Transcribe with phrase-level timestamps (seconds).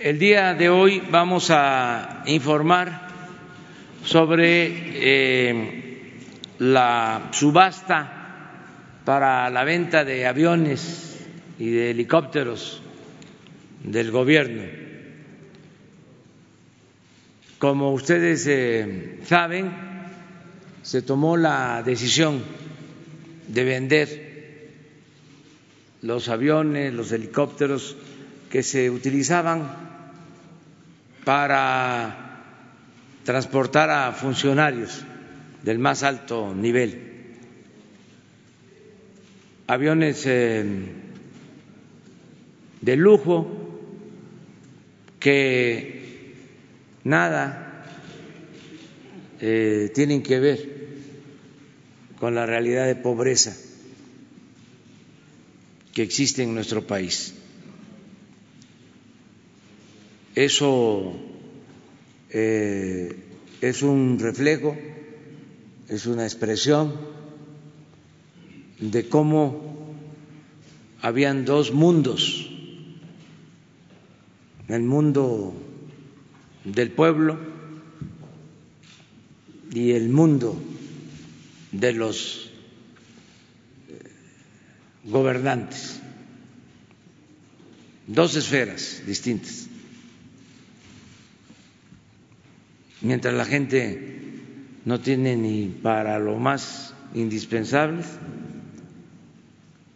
[0.00, 3.06] El día de hoy vamos a informar
[4.02, 6.14] sobre eh,
[6.58, 11.18] la subasta para la venta de aviones
[11.58, 12.80] y de helicópteros
[13.84, 14.62] del gobierno.
[17.58, 19.70] Como ustedes eh, saben,
[20.80, 22.42] se tomó la decisión
[23.48, 24.70] de vender
[26.00, 27.98] los aviones, los helicópteros
[28.48, 29.89] que se utilizaban
[31.24, 32.30] para
[33.24, 35.04] transportar a funcionarios
[35.62, 37.08] del más alto nivel.
[39.66, 40.64] Aviones eh,
[42.80, 43.46] de lujo
[45.20, 46.34] que
[47.04, 47.84] nada
[49.40, 50.80] eh, tienen que ver
[52.18, 53.56] con la realidad de pobreza
[55.92, 57.34] que existe en nuestro país.
[60.34, 61.12] Eso
[62.30, 63.16] eh,
[63.60, 64.76] es un reflejo,
[65.88, 66.94] es una expresión
[68.78, 69.94] de cómo
[71.02, 72.48] habían dos mundos,
[74.68, 75.52] el mundo
[76.64, 77.38] del pueblo
[79.72, 80.56] y el mundo
[81.72, 82.50] de los
[83.88, 83.98] eh,
[85.04, 86.00] gobernantes,
[88.06, 89.69] dos esferas distintas.
[93.02, 94.20] Mientras la gente
[94.84, 98.02] no tiene ni para lo más indispensable,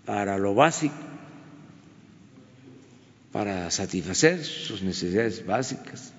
[0.04, 0.94] para lo básico,
[3.32, 6.12] para satisfacer sus necesidades básicas.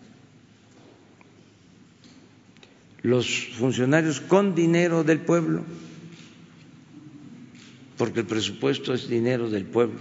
[3.01, 5.63] Los funcionarios con dinero del pueblo,
[7.97, 9.99] porque el presupuesto es dinero del pueblo,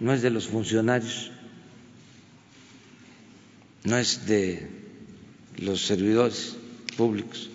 [0.00, 1.30] no es de los funcionarios,
[3.84, 4.85] no es de
[5.58, 6.56] los servidores
[6.96, 7.50] públicos.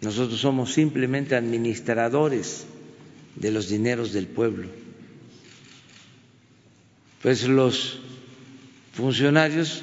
[0.00, 2.66] Nosotros somos simplemente administradores
[3.34, 4.68] de los dineros del pueblo.
[7.22, 7.98] Pues los
[8.92, 9.82] funcionarios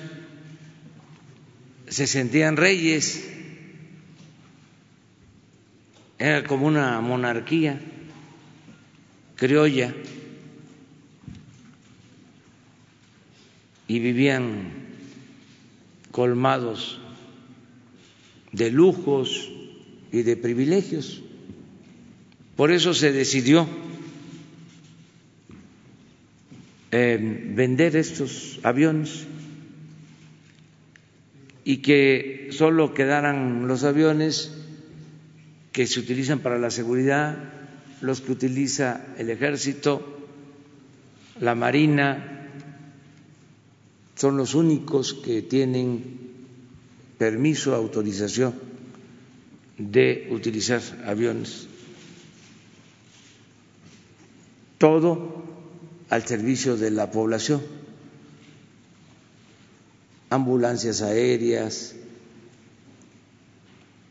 [1.87, 3.27] se sentían reyes,
[6.17, 7.79] era como una monarquía
[9.35, 9.93] criolla
[13.87, 14.84] y vivían
[16.15, 16.97] colmados
[18.53, 19.51] de lujos
[20.13, 21.21] y de privilegios.
[22.55, 23.67] Por eso se decidió
[26.91, 27.19] eh,
[27.53, 29.25] vender estos aviones
[31.65, 34.55] y que solo quedaran los aviones
[35.73, 37.37] que se utilizan para la seguridad,
[37.99, 40.17] los que utiliza el ejército,
[41.41, 42.34] la marina,
[44.15, 46.03] son los únicos que tienen
[47.17, 48.55] permiso, autorización
[49.77, 51.67] de utilizar aviones.
[54.77, 55.43] Todo
[56.09, 57.61] al servicio de la población.
[60.29, 61.95] Ambulancias aéreas,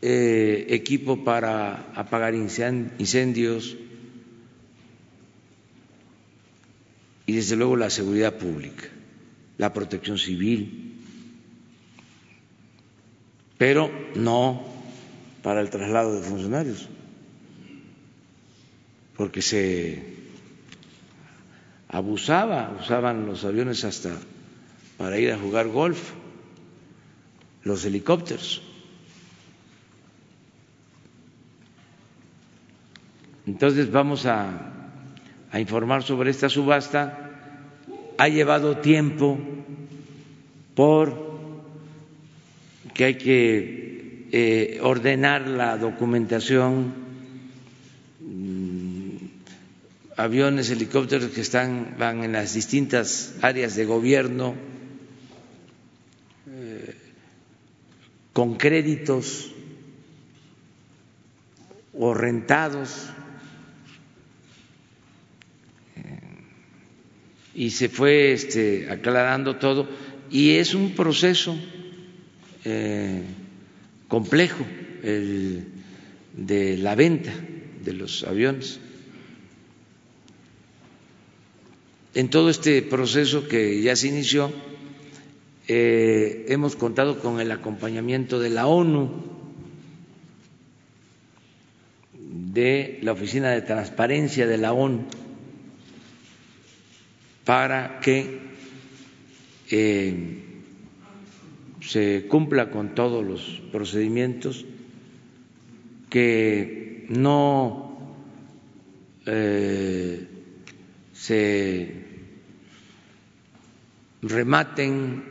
[0.01, 3.75] eh, equipo para apagar incendios
[7.27, 8.94] y desde luego la seguridad pública
[9.57, 10.95] la protección civil,
[13.57, 14.65] pero no
[15.41, 16.89] para el traslado de funcionarios,
[19.15, 20.15] porque se
[21.87, 24.17] abusaba, usaban los aviones hasta
[24.97, 26.11] para ir a jugar golf,
[27.63, 28.61] los helicópteros.
[33.47, 34.73] Entonces vamos a,
[35.51, 37.24] a informar sobre esta subasta
[38.17, 39.37] ha llevado tiempo
[40.73, 41.25] por
[42.93, 46.93] que hay que eh, ordenar la documentación,
[48.21, 49.15] mm,
[50.17, 54.55] aviones, helicópteros que están van en las distintas áreas de gobierno
[56.47, 56.95] eh,
[58.31, 59.51] con créditos
[61.93, 63.09] o rentados
[67.55, 69.87] y se fue este, aclarando todo
[70.29, 71.57] y es un proceso
[72.65, 73.21] eh,
[74.07, 74.65] complejo
[75.03, 75.63] el
[76.35, 77.31] de la venta
[77.83, 78.79] de los aviones.
[82.13, 84.51] En todo este proceso que ya se inició,
[85.67, 89.23] eh, hemos contado con el acompañamiento de la ONU,
[92.53, 95.05] de la Oficina de Transparencia de la ONU,
[97.45, 98.39] para que
[99.69, 100.43] eh,
[101.79, 104.65] se cumpla con todos los procedimientos,
[106.09, 108.17] que no
[109.27, 110.27] eh,
[111.13, 112.05] se
[114.23, 115.23] rematen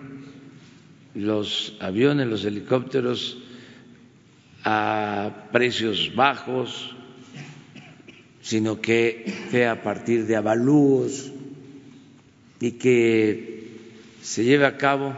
[1.15, 3.39] los aviones, los helicópteros
[4.65, 6.95] a precios bajos,
[8.41, 11.34] sino que sea a partir de avalúos
[12.61, 13.69] y que
[14.23, 15.15] se lleve a cabo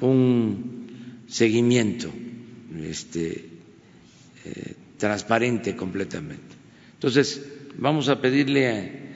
[0.00, 2.10] un seguimiento
[2.82, 3.48] este,
[4.44, 6.56] eh, transparente completamente.
[6.94, 7.42] Entonces,
[7.78, 9.14] vamos a pedirle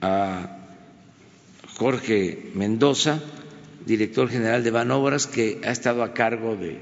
[0.00, 0.54] a,
[1.76, 3.22] Jorge Mendoza,
[3.86, 6.78] director general de Banobras, que ha estado a cargo de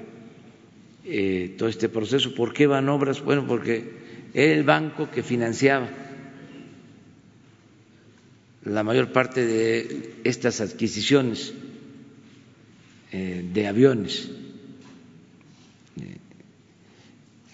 [1.05, 2.35] eh, todo este proceso.
[2.35, 3.23] ¿Por qué Banobras?
[3.23, 3.85] Bueno, porque
[4.33, 5.91] era el banco que financiaba
[8.67, 11.53] la mayor parte de estas adquisiciones
[13.13, 14.29] eh, de aviones.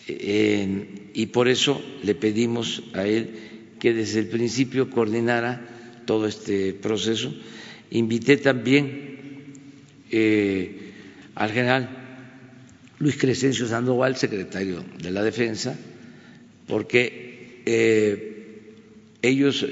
[0.08, 3.30] Eh, y por eso le pedimos a él
[3.78, 7.32] que desde el principio coordinara todo este proceso.
[7.90, 9.52] Invité también
[10.10, 10.92] eh,
[11.34, 11.90] al general
[12.98, 15.78] Luis Crescencio Sandoval, secretario de la Defensa,
[16.66, 17.60] porque
[19.20, 19.66] ellos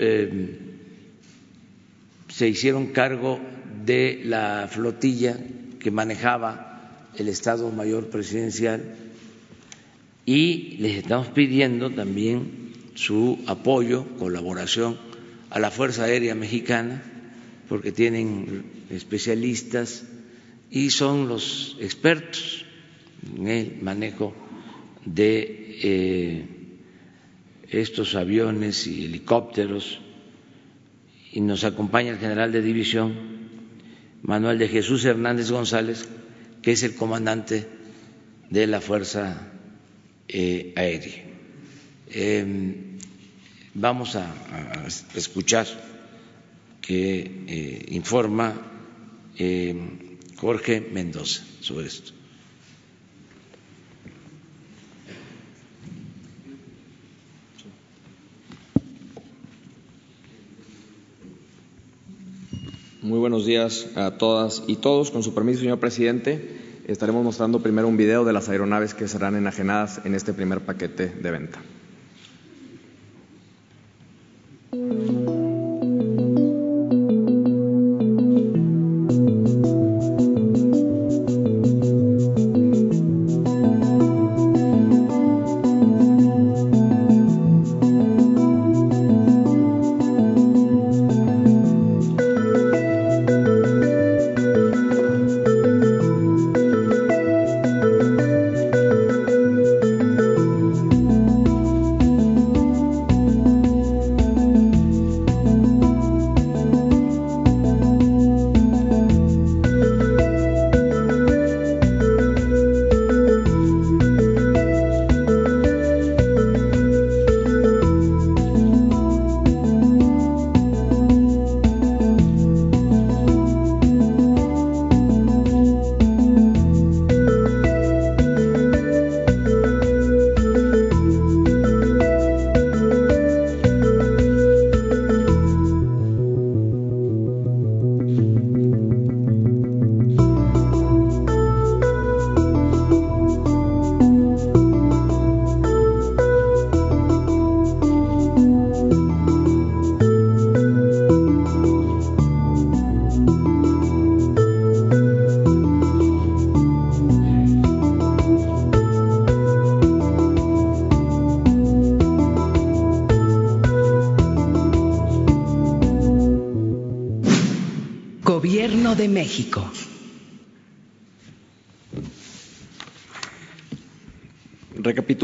[2.31, 3.41] se hicieron cargo
[3.85, 5.37] de la flotilla
[5.79, 8.95] que manejaba el Estado Mayor Presidencial
[10.25, 14.97] y les estamos pidiendo también su apoyo, colaboración
[15.51, 17.03] a la Fuerza Aérea Mexicana,
[17.69, 20.05] porque tienen especialistas
[20.71, 22.65] y son los expertos
[23.37, 24.35] en el manejo
[25.05, 26.45] de eh,
[27.71, 30.01] estos aviones y helicópteros
[31.33, 33.41] y nos acompaña el general de división
[34.23, 36.09] Manuel de Jesús Hernández González,
[36.63, 37.67] que es el comandante
[38.51, 39.51] de la Fuerza
[40.29, 41.25] eh, Aérea.
[42.13, 42.99] Em,
[43.75, 44.27] vamos a,
[45.15, 45.67] escuchar
[46.81, 48.55] que eh, informa
[49.39, 52.13] em, Jorge Mendoza sobre esto.
[63.03, 65.11] Muy buenos días a todas y todos.
[65.11, 69.35] Con su permiso, señor presidente, estaremos mostrando primero un video de las aeronaves que serán
[69.35, 71.63] enajenadas en este primer paquete de venta.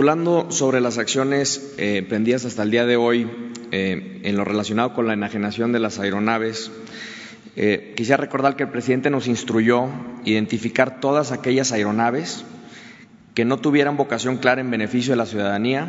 [0.06, 3.28] Recapitulando sobre las acciones eh, prendidas hasta el día de hoy
[3.72, 6.70] eh, en lo relacionado con la enajenación de las aeronaves,
[7.56, 9.88] eh, quisiera recordar que el presidente nos instruyó
[10.24, 12.44] identificar todas aquellas aeronaves
[13.34, 15.88] que no tuvieran vocación clara en beneficio de la ciudadanía,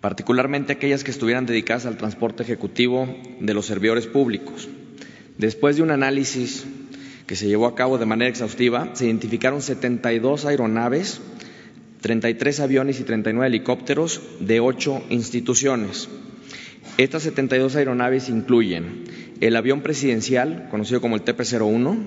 [0.00, 4.68] particularmente aquellas que estuvieran dedicadas al transporte ejecutivo de los servidores públicos.
[5.36, 6.64] Después de un análisis
[7.26, 11.20] que se llevó a cabo de manera exhaustiva, se identificaron 72 aeronaves,
[12.00, 16.08] 33 aviones y 39 helicópteros de ocho instituciones.
[16.96, 19.04] Estas 72 aeronaves incluyen
[19.40, 21.98] el avión presidencial, conocido como el TP-01,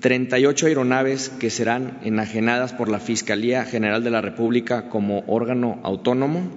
[0.00, 6.50] 38 aeronaves que serán enajenadas por la Fiscalía General de la República como órgano autónomo,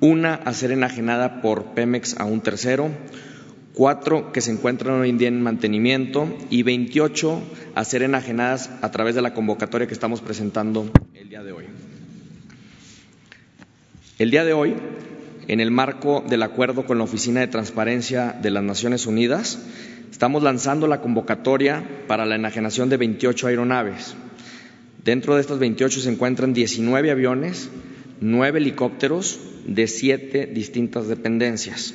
[0.00, 2.90] una a ser enajenada por Pemex a un tercero,
[3.74, 7.42] cuatro que se encuentran hoy en día en mantenimiento y 28
[7.74, 11.64] a ser enajenadas a través de la convocatoria que estamos presentando el día de hoy.
[14.18, 14.74] El día de hoy,
[15.48, 19.58] en el marco del acuerdo con la Oficina de Transparencia de las Naciones Unidas,
[20.10, 24.14] estamos lanzando la convocatoria para la enajenación de 28 aeronaves.
[25.04, 27.70] Dentro de estos 28 se encuentran 19 aviones,
[28.20, 31.94] 9 helicópteros de siete distintas dependencias.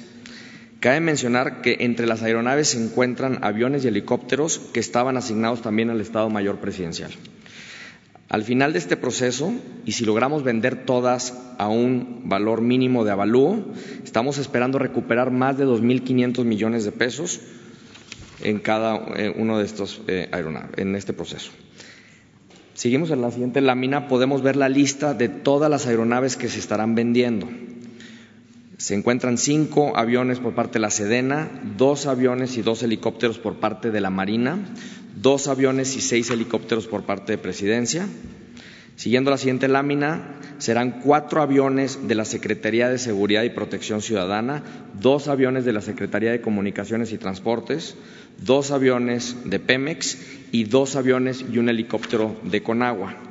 [0.80, 5.90] Cabe mencionar que entre las aeronaves se encuentran aviones y helicópteros que estaban asignados también
[5.90, 7.12] al Estado Mayor Presidencial.
[8.30, 9.54] Al final de este proceso,
[9.86, 13.64] y si logramos vender todas a un valor mínimo de avalúo,
[14.04, 17.40] estamos esperando recuperar más de 2.500 millones de pesos
[18.44, 21.52] en cada eh, uno de estos eh, aeronaves, en este proceso.
[22.74, 26.60] Seguimos en la siguiente lámina, podemos ver la lista de todas las aeronaves que se
[26.60, 27.48] estarán vendiendo.
[28.78, 33.56] Se encuentran cinco aviones por parte de la Sedena, dos aviones y dos helicópteros por
[33.56, 34.60] parte de la Marina,
[35.16, 38.08] dos aviones y seis helicópteros por parte de Presidencia.
[38.96, 44.64] Siguiendo la siguiente lámina, serán cuatro aviones de la Secretaría de Seguridad y Protección Ciudadana,
[45.00, 47.96] dos aviones de la Secretaría de Comunicaciones y Transportes,
[48.44, 50.20] dos aviones de Pemex
[50.52, 53.27] y dos aviones y un helicóptero de Conagua.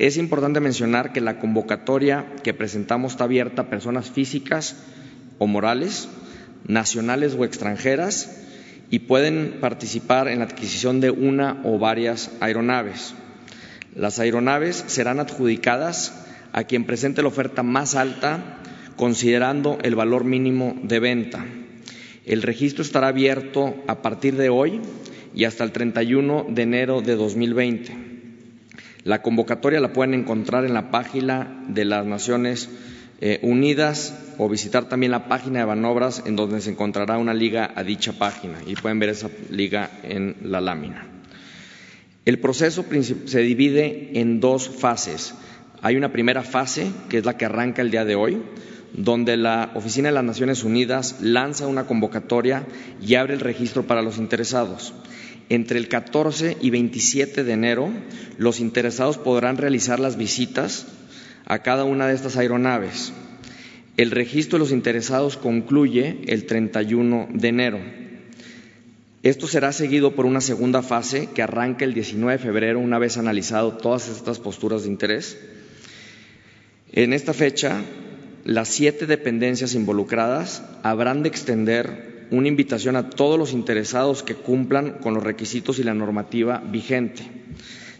[0.00, 4.76] Es importante mencionar que la convocatoria que presentamos está abierta a personas físicas
[5.36, 6.08] o morales,
[6.66, 8.40] nacionales o extranjeras,
[8.88, 13.12] y pueden participar en la adquisición de una o varias aeronaves.
[13.94, 18.56] Las aeronaves serán adjudicadas a quien presente la oferta más alta,
[18.96, 21.44] considerando el valor mínimo de venta.
[22.24, 24.80] El registro estará abierto a partir de hoy
[25.34, 28.09] y hasta el 31 de enero de 2020.
[29.04, 32.68] La convocatoria la pueden encontrar en la página de las Naciones
[33.20, 37.70] eh, Unidas o visitar también la página de Banobras en donde se encontrará una liga
[37.74, 41.06] a dicha página y pueden ver esa liga en la lámina.
[42.24, 42.84] El proceso
[43.24, 45.34] se divide en dos fases.
[45.82, 48.42] Hay una primera fase, que es la que arranca el día de hoy,
[48.92, 52.66] donde la Oficina de las Naciones Unidas lanza una convocatoria
[53.00, 54.92] y abre el registro para los interesados.
[55.50, 57.90] Entre el 14 y 27 de enero,
[58.38, 60.86] los interesados podrán realizar las visitas
[61.44, 63.12] a cada una de estas aeronaves.
[63.96, 67.80] El registro de los interesados concluye el 31 de enero.
[69.24, 73.18] Esto será seguido por una segunda fase que arranca el 19 de febrero una vez
[73.18, 75.36] analizado todas estas posturas de interés.
[76.92, 77.82] En esta fecha,
[78.44, 84.98] las siete dependencias involucradas habrán de extender una invitación a todos los interesados que cumplan
[85.00, 87.22] con los requisitos y la normativa vigente.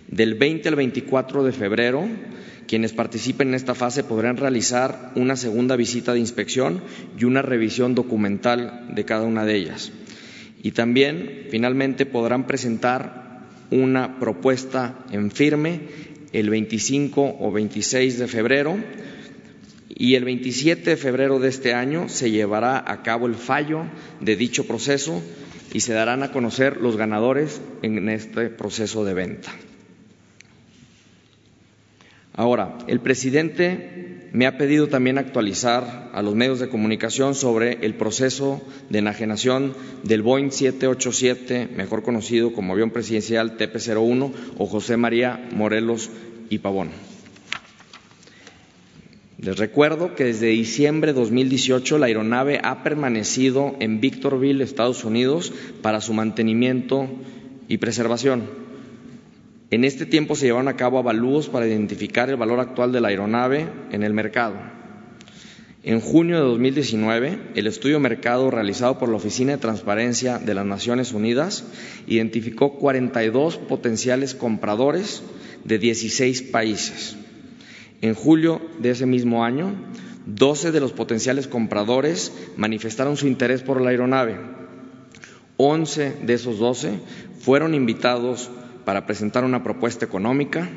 [0.08, 2.08] Del 20 al 24 de febrero,
[2.66, 6.82] quienes participen en esta fase podrán realizar una segunda visita de inspección
[7.18, 9.92] y una revisión documental de cada una de ellas.
[10.62, 15.80] Y también, finalmente, podrán presentar una propuesta en firme
[16.32, 18.76] el 25 o 26 de febrero
[19.96, 23.84] y el 27 de febrero de este año se llevará a cabo el fallo
[24.20, 25.22] de dicho proceso
[25.72, 29.50] y se darán a conocer los ganadores en este proceso de venta.
[32.32, 37.94] Ahora, el presidente me ha pedido también actualizar a los medios de comunicación sobre el
[37.94, 45.48] proceso de enajenación del Boeing 787, mejor conocido como avión presidencial TP-01 o José María
[45.52, 46.10] Morelos
[46.48, 47.09] y Pavón.
[49.42, 55.50] Les recuerdo que desde diciembre de 2018 la aeronave ha permanecido en Victorville, Estados Unidos,
[55.80, 57.08] para su mantenimiento
[57.66, 58.44] y preservación.
[59.70, 63.08] En este tiempo se llevaron a cabo avalúos para identificar el valor actual de la
[63.08, 64.56] aeronave en el mercado.
[65.84, 70.66] En junio de 2019, el estudio mercado realizado por la Oficina de Transparencia de las
[70.66, 71.64] Naciones Unidas
[72.06, 75.22] identificó 42 potenciales compradores
[75.64, 77.16] de 16 países.
[78.02, 79.74] En julio de ese mismo año,
[80.26, 84.36] 12 de los potenciales compradores manifestaron su interés por la aeronave.
[85.56, 86.98] 11 de esos 12
[87.40, 88.50] fueron invitados
[88.86, 90.70] para presentar una propuesta económica.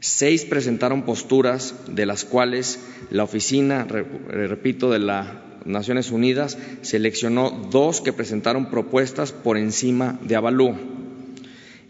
[0.00, 5.28] Seis presentaron posturas de las cuales la oficina, repito, de las
[5.64, 10.74] Naciones Unidas seleccionó dos que presentaron propuestas por encima de avalúo.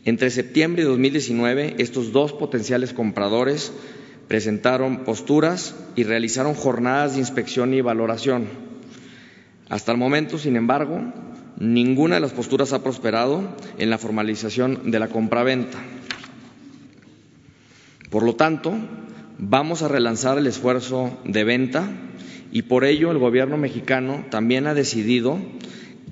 [0.04, 3.72] Entre septiembre de 2019, estos dos potenciales compradores
[4.30, 8.46] presentaron posturas y realizaron jornadas de inspección y valoración.
[9.68, 11.02] Hasta el momento, sin embargo,
[11.58, 13.42] ninguna de las posturas ha prosperado
[13.78, 15.78] en la formalización de la compraventa.
[18.08, 18.72] Por lo tanto,
[19.36, 21.90] vamos a relanzar el esfuerzo de venta
[22.52, 25.40] y por ello el gobierno mexicano también ha decidido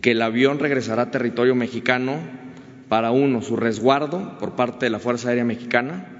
[0.02, 2.18] que el avión regresará a territorio mexicano
[2.88, 6.17] para uno, su resguardo por parte de la Fuerza Aérea Mexicana,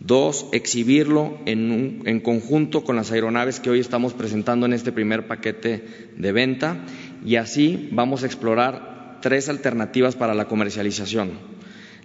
[0.00, 5.84] Dos, exhibirlo en, conjunto con las aeronaves que hoy estamos presentando en este primer paquete
[6.16, 6.84] de venta.
[7.24, 11.32] Y así vamos a explorar tres alternativas para la comercialización.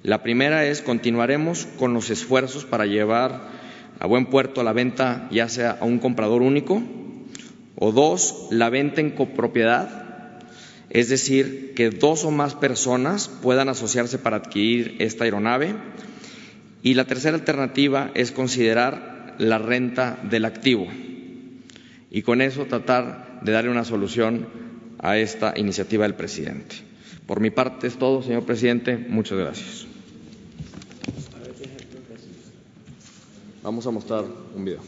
[0.02, 3.52] La primera es continuaremos con los esfuerzos para llevar
[4.00, 6.82] a buen puerto la venta ya sea a un comprador único.
[7.76, 10.40] O dos, la venta en copropiedad,
[10.90, 15.76] es decir, que dos o más personas puedan asociarse para adquirir esta aeronave
[16.84, 20.88] y la tercera alternativa es considerar la renta del activo
[22.12, 24.48] y con eso tratar de darle una solución
[25.00, 26.76] a esta iniciativa del presidente.
[27.26, 28.98] Por mi parte es todo, señor presidente.
[28.98, 29.88] Muchas gracias.
[33.64, 34.82] Vamos a mostrar un video.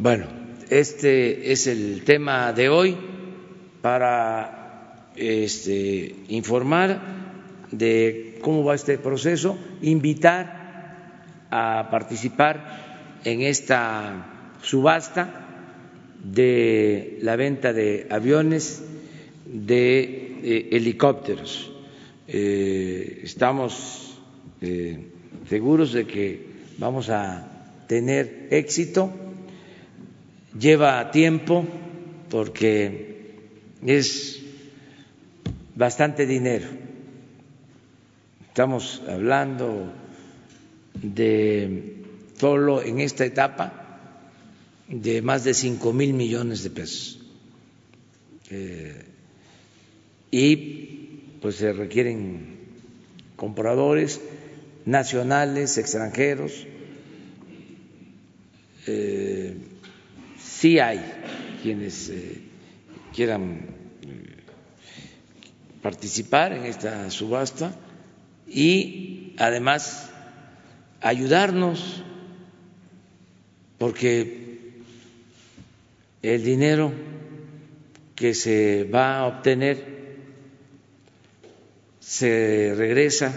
[0.00, 0.26] Bueno,
[0.78, 2.96] este es el tema de hoy
[3.82, 7.00] para este, informar
[7.70, 15.46] de cómo va este proceso, invitar a participar en esta subasta
[16.22, 18.82] de la venta de aviones,
[19.46, 21.72] de eh, helicópteros.
[22.26, 24.18] Eh, estamos
[24.60, 25.08] eh,
[25.48, 26.46] seguros de que
[26.78, 29.27] vamos a tener éxito
[30.58, 31.66] lleva tiempo
[32.30, 33.34] porque
[33.84, 34.40] es
[35.74, 36.66] bastante dinero.
[38.48, 39.92] Estamos hablando
[40.94, 42.02] de
[42.36, 43.84] solo en esta etapa
[44.88, 47.20] de más de cinco mil millones de pesos.
[48.50, 49.04] Eh,
[50.30, 50.56] y
[51.40, 52.58] pues se requieren
[53.36, 54.20] compradores
[54.84, 56.66] nacionales, extranjeros.
[58.86, 59.56] Eh,
[60.58, 61.00] sí hay
[61.62, 62.40] quienes eh,
[63.14, 63.60] quieran
[64.02, 64.42] eh,
[65.80, 67.76] participar en esta subasta
[68.48, 70.10] y además
[71.00, 72.02] ayudarnos
[73.78, 74.82] porque
[76.22, 76.90] el dinero
[78.16, 80.16] que se va a obtener
[82.00, 83.32] se regresa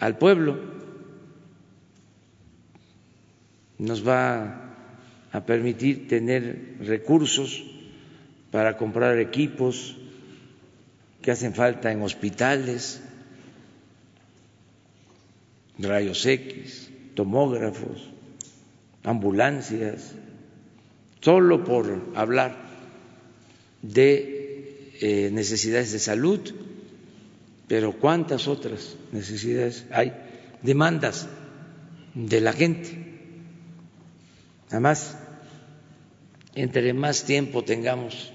[0.00, 0.58] al pueblo,
[3.78, 4.61] nos va
[5.32, 7.64] a permitir tener recursos
[8.50, 9.96] para comprar equipos
[11.22, 13.00] que hacen falta en hospitales,
[15.78, 18.10] rayos X, tomógrafos,
[19.04, 20.12] ambulancias,
[21.20, 22.56] solo por hablar
[23.80, 26.40] de eh, necesidades de salud,
[27.68, 30.12] pero cuántas otras necesidades hay,
[30.62, 31.26] demandas
[32.14, 32.98] de la gente.
[34.70, 35.16] Además,
[36.54, 38.32] entre más tiempo tengamos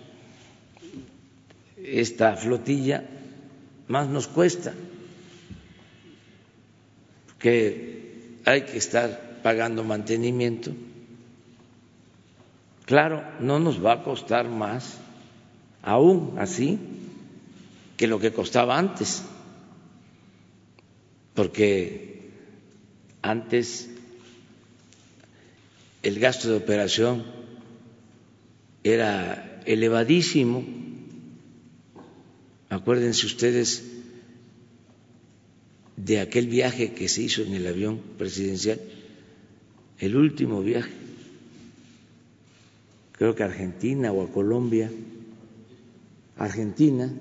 [1.78, 3.04] esta flotilla,
[3.88, 4.74] más nos cuesta,
[7.28, 10.72] porque hay que estar pagando mantenimiento.
[12.86, 14.98] Claro, no nos va a costar más,
[15.84, 16.80] aún así,
[17.98, 19.24] que lo que costaba antes,
[21.34, 22.32] porque
[23.22, 23.90] antes
[26.04, 27.37] el gasto de operación
[28.94, 30.64] era elevadísimo.
[32.70, 33.84] Acuérdense ustedes
[35.96, 38.80] de aquel viaje que se hizo en el avión presidencial,
[40.00, 40.92] el último viaje,
[43.14, 44.92] creo que a Argentina o a Colombia,
[46.38, 47.12] Argentina,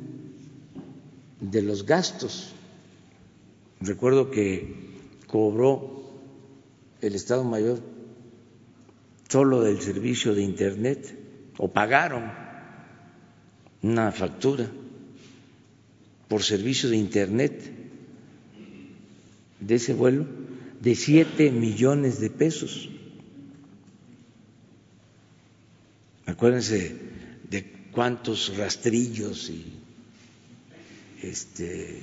[1.40, 2.52] de los gastos.
[3.81, 4.74] Recuerdo que
[5.26, 6.05] cobró
[7.00, 7.81] el Estado Mayor
[9.29, 11.26] solo del servicio de Internet
[11.59, 12.31] o pagaron
[13.83, 14.71] una factura
[16.29, 17.73] por servicio de Internet
[19.61, 20.27] de ese vuelo
[20.81, 22.90] de siete millones de pesos.
[26.27, 26.95] Acuérdense
[27.49, 29.64] de cuántos rastrillos y
[31.23, 32.03] este,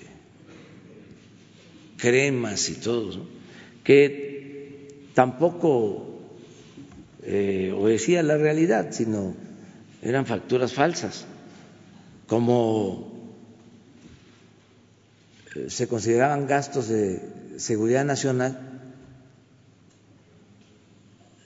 [1.97, 3.25] cremas y todo,
[3.83, 6.21] que tampoco
[7.23, 9.35] eh, obedecía la realidad, sino
[10.03, 11.25] eran facturas falsas,
[12.27, 13.31] como
[15.55, 17.21] eh, se consideraban gastos de
[17.57, 18.81] seguridad nacional,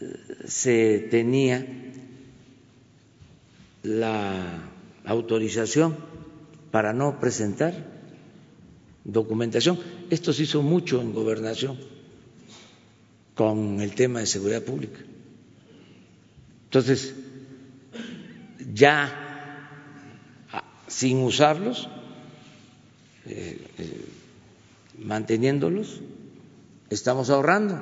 [0.02, 0.16] eh,
[0.48, 1.66] se tenía
[3.84, 4.72] la
[5.06, 5.96] autorización
[6.72, 7.74] para no presentar
[9.04, 9.80] documentación.
[10.10, 11.78] Esto se hizo mucho en gobernación
[13.36, 15.00] con el tema de seguridad pública.
[16.66, 17.14] Entonces,
[18.78, 19.10] ya
[20.54, 21.90] ah, sin usarlos,
[23.26, 24.06] eh, eh,
[25.00, 26.02] manteniéndolos,
[26.90, 27.76] estamos ahorrando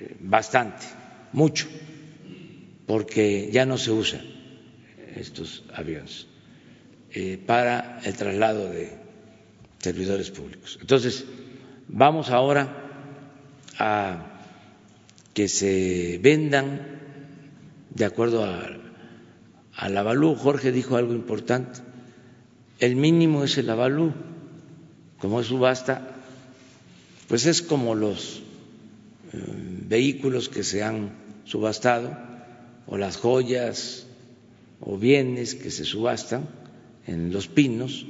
[0.00, 0.86] eh, bastante,
[1.32, 1.68] mucho,
[2.86, 4.20] porque ya no se usan
[5.16, 6.26] estos aviones
[7.46, 8.90] para el traslado de
[9.78, 10.76] servidores públicos.
[10.80, 11.24] Entonces,
[11.86, 12.90] vamos ahora
[13.78, 14.40] a
[15.32, 17.03] que se vendan
[17.94, 18.68] de acuerdo a,
[19.76, 20.34] al avalú.
[20.34, 21.80] Jorge dijo algo importante
[22.80, 24.12] el mínimo es el avalú,
[25.18, 26.16] como es subasta,
[27.28, 28.42] pues es como los
[29.32, 29.38] eh,
[29.88, 31.12] vehículos que se han
[31.44, 32.16] subastado
[32.86, 34.06] o las joyas
[34.80, 36.48] o bienes que se subastan
[37.06, 38.06] en los pinos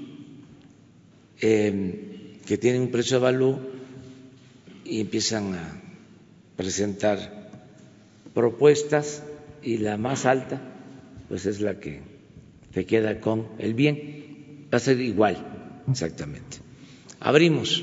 [1.41, 3.59] eh, que tienen un precio de avalú
[4.85, 5.83] y empiezan a
[6.57, 7.51] presentar
[8.33, 9.23] propuestas
[9.65, 10.61] y la más alta
[11.29, 12.03] pues es la que
[12.73, 15.37] te queda con el bien va a ser igual,
[15.89, 16.59] exactamente.
[17.21, 17.83] Abrimos.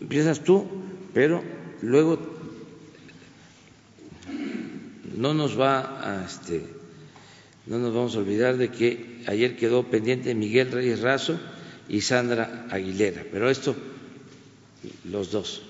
[0.00, 0.66] Empiezas tú,
[1.12, 1.42] pero
[1.82, 2.18] luego
[5.16, 6.64] no nos va a este,
[7.66, 11.38] no nos vamos a olvidar de que ayer quedó pendiente Miguel Reyes Razo
[11.88, 13.76] y Sandra Aguilera, pero esto
[15.04, 15.69] los dos.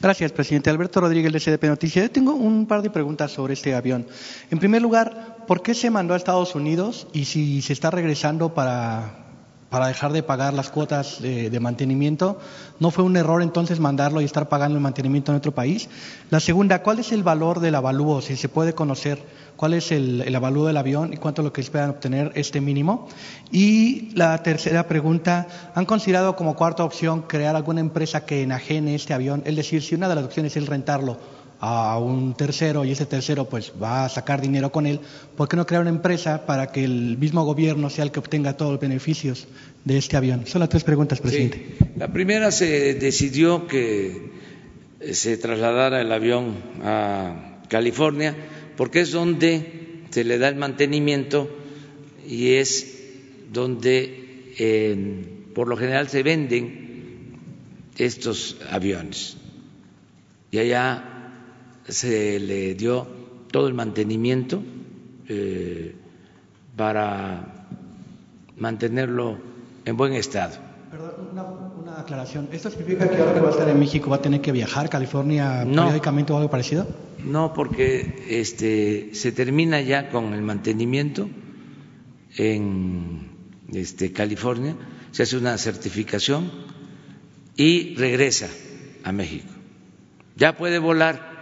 [0.00, 0.68] Gracias, presidente.
[0.68, 2.04] Alberto Rodríguez, de CDP Noticias.
[2.04, 4.06] Yo tengo un par de preguntas sobre este avión.
[4.50, 8.52] En primer lugar, ¿por qué se mandó a Estados Unidos y si se está regresando
[8.52, 9.25] para,
[9.70, 12.38] para dejar de pagar las cuotas de, mantenimiento?
[12.78, 15.88] ¿No fue un error entonces mandarlo y estar pagando el mantenimiento en otro país?
[16.30, 18.20] La segunda, ¿cuál es el valor del avalúo?
[18.20, 19.18] Si se puede conocer
[19.56, 22.60] cuál es el, el avalúo del avión y cuánto es lo que esperan obtener este
[22.60, 23.08] mínimo.
[23.50, 29.14] Y la tercera pregunta, ¿han considerado como cuarta opción crear alguna empresa que enajene este
[29.14, 29.42] avión?
[29.46, 31.18] Es decir, si una de las opciones es rentarlo
[31.60, 35.00] a un tercero y ese tercero pues va a sacar dinero con él,
[35.36, 38.56] ¿por qué no crear una empresa para que el mismo gobierno sea el que obtenga
[38.56, 39.46] todos los beneficios
[39.84, 40.46] de este avión?
[40.46, 41.76] Son las tres preguntas, presidente.
[41.96, 44.32] La primera se decidió que
[45.12, 48.36] se trasladara el avión a California
[48.76, 51.48] porque es donde se le da el mantenimiento
[52.28, 52.96] y es
[53.52, 56.86] donde eh, por lo general se venden
[57.96, 59.36] estos aviones.
[60.50, 61.15] Y allá
[61.88, 63.06] se le dio
[63.50, 64.62] todo el mantenimiento
[65.28, 65.94] eh,
[66.76, 67.68] para
[68.56, 69.38] mantenerlo
[69.84, 70.56] en buen estado.
[70.90, 72.48] Perdón, una, aclaración.
[72.52, 74.86] ¿Esto significa que ahora que va a estar en México va a tener que viajar
[74.86, 76.86] a California periódicamente o algo parecido?
[77.24, 81.28] No, porque este, se termina ya con el mantenimiento
[82.36, 83.30] en
[83.72, 84.76] este, California,
[85.10, 86.50] se hace una certificación
[87.56, 88.48] y regresa
[89.02, 89.48] a México.
[90.36, 91.35] Ya puede volar,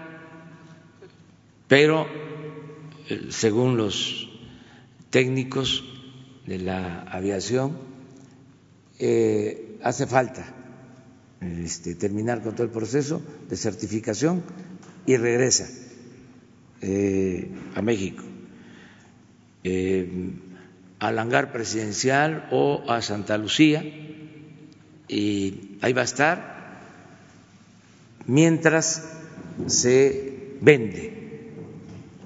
[1.75, 2.07] pero
[3.09, 4.31] eh, según los
[5.11, 5.83] técnicos
[6.47, 7.77] de la aviación,
[9.01, 10.47] eh, hace falta
[11.41, 14.45] este, terminar con todo el proceso de certificación
[15.05, 15.69] y regresa
[16.81, 18.23] eh, a México,
[21.01, 23.83] al hangar presidencial o a Santa Lucía,
[25.09, 26.79] y ahí va a estar
[28.29, 29.03] mientras
[29.67, 31.24] se vende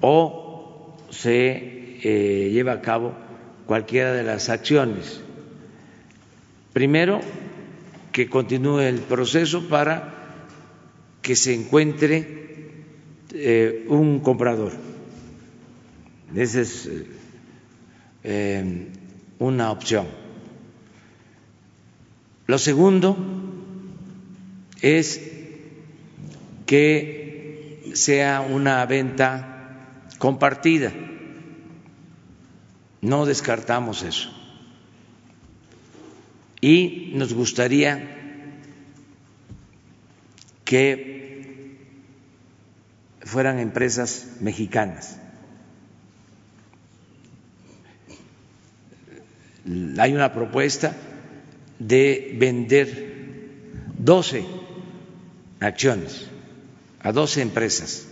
[0.01, 3.13] o se eh, lleva a cabo
[3.65, 5.21] cualquiera de las acciones.
[6.73, 7.21] Primero,
[8.11, 10.13] que continúe el proceso para
[11.21, 12.39] que se encuentre
[13.33, 14.73] eh, un comprador.
[16.35, 16.89] Ese es
[18.23, 18.87] eh,
[19.39, 20.07] una opción.
[22.47, 23.17] Lo segundo
[24.81, 25.21] es
[26.65, 29.58] que sea una venta
[30.19, 30.91] compartida.
[33.01, 34.29] No descartamos eso.
[36.61, 38.17] Y nos gustaría
[40.65, 41.79] que
[43.21, 45.17] fueran empresas mexicanas.
[49.97, 50.95] Hay una propuesta
[51.79, 53.07] de vender
[53.97, 54.43] 12
[55.61, 56.27] acciones
[56.99, 58.08] a 12 empresas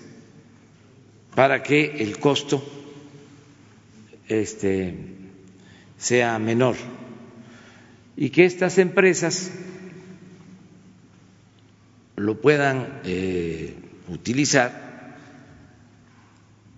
[1.37, 2.63] para que el costo
[4.27, 4.95] este,
[5.95, 6.75] sea menor
[8.15, 9.51] y que estas empresas
[12.15, 13.75] lo puedan eh,
[14.07, 15.15] utilizar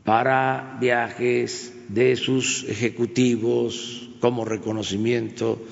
[0.04, 5.65] para viajes de sus ejecutivos como reconocimiento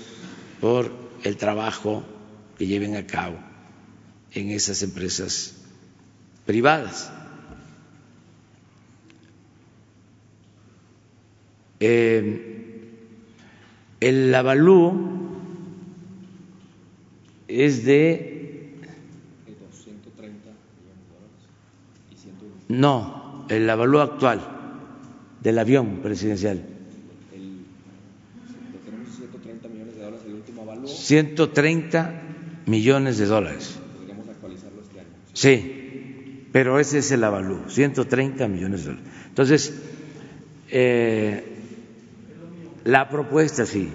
[0.61, 0.93] por
[1.25, 2.05] el trabajo
[2.57, 3.37] que lleven a cabo
[4.31, 5.57] en esas empresas
[6.45, 7.16] privadas.
[11.79, 12.89] Eh,
[13.99, 14.93] el avalúo
[17.47, 18.37] es de
[22.69, 24.41] No, el avalúo actual
[25.41, 26.65] del avión presidencial.
[28.85, 30.87] tenemos 130 millones de dólares el último avalúo.
[30.87, 32.21] 130
[32.65, 33.79] millones de dólares.
[33.97, 35.07] Podríamos actualizarlo este año.
[35.31, 39.11] Sí, pero ese es el avalúo, 130 millones de dólares.
[39.29, 39.73] Entonces,
[40.69, 41.56] eh,
[42.87, 43.89] la propuesta, sí,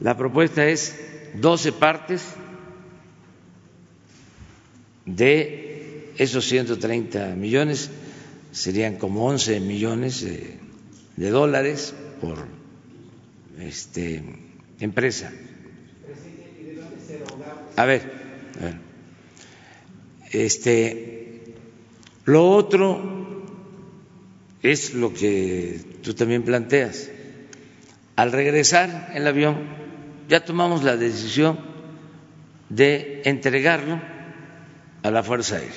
[0.00, 0.98] la propuesta es
[1.34, 2.24] 12 partes
[5.06, 7.90] de esos 130 millones
[8.50, 10.26] serían como 11 millones
[11.16, 12.38] de, dólares por
[13.60, 14.20] este,
[14.80, 15.30] empresa.
[17.76, 18.02] A ver,
[18.60, 18.74] a ver,
[20.32, 21.54] este,
[22.24, 23.44] lo otro
[24.60, 27.10] es lo que tú también planteas.
[28.18, 29.58] Al regresar el avión,
[30.28, 31.56] ya tomamos la decisión
[32.68, 34.00] de entregarlo
[35.04, 35.72] a la Fuerza Aérea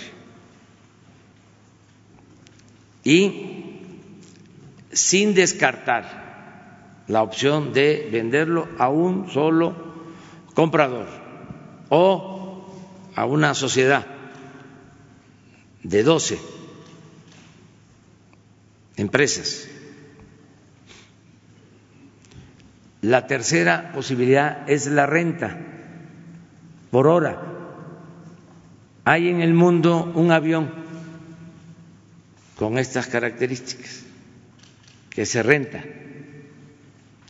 [3.04, 3.77] y
[4.91, 9.75] sin descartar la opción de venderlo a un solo
[10.56, 11.10] comprador
[11.89, 12.65] o
[13.13, 14.08] a una sociedad
[15.84, 16.39] de 12
[18.97, 19.67] empresas.
[23.01, 25.57] La tercera posibilidad es la renta
[26.91, 27.41] por hora.
[29.05, 30.69] Hay en el mundo un avión
[32.55, 34.03] con estas características,
[35.09, 35.83] que se renta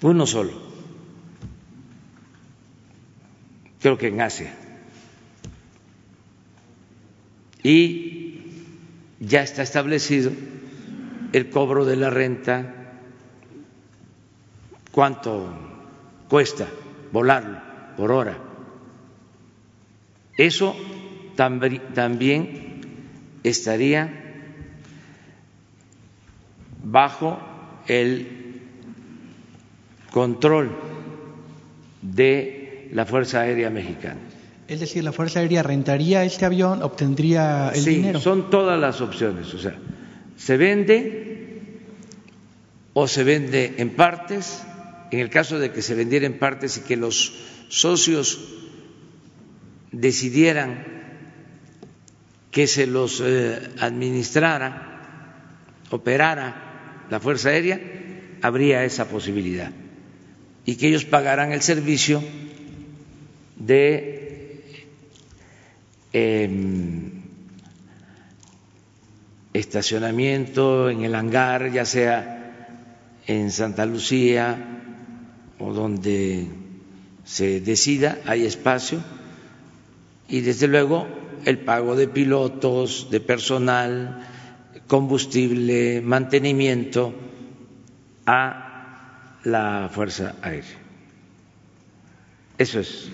[0.01, 0.51] uno solo,
[3.79, 4.51] creo que en Asia,
[7.63, 8.41] y
[9.19, 10.31] ya está establecido
[11.31, 12.80] el cobro de la renta,
[14.91, 15.49] cuánto
[16.29, 16.67] cuesta
[17.11, 17.59] volarlo
[17.97, 18.37] por hora.
[20.37, 20.75] Eso
[21.35, 22.81] también
[23.43, 24.21] estaría
[26.83, 27.39] bajo
[27.87, 28.61] el
[30.11, 30.71] control
[32.01, 34.19] de la Fuerza Aérea Mexicana.
[34.67, 38.19] Es decir, la Fuerza Aérea rentaría este avión, obtendría el sí, dinero.
[38.19, 39.75] Son todas las opciones, o sea,
[40.37, 41.81] se vende
[42.93, 44.63] o se vende en partes.
[45.11, 47.33] En el caso de que se vendiera en partes y que los
[47.67, 48.39] socios
[49.91, 50.85] decidieran
[52.49, 55.49] que se los eh, administrara,
[55.89, 57.79] operara la Fuerza Aérea,
[58.41, 59.71] habría esa posibilidad.
[60.65, 62.23] Y que ellos pagarán el servicio
[63.57, 64.85] de
[66.13, 67.23] em,
[69.53, 72.37] estacionamiento en el hangar, ya sea
[73.27, 74.80] en Santa Lucía
[75.61, 76.47] o donde
[77.23, 78.99] se decida, hay espacio,
[80.27, 81.07] y desde luego
[81.45, 84.27] el pago de pilotos, de personal,
[84.87, 87.13] combustible, mantenimiento
[88.25, 90.77] a la Fuerza Aérea.
[92.57, 93.09] Eso es.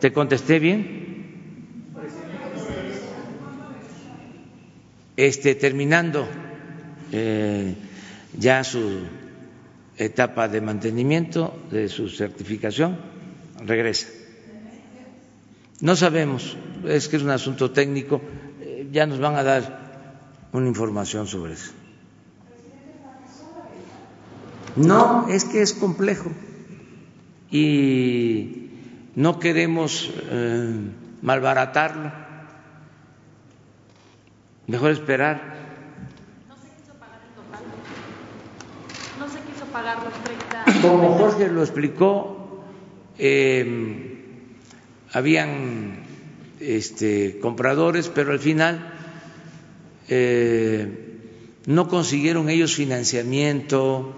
[0.00, 1.08] ¿Te contesté bien?
[5.16, 6.28] Este, terminando
[7.10, 7.74] eh,
[8.38, 9.00] ya su
[9.98, 12.98] etapa de mantenimiento de su certificación,
[13.64, 14.08] regresa.
[15.80, 16.56] No sabemos,
[16.86, 18.20] es que es un asunto técnico,
[18.60, 21.72] eh, ya nos van a dar una información sobre eso.
[24.76, 26.30] No, es que es complejo.
[27.50, 28.68] y
[29.14, 32.12] no queremos eh, malbaratarlo.
[34.66, 35.40] Mejor esperar.
[36.46, 37.64] No se quiso pagar el total.
[39.18, 39.87] No se quiso pagar los 30.
[40.82, 42.64] Como Jorge lo explicó,
[43.18, 44.14] eh,
[45.12, 46.04] habían
[46.60, 48.94] este, compradores, pero al final
[50.08, 50.88] eh,
[51.66, 54.14] no consiguieron ellos financiamiento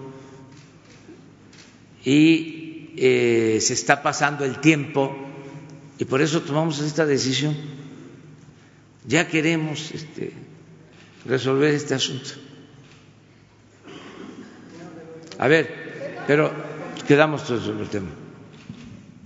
[2.03, 5.15] y eh, se está pasando el tiempo
[5.97, 7.55] y por eso tomamos esta decisión.
[9.07, 10.31] Ya queremos este,
[11.25, 12.29] resolver este asunto.
[15.41, 16.51] A ver, pero
[17.07, 18.09] quedamos sobre el tema.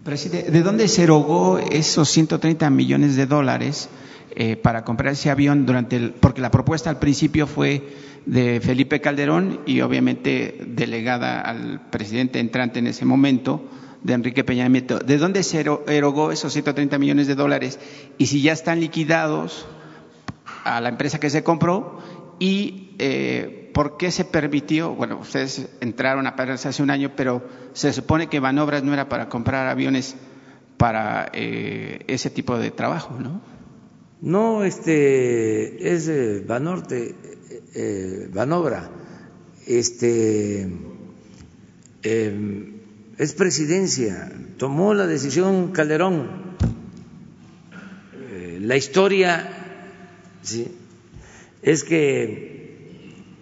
[0.05, 3.89] Presidente, ¿de dónde se erogó esos 130 millones de dólares
[4.33, 7.83] eh, para comprar ese avión durante el, porque la propuesta al principio fue
[8.25, 13.65] de Felipe Calderón y obviamente delegada al presidente entrante en ese momento,
[14.01, 14.99] de Enrique Peña Nieto.
[14.99, 17.77] ¿De dónde se erogó esos 130 millones de dólares?
[18.17, 19.65] Y si ya están liquidados
[20.63, 21.99] a la empresa que se compró
[22.39, 27.43] y eh, por qué se permitió, bueno, ustedes entraron a pagarse hace un año, pero
[27.73, 30.15] se supone que Banobras no era para comprar aviones
[30.77, 33.41] para eh, ese tipo de trabajo, ¿no?
[34.21, 37.15] No, este es eh, Banorte,
[37.75, 38.29] eh,
[39.67, 40.69] este
[42.01, 42.73] em,
[43.17, 46.29] es presidencia, tomó la decisión Calderón.
[48.13, 49.49] Eh, la historia
[50.43, 50.73] ¿sí?
[51.61, 52.54] es que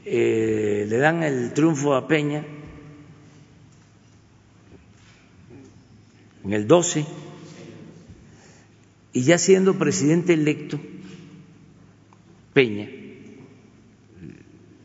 [0.06, 2.46] eh, le dan el triunfo a Peña
[6.44, 7.06] en el 12
[9.14, 10.80] y ya siendo presidente electo
[12.54, 12.88] Peña,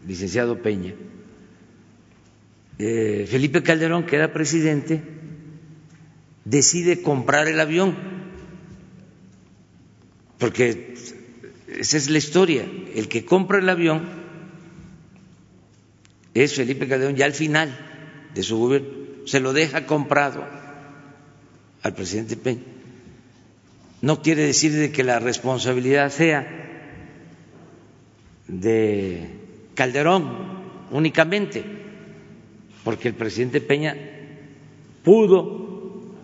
[0.06, 0.94] licenciado Peña,
[2.78, 5.02] eh, Felipe Calderón, que era presidente,
[6.46, 7.94] decide comprar el avión,
[10.38, 10.94] porque
[11.66, 14.17] esa es la historia, el que compra el avión
[16.42, 17.76] es Felipe Calderón ya al final
[18.34, 18.88] de su gobierno,
[19.26, 20.44] se lo deja comprado
[21.82, 22.62] al presidente Peña.
[24.00, 26.46] No quiere decir de que la responsabilidad sea
[28.46, 29.28] de
[29.74, 30.58] Calderón
[30.90, 31.64] únicamente,
[32.84, 33.96] porque el presidente Peña
[35.04, 36.16] pudo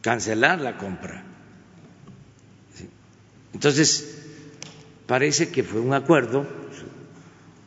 [0.00, 1.24] cancelar la compra.
[3.52, 4.22] Entonces,
[5.06, 6.46] parece que fue un acuerdo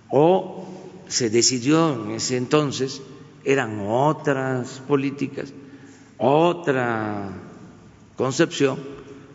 [0.09, 0.72] o
[1.13, 2.99] se decidió en ese entonces,
[3.45, 5.53] eran otras políticas,
[6.17, 7.29] otra
[8.15, 8.79] concepción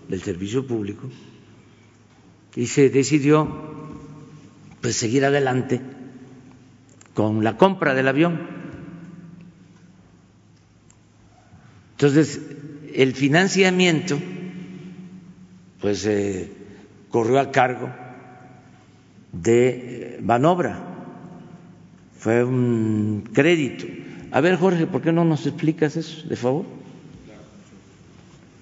[0.09, 1.09] del servicio público
[2.57, 3.47] y se decidió
[4.81, 5.81] pues seguir adelante
[7.15, 8.41] con la compra del avión.
[11.93, 12.41] Entonces,
[12.93, 14.19] el financiamiento
[15.81, 16.51] pues eh,
[17.09, 17.89] corrió a cargo
[19.31, 20.88] de Banobra,
[22.19, 23.87] fue un crédito.
[24.31, 26.67] A ver, Jorge, ¿por qué no nos explicas eso, de favor?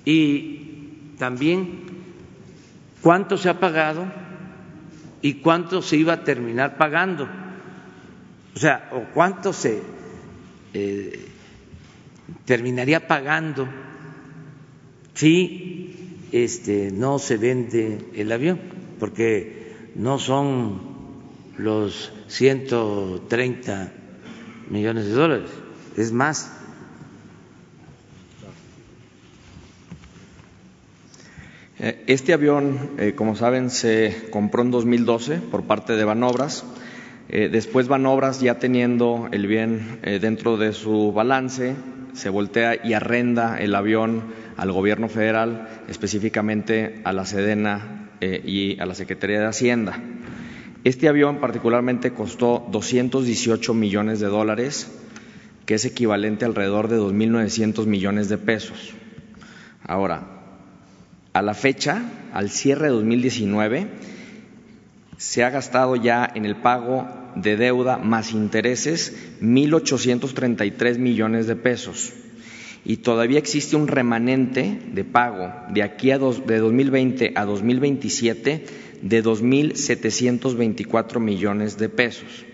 [0.04, 1.80] Y también
[3.02, 4.04] cuánto se ha pagado
[5.22, 7.28] y cuánto se iba a terminar pagando.
[8.54, 9.82] O sea, o cuánto se
[10.72, 11.28] eh,
[12.44, 13.66] terminaría pagando
[15.14, 18.60] si este, no se vende el avión,
[19.00, 20.80] porque no son
[21.56, 23.92] los 130
[24.70, 25.50] millones de dólares,
[25.96, 26.56] es más.
[31.78, 36.64] Este avión, eh, como saben, se compró en 2012 por parte de Banobras.
[37.28, 41.76] Eh, después Banobras, ya teniendo el bien eh, dentro de su balance,
[42.14, 44.22] se voltea y arrenda el avión
[44.56, 50.00] al gobierno federal, específicamente a la Sedena y a la Secretaría de Hacienda.
[50.86, 54.88] Este avión particularmente costó 218 millones de dólares,
[55.64, 58.94] que es equivalente alrededor de 2.900 millones de pesos.
[59.82, 60.28] Ahora,
[61.32, 63.88] a la fecha, al cierre de 2019,
[65.16, 72.12] se ha gastado ya en el pago de deuda más intereses 1.833 millones de pesos
[72.84, 78.66] y todavía existe un remanente de pago de aquí a de 2020 a 2027
[79.02, 82.44] de 2.724 millones de pesos.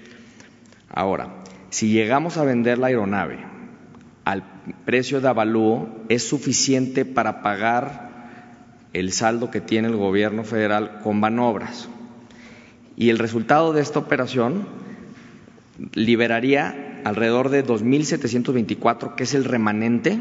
[0.89, 3.39] Ahora, si llegamos a vender la aeronave
[4.25, 4.45] al
[4.85, 8.13] precio de avalúo, es suficiente para pagar
[8.93, 11.89] el saldo que tiene el gobierno federal con Banobras.
[12.97, 14.67] Y el resultado de esta operación
[15.95, 20.21] liberaría alrededor de 2.724, que es el remanente,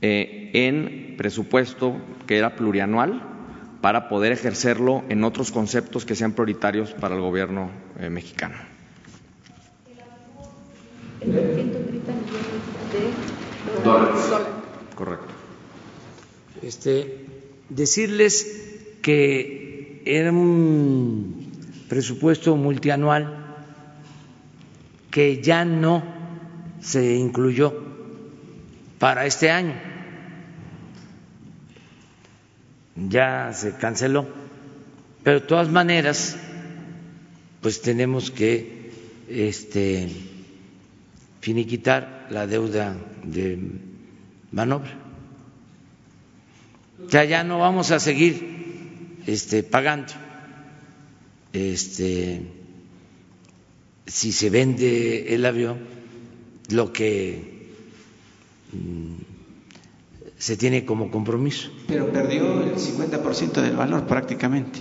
[0.00, 3.35] eh, en presupuesto que era plurianual
[3.86, 7.70] para poder ejercerlo en otros conceptos que sean prioritarios para el gobierno
[8.00, 8.56] eh, mexicano.
[11.20, 12.50] El 130 millones
[12.90, 14.20] de Dólares.
[14.92, 15.28] Correcto.
[16.62, 17.26] Este,
[17.68, 21.52] decirles que era un
[21.88, 23.54] presupuesto multianual
[25.12, 26.02] que ya no
[26.80, 27.72] se incluyó
[28.98, 29.85] para este año.
[32.96, 34.26] Ya se canceló.
[35.22, 36.36] Pero de todas maneras,
[37.60, 38.90] pues tenemos que
[39.28, 40.08] este,
[41.40, 43.58] finiquitar la deuda de
[44.52, 45.06] manobra.
[47.04, 50.12] O ya no vamos a seguir este, pagando.
[51.52, 52.42] Este,
[54.06, 55.78] si se vende el avión,
[56.70, 57.70] lo que
[58.72, 59.25] mm,
[60.38, 61.70] se tiene como compromiso.
[61.86, 64.80] Pero perdió el 50% del valor prácticamente.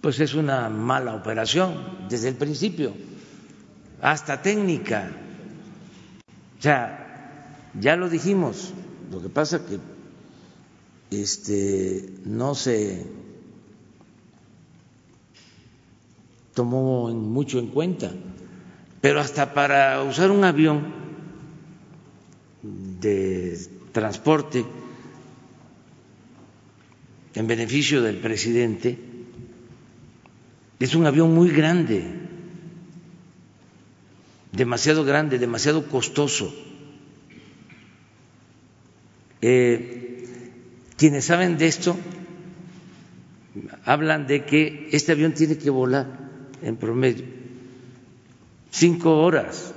[0.00, 2.92] Pues es una mala operación desde el principio,
[4.00, 5.10] hasta técnica.
[6.58, 8.72] O sea, ya lo dijimos,
[9.10, 9.78] lo que pasa que
[11.10, 13.06] este no se
[16.54, 18.12] tomó mucho en cuenta,
[19.00, 20.92] pero hasta para usar un avión
[22.62, 24.64] de transporte
[27.34, 28.96] en beneficio del presidente,
[30.78, 32.04] es un avión muy grande,
[34.52, 36.54] demasiado grande, demasiado costoso.
[39.42, 40.26] Eh,
[40.96, 41.96] quienes saben de esto
[43.84, 46.06] hablan de que este avión tiene que volar
[46.62, 47.24] en promedio,
[48.70, 49.74] cinco horas,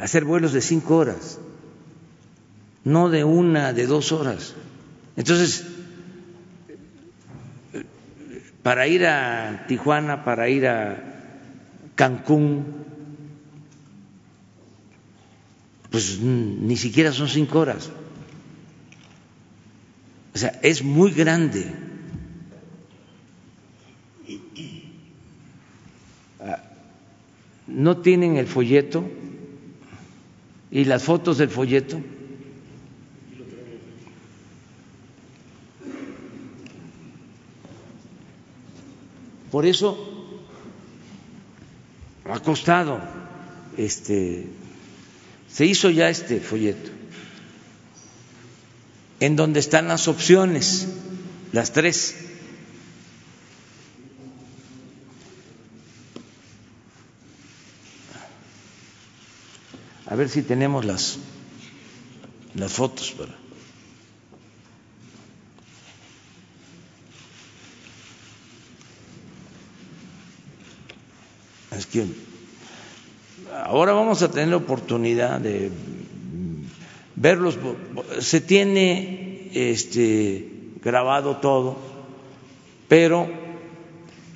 [0.00, 1.38] hacer vuelos de cinco horas,
[2.84, 4.54] no de una, de dos horas.
[5.16, 5.64] Entonces,
[8.62, 10.96] para ir a Tijuana, para ir a
[11.94, 12.64] Cancún,
[15.90, 17.90] pues ni siquiera son cinco horas.
[20.34, 21.70] O sea, es muy grande.
[27.66, 29.04] no tienen el folleto
[30.72, 32.00] y las fotos del folleto.
[39.50, 40.08] Por eso
[42.24, 42.98] ha costado
[43.76, 44.46] este
[45.46, 46.90] se hizo ya este folleto
[49.20, 50.88] en donde están las opciones,
[51.52, 52.31] las tres
[60.12, 61.18] A ver si tenemos las,
[62.54, 63.32] las fotos para.
[71.74, 72.04] Es que
[73.64, 75.70] ahora vamos a tener la oportunidad de
[77.16, 77.56] verlos.
[78.20, 80.46] Se tiene este,
[80.84, 81.78] grabado todo,
[82.86, 83.30] pero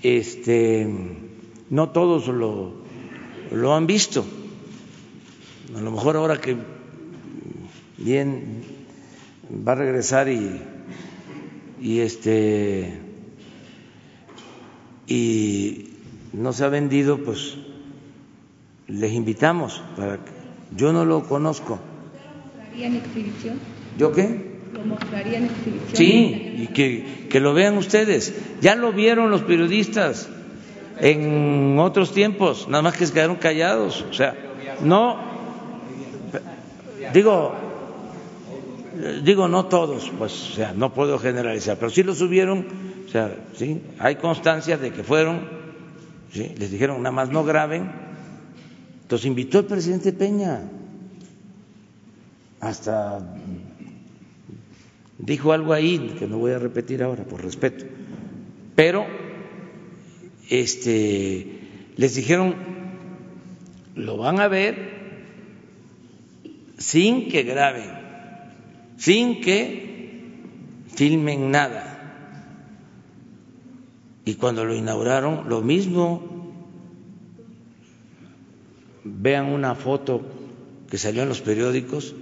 [0.02, 0.88] este,
[1.68, 2.72] no todos lo,
[3.50, 4.24] lo han visto.
[5.76, 6.56] A lo mejor ahora que
[7.98, 8.62] bien
[9.66, 10.62] va a regresar y,
[11.82, 12.98] y este
[15.06, 15.90] y
[16.32, 17.58] no se ha vendido, pues
[18.88, 20.30] les invitamos para que
[20.74, 21.78] yo no lo conozco.
[21.78, 23.58] ¿Lo mostraría en exhibición?
[23.98, 24.56] ¿Yo qué?
[24.72, 25.92] ¿Lo mostraría en exhibición?
[25.92, 28.34] Sí, y que, que lo vean ustedes.
[28.62, 30.26] Ya lo vieron los periodistas
[31.00, 34.06] en otros tiempos, nada más que se quedaron callados.
[34.08, 34.34] O sea,
[34.80, 35.35] no
[37.12, 37.54] Digo,
[39.22, 42.66] digo no todos, pues, o sea, no puedo generalizar, pero sí lo subieron,
[43.06, 45.48] o sea, sí, hay constancia de que fueron,
[46.32, 46.54] ¿sí?
[46.58, 47.90] les dijeron nada más no graben,
[49.02, 50.62] entonces invitó el presidente Peña,
[52.60, 53.20] hasta
[55.18, 57.84] dijo algo ahí que no voy a repetir ahora por respeto,
[58.74, 59.06] pero
[60.48, 61.60] este
[61.96, 62.54] les dijeron
[63.94, 64.95] lo van a ver
[66.78, 67.90] sin que graben,
[68.96, 70.40] sin que
[70.94, 71.92] filmen nada.
[74.24, 76.34] Y cuando lo inauguraron, lo mismo.
[79.04, 80.20] Vean una foto
[80.90, 82.14] que salió en los periódicos,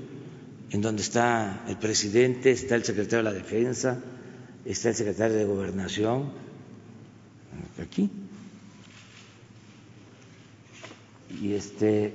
[0.70, 4.02] en donde está el presidente, está el secretario de la Defensa,
[4.66, 6.30] está el secretario de Gobernación,
[7.82, 8.10] aquí.
[11.40, 12.14] y este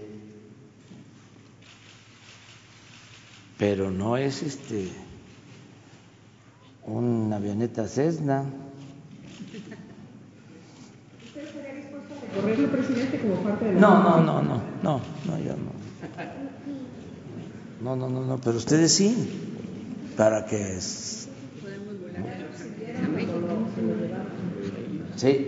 [3.59, 4.87] pero no es este
[6.85, 8.45] una avioneta Cessna.
[11.27, 13.79] ¿Usted estaría dispuesto a recorrerlo, presidente, como parte de la...
[13.81, 15.79] No, no, no, no, no, no, yo no.
[17.83, 19.15] No, no, no, no, pero ustedes sí,
[20.17, 20.77] para que...
[20.77, 21.27] es-
[25.15, 25.47] Sí.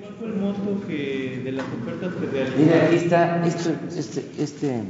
[0.00, 2.26] ¿Cuál fue el monto que de las ofertas que?
[2.58, 4.82] Mira, aquí está, esto, este, este,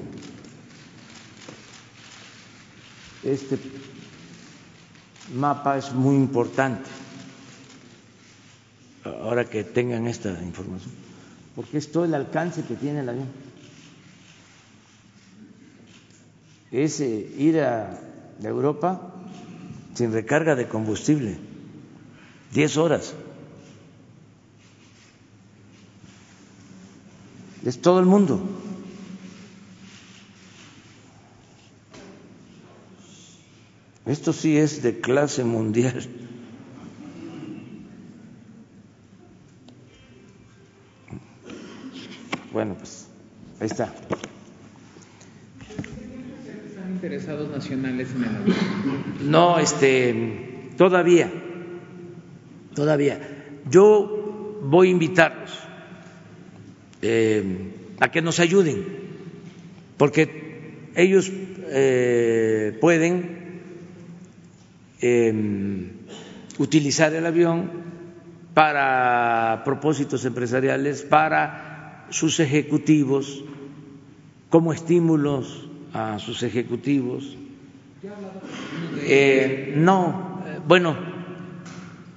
[3.25, 3.59] este
[5.35, 6.89] mapa es muy importante,
[9.05, 10.93] ahora que tengan esta información,
[11.57, 13.29] porque es todo el alcance que tiene el avión.
[16.71, 17.99] Es eh, ir a
[18.43, 19.15] Europa
[19.95, 21.39] sin recarga de combustible,
[22.53, 23.15] 10 horas.
[27.69, 28.41] es todo el mundo.
[34.09, 36.03] Esto sí es de clase mundial.
[42.51, 43.07] Bueno, pues
[43.61, 43.93] ahí está.
[46.69, 49.31] ¿Están interesados nacionales en el?
[49.31, 51.31] No, este, todavía,
[52.75, 53.21] todavía.
[53.71, 55.53] Yo voy a invitarlos
[57.03, 57.45] eh,
[58.01, 58.87] a que nos ayuden,
[59.99, 63.38] porque ellos eh, pueden
[65.01, 65.93] eh,
[66.59, 67.71] utilizar el avión
[68.55, 73.45] para propósitos empresariales, para sus ejecutivos,
[74.51, 77.37] como estímulos a sus ejecutivos.
[79.03, 80.97] Eh, no, bueno,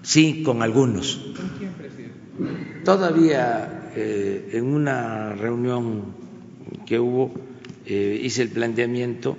[0.01, 1.21] sí, con algunos.
[2.83, 6.05] Todavía eh, en una reunión
[6.85, 7.31] que hubo
[7.85, 9.37] eh, hice el planteamiento,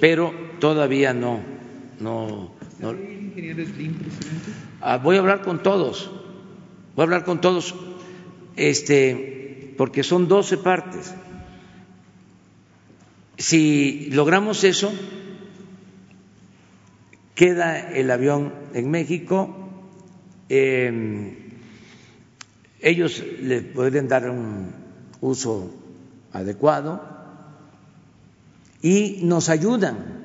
[0.00, 1.53] pero todavía no,
[2.00, 2.90] no, no.
[2.90, 4.50] ¿El ingeniero Slim, presidente?
[4.80, 6.10] Ah, voy a hablar con todos,
[6.94, 7.74] voy a hablar con todos,
[8.56, 11.14] este, porque son 12 partes.
[13.38, 14.92] Si logramos eso,
[17.34, 19.60] queda el avión en México.
[20.48, 21.40] eh,
[22.84, 24.70] ellos le pueden dar un
[25.22, 25.70] uso
[26.34, 27.00] adecuado
[28.82, 30.23] y nos ayudan,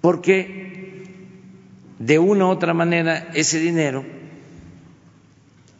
[0.00, 1.04] porque
[1.98, 4.04] de una u otra manera ese dinero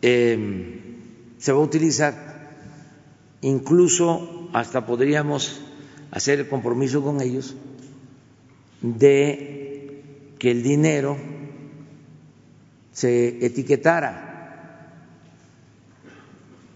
[0.02, 0.80] eh,
[1.38, 2.50] se va a utilizar,
[3.40, 5.62] incluso hasta podríamos
[6.10, 7.56] hacer el compromiso con ellos
[8.82, 10.02] de
[10.38, 11.16] que el dinero
[12.92, 14.28] se etiquetara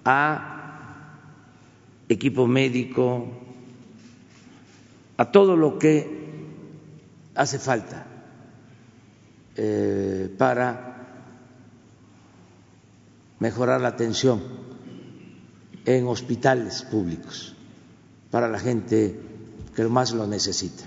[0.05, 0.55] a
[2.09, 3.27] equipo médico,
[5.17, 6.14] a todo lo que
[7.35, 8.07] hace falta
[9.57, 10.95] eh, para
[13.39, 14.43] mejorar la atención
[15.85, 17.55] en hospitales públicos
[18.31, 19.21] para la gente
[19.77, 20.85] que más lo necesita.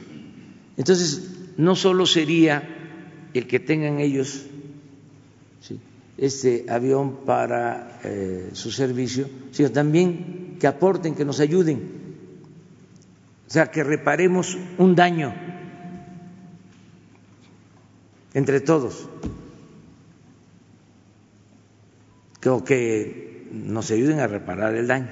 [0.76, 2.64] Entonces, no solo sería
[3.34, 4.46] el que tengan ellos
[6.18, 11.98] este avión para eh, su servicio, sino también que aporten, que nos ayuden,
[13.48, 15.34] o sea, que reparemos un daño
[18.38, 19.10] entre todos,
[22.40, 25.10] que, o que nos ayuden a reparar el daño.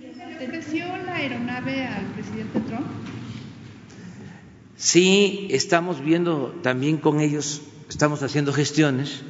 [0.00, 2.88] ¿Le ofreció la aeronave al presidente Trump?
[4.76, 9.22] Sí, estamos viendo también con ellos, estamos haciendo gestiones,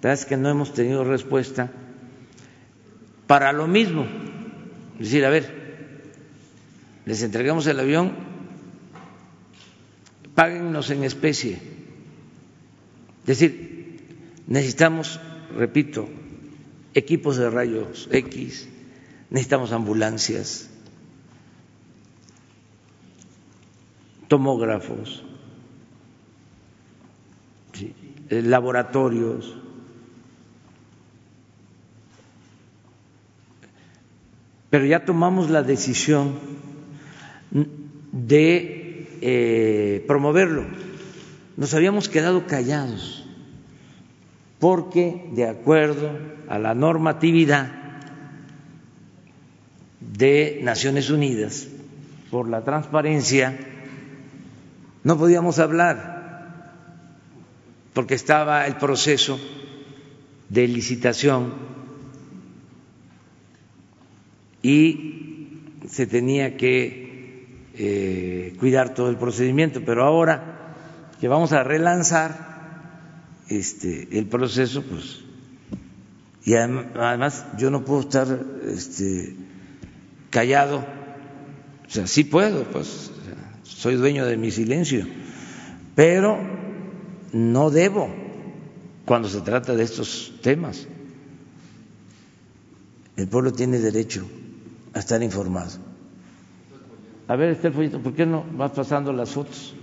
[0.00, 1.72] la verdad es que no hemos tenido respuesta
[3.26, 4.06] para lo mismo,
[4.94, 5.52] es decir, a ver,
[7.04, 8.27] les entregamos el avión,
[10.38, 14.04] páguennos en especie, es decir,
[14.46, 15.18] necesitamos,
[15.56, 16.08] repito,
[16.94, 18.68] equipos de rayos X,
[19.30, 20.70] necesitamos ambulancias,
[24.28, 25.24] tomógrafos,
[28.30, 29.56] eh, laboratorios.
[34.70, 36.38] Pero ya tomamos la decisión
[38.12, 38.77] de
[39.20, 40.66] eh, promoverlo.
[41.56, 43.24] Nos habíamos quedado callados
[44.58, 46.10] porque, de acuerdo
[46.48, 47.72] a la normatividad
[50.00, 51.68] de Naciones Unidas
[52.30, 53.58] por la transparencia,
[55.04, 56.18] no podíamos hablar
[57.94, 59.40] porque estaba el proceso
[60.48, 61.54] de licitación
[64.62, 65.48] y
[65.88, 67.07] se tenía que
[67.80, 70.74] eh, cuidar todo el procedimiento, pero ahora
[71.20, 72.48] que vamos a relanzar
[73.48, 75.20] este, el proceso, pues,
[76.44, 78.26] y además yo no puedo estar
[78.66, 79.36] este,
[80.30, 80.78] callado,
[81.86, 83.12] o sea, sí puedo, pues,
[83.62, 85.06] soy dueño de mi silencio,
[85.94, 86.36] pero
[87.32, 88.12] no debo
[89.04, 90.88] cuando se trata de estos temas.
[93.16, 94.28] El pueblo tiene derecho
[94.94, 95.87] a estar informado.
[97.28, 99.74] A ver, este folleto, ¿por qué no vas pasando las fotos?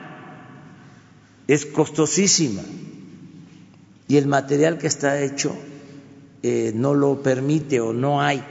[1.47, 2.63] es costosísima
[4.09, 5.57] y el material que está hecho
[6.43, 8.43] eh, no lo permite o no hay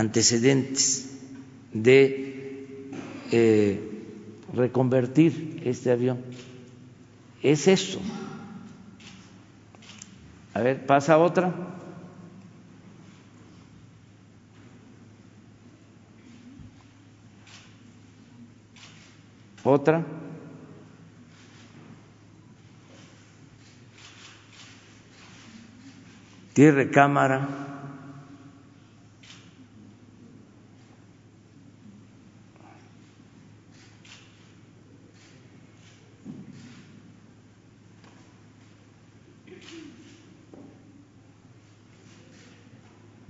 [0.00, 1.10] antecedentes
[1.74, 2.90] de
[3.30, 3.80] eh,
[4.54, 6.18] reconvertir este avión.
[7.42, 8.00] Es eso.
[10.54, 11.52] A ver, pasa otra.
[19.62, 20.04] Otra.
[26.54, 27.69] Tiene recámara.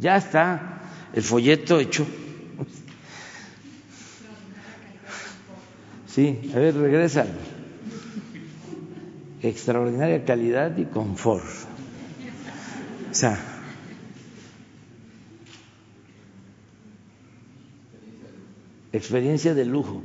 [0.01, 0.81] Ya está
[1.13, 2.07] el folleto hecho.
[6.07, 7.27] Sí, a ver, regresa.
[9.43, 11.45] Extraordinaria calidad y confort.
[13.11, 13.39] O sea,
[18.93, 20.03] experiencia de lujo.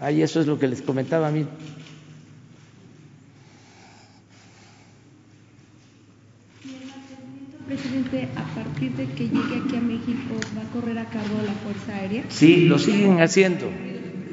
[0.00, 1.46] Ay, eso es lo que les comentaba a mí.
[7.66, 11.52] Presidente, a partir de que llegue aquí a México, ¿va a correr a cargo la
[11.52, 12.24] Fuerza Aérea?
[12.28, 13.70] Sí, lo siguen haciendo.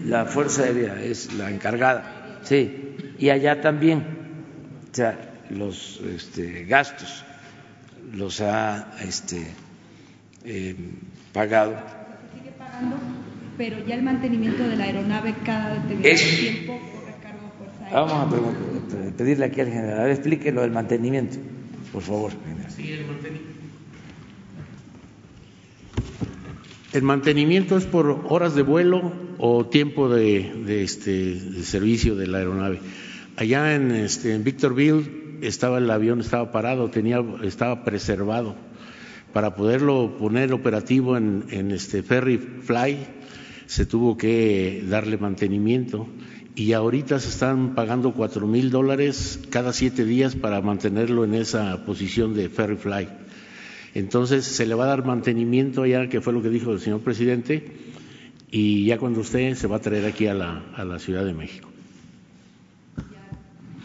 [0.05, 2.39] La Fuerza Aérea es la encargada.
[2.43, 4.05] Sí, y allá también.
[4.91, 7.25] O sea, los este, gastos
[8.13, 9.47] los ha este,
[10.45, 10.75] eh,
[11.33, 11.75] pagado.
[11.75, 12.95] Se sigue pagando,
[13.57, 17.57] pero ya el mantenimiento de la aeronave cada determinado Es- tiempo corre a cargo de
[17.57, 17.99] Fuerza Aérea.
[18.01, 21.37] Vamos a pedirle aquí al general, a ver, explique lo del mantenimiento,
[21.91, 22.31] por favor.
[22.45, 22.71] general.
[22.71, 23.57] Sí, el mantenimiento.
[26.93, 32.27] El mantenimiento es por horas de vuelo o tiempo de, de, este, de servicio de
[32.27, 32.79] la aeronave.
[33.35, 38.55] Allá en, este, en Victorville estaba el avión estaba parado, tenía, estaba preservado.
[39.33, 42.97] Para poderlo poner operativo en, en este Ferry Fly
[43.67, 46.07] se tuvo que darle mantenimiento
[46.55, 51.85] y ahorita se están pagando cuatro mil dólares cada siete días para mantenerlo en esa
[51.85, 53.07] posición de Ferry Fly.
[53.93, 57.01] Entonces se le va a dar mantenimiento allá, que fue lo que dijo el señor
[57.01, 57.71] presidente,
[58.49, 61.33] y ya cuando usted se va a traer aquí a la, a la Ciudad de
[61.33, 61.69] México.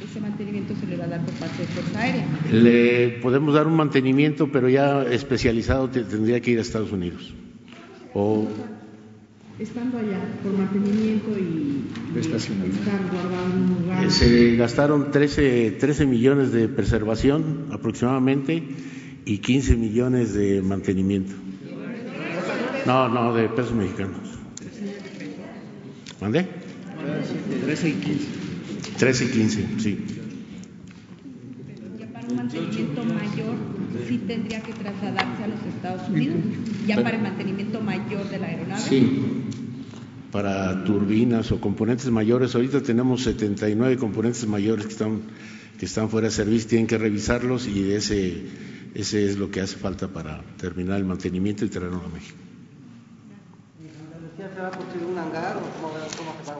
[0.03, 2.27] Ese mantenimiento se le va a dar por parte de Fuerza Aérea.
[2.53, 7.33] Le podemos dar un mantenimiento, pero ya especializado te- tendría que ir a Estados Unidos.
[8.15, 8.49] O
[9.63, 12.41] Estando allá por mantenimiento y, y estar
[13.13, 14.05] guardado en un lugar.
[14.05, 18.61] eh, se gastaron 13, 13 millones de preservación aproximadamente
[19.25, 21.35] y 15 millones de mantenimiento.
[22.87, 24.19] No, no, de pesos mexicanos.
[26.21, 26.49] ¿Mande?
[27.65, 28.27] 13 y 15.
[28.99, 29.99] 13 y 15, sí.
[32.01, 33.55] Ya para un mantenimiento mayor,
[34.09, 36.39] sí tendría que trasladarse a los Estados Unidos.
[36.87, 38.83] Ya para el mantenimiento mayor de la aeronave.
[38.83, 39.23] Sí.
[40.31, 45.21] Para turbinas o componentes mayores, ahorita tenemos 79 componentes mayores que están,
[45.79, 48.47] que están fuera de servicio, tienen que revisarlos y ese
[48.95, 52.37] Ese es lo que hace falta para terminar el mantenimiento y traerlo a México.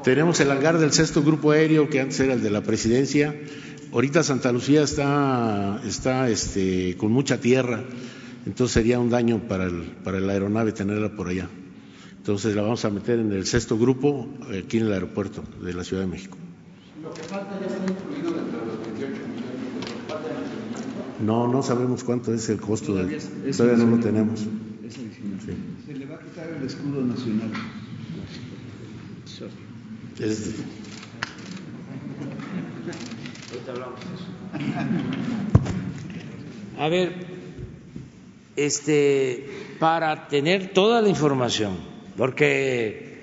[0.03, 3.35] Tenemos el hangar del sexto grupo aéreo que antes era el de la presidencia.
[3.93, 7.85] Ahorita Santa Lucía está, está este, con mucha tierra,
[8.47, 11.49] entonces sería un daño para, el, para la aeronave tenerla por allá.
[12.17, 15.85] Entonces la vamos a meter en el sexto grupo aquí en el aeropuerto de la
[15.85, 16.39] Ciudad de México.
[17.03, 19.53] Lo que falta ya está incluido dentro de los 28 millones.
[21.21, 22.95] No, no sabemos cuánto es el costo.
[22.95, 24.41] Todavía, de, todavía no lo tenemos.
[24.87, 24.95] Es.
[24.95, 25.11] Sí.
[25.87, 27.51] Se le va a quitar el escudo nacional.
[30.19, 30.55] Es,
[36.79, 37.13] A ver,
[38.57, 39.47] este,
[39.79, 41.77] para tener toda la información,
[42.17, 43.21] porque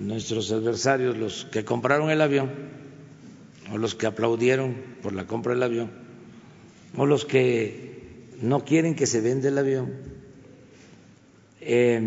[0.00, 2.50] nuestros adversarios, los que compraron el avión,
[3.72, 5.90] o los que aplaudieron por la compra del avión,
[6.96, 9.92] o los que no quieren que se venda el avión,
[11.60, 12.00] eh,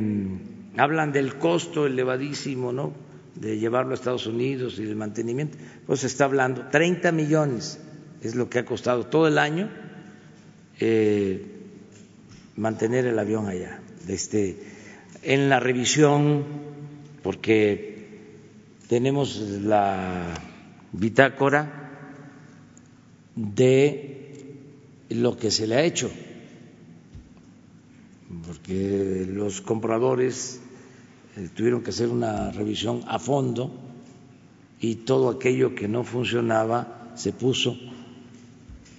[0.78, 3.07] hablan del costo elevadísimo, ¿no?
[3.40, 7.80] De llevarlo a Estados Unidos y del mantenimiento, pues se está hablando 30 millones
[8.22, 9.70] es lo que ha costado todo el año
[10.80, 11.46] eh,
[12.56, 13.80] mantener el avión allá.
[14.08, 14.58] Este,
[15.24, 16.46] en la revisión,
[17.24, 18.20] porque
[18.88, 20.34] tenemos la
[20.92, 21.90] bitácora
[23.36, 24.46] de
[25.10, 26.10] lo que se le ha hecho,
[28.46, 30.62] porque los compradores
[31.56, 33.72] tuvieron que hacer una revisión a fondo
[34.80, 37.78] y todo aquello que no funcionaba se puso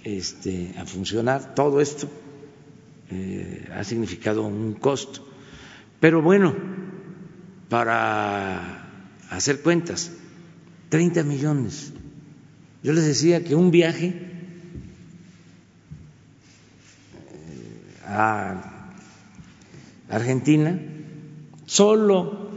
[0.03, 1.55] este, a funcionar.
[1.55, 2.07] Todo esto
[3.11, 5.25] eh, ha significado un costo.
[5.99, 6.55] Pero bueno,
[7.69, 10.11] para hacer cuentas,
[10.89, 11.93] 30 millones.
[12.83, 14.07] Yo les decía que un viaje
[17.15, 18.93] eh, a
[20.09, 20.79] Argentina,
[21.69, 22.49] solo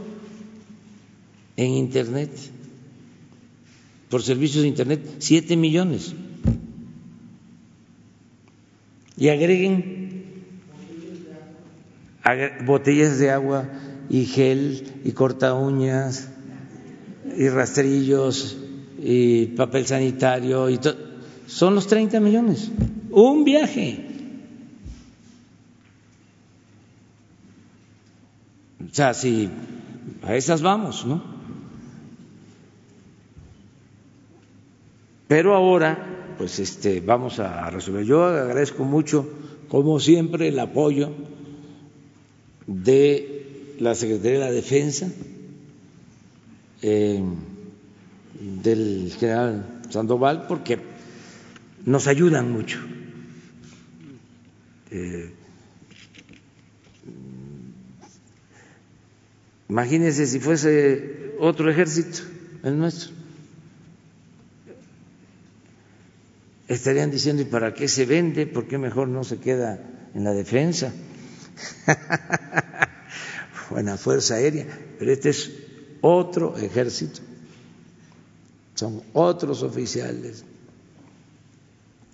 [1.55, 2.31] en Internet,
[4.09, 6.15] por servicios de Internet, 7 millones
[9.17, 10.23] y agreguen
[12.65, 13.69] botellas de agua
[14.09, 16.29] y gel y corta uñas
[17.37, 18.57] y rastrillos
[19.01, 20.95] y papel sanitario y todo.
[21.47, 22.71] Son los 30 millones.
[23.11, 24.12] Un viaje.
[28.89, 29.49] O sea, si
[30.23, 31.23] a esas vamos, ¿no?
[35.27, 38.05] Pero ahora pues este, vamos a resolver.
[38.05, 39.29] Yo agradezco mucho,
[39.69, 41.11] como siempre, el apoyo
[42.67, 45.11] de la Secretaría de la Defensa,
[46.81, 47.23] eh,
[48.63, 50.79] del general Sandoval, porque
[51.85, 52.79] nos ayudan mucho.
[54.91, 55.33] Eh,
[59.73, 62.19] imagínense si fuese otro ejército,
[62.61, 63.09] el nuestro
[66.67, 68.45] estarían diciendo, ¿y para qué se vende?
[68.45, 69.79] ¿Por qué mejor no se queda
[70.13, 70.93] en la defensa?
[73.71, 74.67] Buena Fuerza Aérea,
[74.99, 75.51] pero este es
[76.01, 77.21] otro ejército,
[78.75, 80.45] son otros oficiales,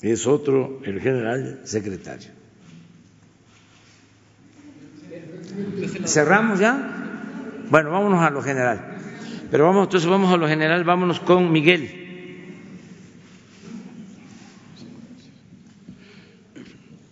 [0.02, 2.30] es otro el general secretario.
[6.06, 6.99] ¿Cerramos ya?
[7.70, 8.98] Bueno, vámonos a lo general.
[9.52, 12.08] Pero vamos, entonces vamos a lo general, vámonos con Miguel.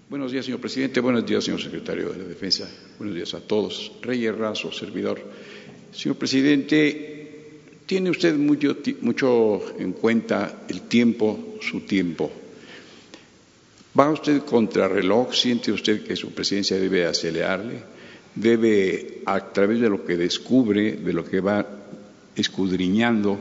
[0.09, 0.99] Buenos días, señor presidente.
[0.99, 2.67] Buenos días, señor secretario de la Defensa.
[2.97, 3.91] Buenos días a todos.
[4.01, 5.21] Reyes Razo, servidor.
[5.91, 12.31] Señor presidente, tiene usted mucho, mucho en cuenta el tiempo, su tiempo.
[13.97, 15.33] ¿Va usted contra reloj?
[15.33, 17.96] ¿Siente usted que su presidencia debe acelerarle?
[18.39, 21.65] ¿Debe, a través de lo que descubre, de lo que va
[22.35, 23.39] escudriñando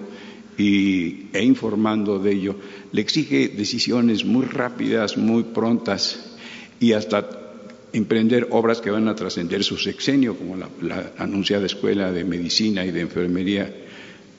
[0.57, 2.57] y, e informando de ello,
[2.93, 6.37] le exige decisiones muy rápidas, muy prontas
[6.81, 7.29] y hasta
[7.93, 12.91] emprender obras que van a trascender su sexenio, como la, anunciada Escuela de Medicina y
[12.91, 13.73] de Enfermería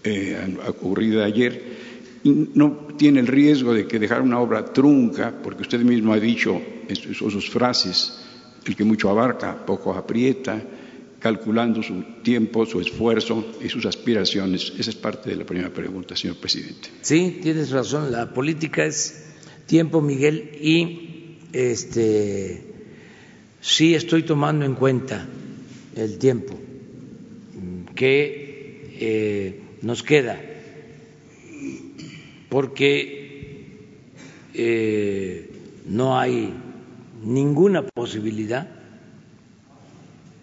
[0.03, 1.87] eh, ocurrida ayer.
[2.23, 6.59] No tiene el riesgo de que dejar una obra trunca, porque usted mismo ha dicho
[6.87, 8.26] en sus frases,
[8.67, 10.61] el que mucho abarca, poco aprieta,
[11.19, 14.73] calculando su tiempo, su esfuerzo y sus aspiraciones.
[14.77, 16.89] Esa es parte de la primera pregunta, señor presidente.
[17.01, 18.11] Sí, tienes razón.
[18.11, 19.25] La política es
[19.65, 22.63] tiempo, Miguel, y este,
[23.61, 25.27] sí estoy tomando en cuenta
[25.95, 26.57] el tiempo
[27.95, 30.39] que eh, nos queda,
[32.49, 33.77] porque
[34.53, 35.49] eh,
[35.87, 36.53] no hay
[37.27, 38.67] ninguna posibilidad,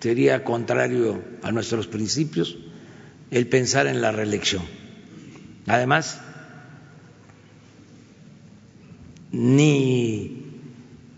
[0.01, 2.59] sería contrario a nuestros principios
[3.31, 4.63] el pensar en la reelección.
[5.67, 6.21] Además,
[9.33, 10.43] ni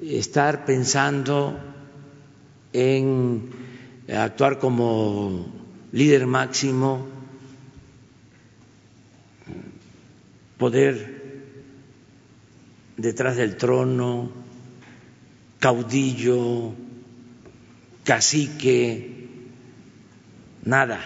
[0.00, 1.58] estar pensando
[2.72, 3.50] en
[4.08, 5.52] actuar como
[5.90, 7.08] líder máximo,
[10.58, 11.16] poder
[12.96, 14.45] detrás del trono,
[15.58, 16.74] caudillo,
[18.04, 19.28] cacique,
[20.64, 21.00] nada.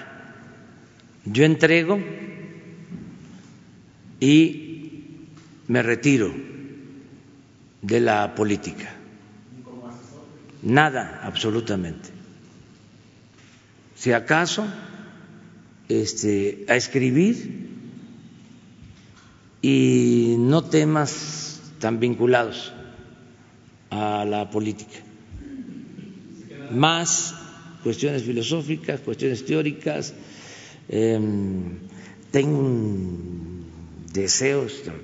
[1.25, 1.99] Yo entrego
[4.21, 5.27] y
[5.69, 6.35] me retiro
[7.83, 8.95] de la política.
[10.63, 12.11] Nada, absolutamente.
[13.95, 14.67] Si acaso,
[15.89, 17.69] este, a escribir
[19.63, 22.73] y no temas tan vinculados
[23.91, 24.99] a la política,
[26.71, 27.35] más
[27.83, 30.15] cuestiones filosóficas, cuestiones teóricas.
[30.89, 31.79] Em,
[32.31, 33.65] tengo un
[34.13, 35.03] deseo este,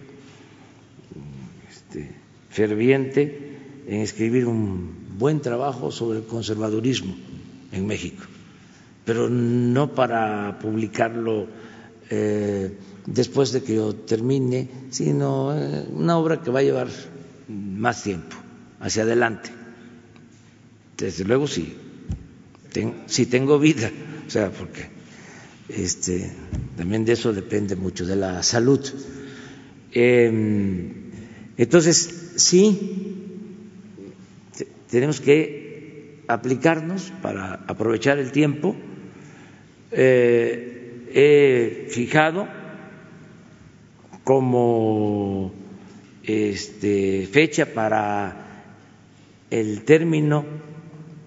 [2.51, 3.57] ferviente
[3.89, 7.15] en escribir un buen trabajo sobre el conservadurismo
[7.73, 8.25] en México,
[9.05, 11.47] pero no para publicarlo
[12.11, 12.73] eh,
[13.07, 16.89] después de que yo termine, sino eh, una obra que va a llevar
[17.49, 18.37] más tiempo
[18.87, 19.51] hacia adelante.
[20.97, 21.77] Desde luego sí,
[23.07, 23.91] si tengo vida,
[24.27, 24.87] o sea, porque
[25.69, 26.31] este,
[26.77, 28.81] también de eso depende mucho, de la salud.
[29.93, 30.93] Em,
[31.57, 33.13] entonces, sí,
[34.89, 38.77] tenemos que aplicarnos para aprovechar el tiempo.
[39.91, 42.47] Eh, he fijado
[44.23, 45.53] como
[46.23, 48.46] este, fecha para
[49.61, 50.45] el término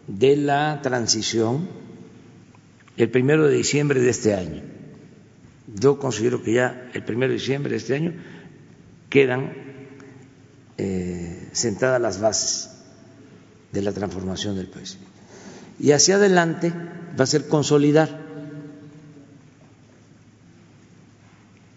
[0.07, 1.67] de la transición
[2.95, 4.61] el primero de diciembre de este año.
[5.73, 8.13] Yo considero que ya el primero de diciembre de este año
[9.09, 9.53] quedan
[10.77, 12.71] eh, sentadas las bases
[13.71, 14.97] de la transformación del país.
[15.79, 16.73] Y hacia adelante
[17.17, 18.27] va a ser consolidar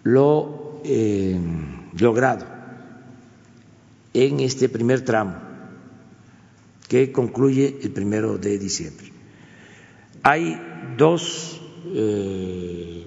[0.03, 1.39] lo eh,
[1.97, 2.45] logrado
[4.13, 5.52] en este primer tramo
[6.87, 9.11] que concluye el primero de diciembre.
[10.21, 10.59] Hay
[10.97, 13.05] dos eh,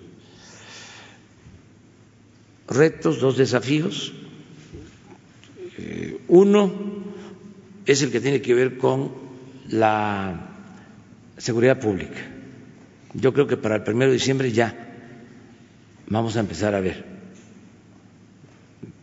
[2.68, 4.12] retos, dos desafíos.
[5.78, 6.72] Eh, uno
[7.84, 9.12] es el que tiene que ver con
[9.68, 10.50] la
[11.38, 12.32] seguridad pública.
[13.14, 14.74] Yo creo que para el primero de diciembre ya
[16.08, 17.04] vamos a empezar a ver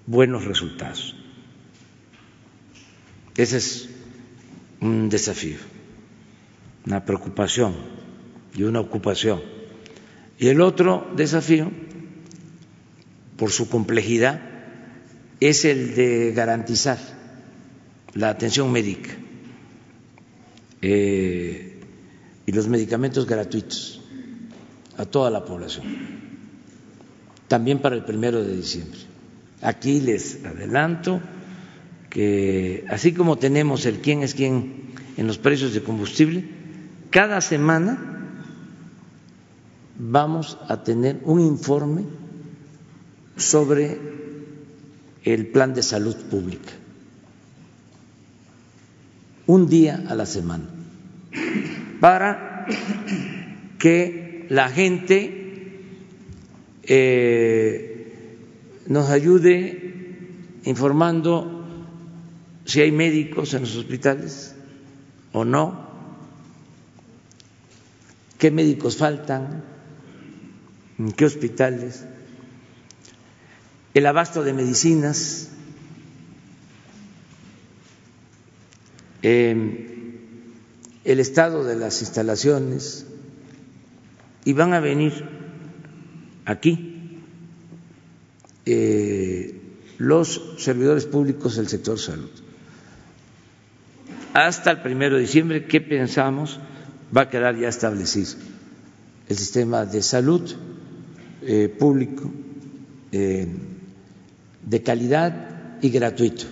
[0.06, 1.16] buenos resultados.
[3.36, 3.90] Ese es
[4.84, 5.58] un desafío,
[6.86, 7.74] una preocupación
[8.54, 9.42] y una ocupación.
[10.38, 11.72] Y el otro desafío,
[13.38, 14.42] por su complejidad,
[15.40, 16.98] es el de garantizar
[18.14, 19.10] la atención médica
[20.82, 21.80] eh,
[22.46, 24.02] y los medicamentos gratuitos
[24.98, 26.14] a toda la población
[27.54, 28.98] también para el primero de diciembre.
[29.62, 31.22] Aquí les adelanto
[32.14, 36.46] que así como tenemos el quién es quién en los precios de combustible,
[37.10, 37.98] cada semana
[39.98, 42.04] vamos a tener un informe
[43.36, 43.98] sobre
[45.24, 46.72] el plan de salud pública.
[49.48, 50.66] Un día a la semana.
[52.00, 52.68] Para
[53.80, 55.80] que la gente
[56.84, 58.38] eh,
[58.86, 61.63] nos ayude informando
[62.66, 64.56] si hay médicos en los hospitales
[65.32, 65.88] o no,
[68.38, 69.64] qué médicos faltan,
[71.00, 72.06] en qué hospitales,
[73.94, 75.50] el abasto de medicinas,
[79.22, 79.88] em,
[81.04, 83.06] el estado de las instalaciones,
[84.46, 85.14] y van a venir
[86.46, 87.20] aquí
[88.66, 89.60] eh,
[89.98, 92.30] los servidores públicos del sector salud.
[94.34, 96.60] Hasta el primero de diciembre, ¿qué pensamos?
[97.16, 98.32] Va a quedar ya establecido
[99.30, 100.42] el sistema de salud
[101.44, 102.30] eh, público
[103.12, 103.48] eh,
[104.64, 106.46] de calidad y gratuito.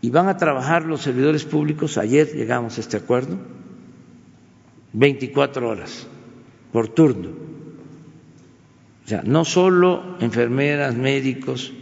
[0.00, 3.36] Y van a trabajar los servidores públicos, ayer llegamos a este acuerdo,
[4.92, 6.06] 24 horas
[6.72, 7.50] por turno
[9.10, 11.72] sea, no solo enfermeras, médicos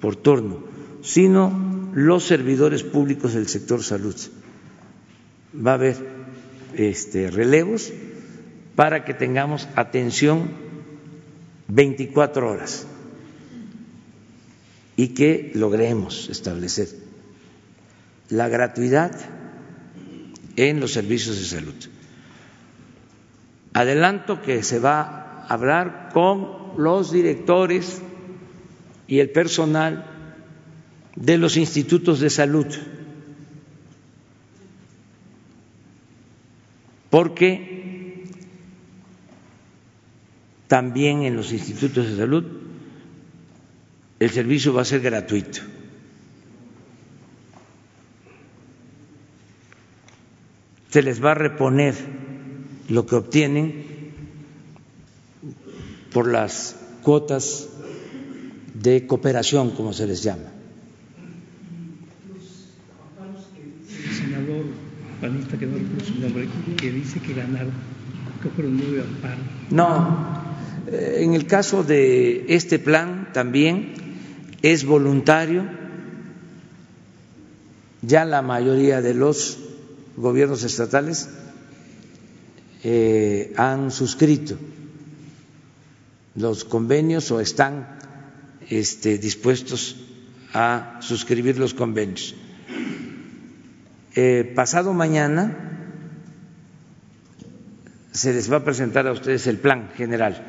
[0.00, 0.60] por turno,
[1.02, 1.52] sino
[1.92, 4.16] los servidores públicos del sector salud.
[5.54, 5.96] Va a haber
[6.74, 7.92] este, relevos
[8.76, 10.50] para que tengamos atención
[11.68, 12.86] 24 horas
[14.96, 16.88] y que logremos establecer
[18.28, 19.12] la gratuidad
[20.56, 21.74] en los servicios de salud.
[23.72, 28.02] Adelanto que se va a hablar con los directores
[29.06, 30.19] y el personal
[31.20, 32.66] de los institutos de salud,
[37.10, 38.24] porque
[40.66, 42.44] también en los institutos de salud
[44.18, 45.60] el servicio va a ser gratuito.
[50.90, 51.94] Se les va a reponer
[52.88, 53.84] lo que obtienen
[56.12, 57.68] por las cuotas
[58.74, 60.50] de cooperación, como se les llama.
[63.88, 64.64] El senador
[65.20, 65.76] panista que no
[66.76, 67.34] que dice que.
[69.70, 70.42] No,
[70.86, 73.92] eh, en el caso de este plan también
[74.62, 75.64] es voluntario.
[78.02, 79.58] Ya la mayoría de los
[80.16, 81.28] gobiernos estatales
[82.82, 84.56] eh, han suscrito
[86.34, 87.98] los convenios o están
[88.70, 89.96] este, dispuestos
[90.54, 92.34] a suscribir los convenios.
[94.16, 95.69] Eh, pasado mañana
[98.12, 100.42] se les va a presentar a ustedes el plan general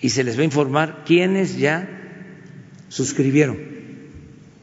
[0.00, 1.88] y se les va a informar quiénes ya
[2.88, 3.56] suscribieron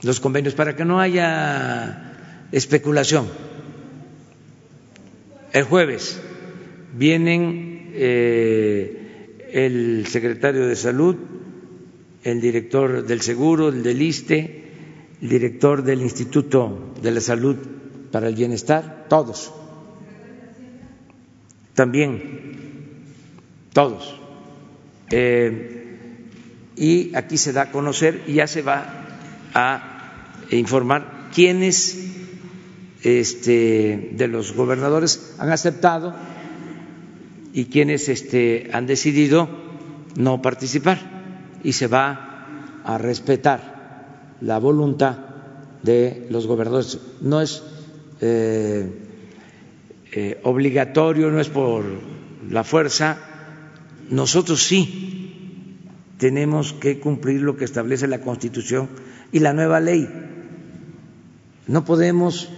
[0.04, 2.14] los convenios para que no haya
[2.52, 3.28] especulación.
[5.52, 6.22] El jueves
[6.96, 11.16] vienen eh, el secretario de Salud,
[12.24, 14.64] el director del Seguro, el del ISTE,
[15.22, 17.58] el director del Instituto de la Salud
[18.12, 19.54] para el Bienestar, todos.
[21.80, 23.06] También,
[23.72, 24.20] todos.
[25.12, 26.28] Eh,
[26.76, 28.84] y aquí se da a conocer y ya se va
[29.54, 31.98] a informar quiénes
[33.02, 36.14] este, de los gobernadores han aceptado
[37.54, 39.48] y quienes este, han decidido
[40.18, 41.00] no participar
[41.64, 45.16] y se va a respetar la voluntad
[45.84, 47.00] de los gobernadores.
[47.22, 47.64] No es
[48.20, 49.06] eh,
[50.12, 51.86] eh, obligatorio, no es por
[52.50, 53.18] la fuerza.
[54.10, 55.78] Nosotros sí
[56.18, 58.90] tenemos que cumplir lo que establece la Constitución
[59.32, 60.08] y la nueva ley.
[61.68, 62.50] No podemos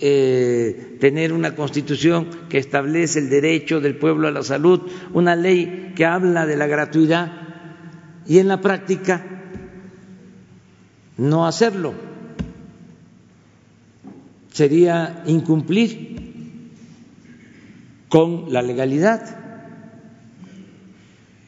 [0.00, 4.80] eh, tener una constitución que establece el derecho del pueblo a la salud,
[5.12, 7.32] una ley que habla de la gratuidad
[8.26, 9.24] y en la práctica
[11.16, 11.94] no hacerlo.
[14.52, 16.25] Sería incumplir
[18.08, 19.44] con la legalidad.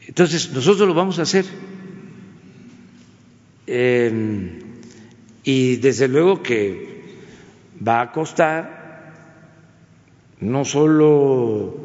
[0.07, 1.45] Entonces, nosotros lo vamos a hacer.
[3.67, 4.59] Eh,
[5.43, 7.03] y desde luego que
[7.85, 9.13] va a costar,
[10.39, 11.75] no solo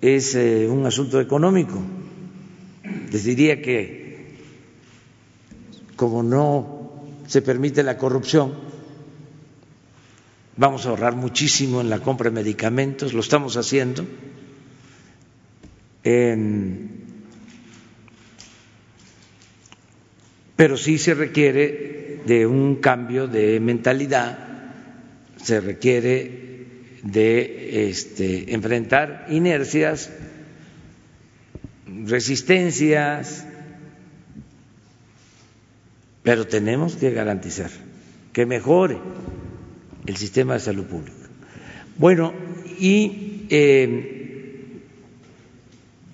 [0.00, 1.80] es eh, un asunto económico,
[3.10, 4.10] les diría que
[5.96, 6.90] como no
[7.26, 8.69] se permite la corrupción,
[10.60, 14.06] vamos a ahorrar muchísimo en la compra de medicamentos, lo estamos haciendo.
[20.56, 24.38] pero sí se requiere de un cambio de mentalidad,
[25.42, 30.10] se requiere de este, enfrentar inercias,
[31.86, 33.46] resistencias,
[36.22, 37.70] pero tenemos que garantizar
[38.34, 38.98] que mejore
[40.06, 41.28] el sistema de salud pública.
[41.96, 42.32] Bueno,
[42.78, 44.80] y eh,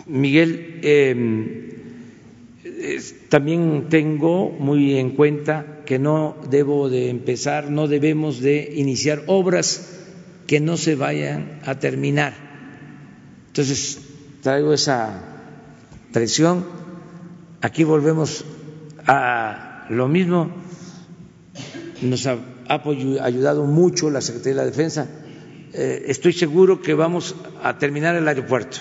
[0.07, 1.53] Miguel, eh,
[3.29, 9.93] también tengo muy en cuenta que no debo de empezar, no debemos de iniciar obras
[10.47, 12.35] que no se vayan a terminar.
[13.49, 14.01] Entonces,
[14.43, 15.23] traigo esa
[16.13, 16.65] presión.
[17.61, 18.45] Aquí volvemos
[19.07, 20.51] a lo mismo
[22.03, 22.27] nos
[22.69, 22.83] ha
[23.25, 25.09] ayudado mucho la Secretaría de la Defensa.
[25.73, 28.79] Eh, estoy seguro que vamos a terminar el aeropuerto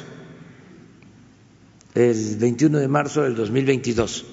[1.96, 4.26] el 21 de marzo del 2022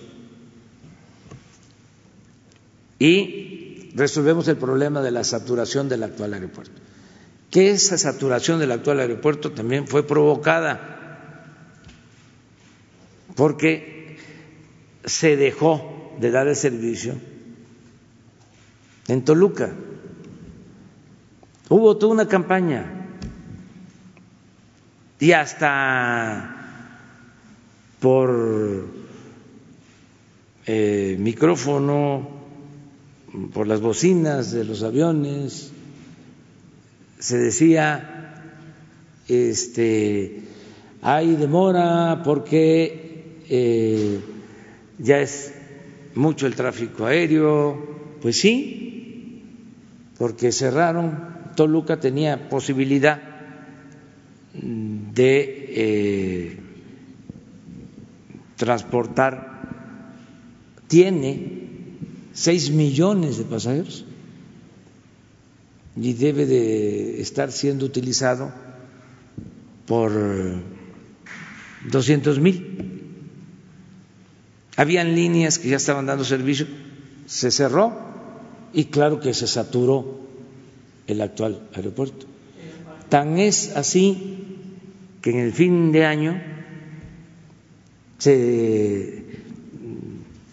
[2.98, 6.80] y resolvemos el problema de la saturación del actual aeropuerto.
[7.50, 10.88] Que esa saturación del actual aeropuerto también fue provocada
[13.36, 14.18] porque
[15.04, 17.14] se dejó de dar el servicio
[19.08, 19.72] en Toluca.
[21.68, 23.02] Hubo toda una campaña
[25.18, 26.56] y hasta
[28.00, 28.84] por
[30.66, 32.28] eh, micrófono,
[33.54, 35.70] por las bocinas de los aviones,
[37.20, 38.42] se decía,
[39.28, 40.42] este,
[41.02, 44.18] hay demora porque eh,
[44.98, 45.54] ya es
[46.16, 48.91] mucho el tráfico aéreo, pues sí,
[50.22, 51.18] porque cerraron,
[51.56, 53.20] Toluca tenía posibilidad
[54.54, 55.34] de
[55.74, 56.60] eh,
[58.54, 59.34] transportar,
[60.86, 61.66] tiene
[62.32, 64.04] seis millones de pasajeros
[65.96, 68.52] y debe de estar siendo utilizado
[69.88, 70.12] por
[71.90, 73.10] doscientos mil.
[74.76, 76.68] Habían líneas que ya estaban dando servicio,
[77.26, 78.11] se cerró
[78.72, 80.20] y claro que se saturó
[81.06, 82.26] el actual aeropuerto.
[83.08, 84.58] Tan es así
[85.20, 86.42] que en el fin de año
[88.18, 89.24] se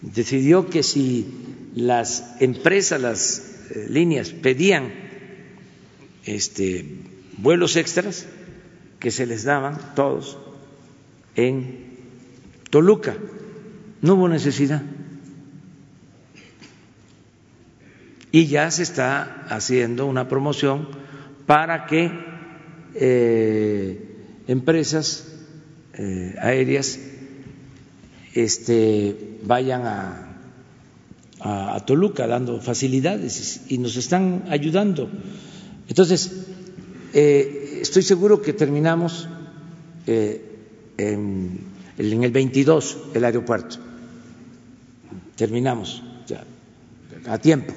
[0.02, 1.26] decidió que si
[1.74, 4.92] las empresas, las eh, líneas pedían
[6.24, 6.84] este,
[7.38, 8.26] vuelos extras,
[8.98, 10.36] que se les daban todos
[11.36, 11.96] en
[12.68, 13.16] Toluca.
[14.02, 14.82] No hubo necesidad.
[18.32, 20.88] Y ya se está haciendo una promoción
[21.46, 22.10] para que
[22.94, 24.16] eh,
[24.46, 25.26] empresas
[25.94, 26.98] eh, aéreas
[28.34, 30.30] este, vayan a,
[31.40, 35.10] a, Toluca dando facilidades y nos están ayudando.
[35.88, 36.46] Entonces,
[37.12, 39.28] eh, estoy seguro que terminamos
[40.06, 41.60] en,
[41.98, 43.76] en, el 22 el aeropuerto.
[45.34, 46.44] Terminamos ya,
[47.26, 47.74] a tiempo.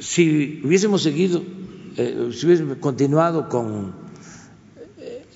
[0.00, 1.42] Si hubiésemos seguido,
[1.96, 3.94] eh, si hubiésemos continuado con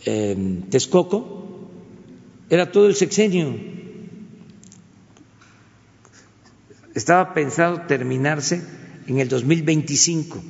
[0.04, 1.68] eh, Texcoco,
[2.48, 3.54] era todo el sexenio.
[6.94, 8.62] Estaba pensado terminarse
[9.06, 10.42] en el 2025.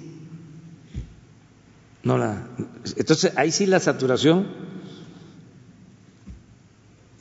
[2.03, 2.48] No la,
[2.96, 4.46] entonces ahí sí la saturación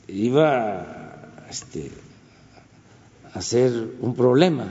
[0.08, 1.90] iba este,
[3.34, 4.66] a ser un problema.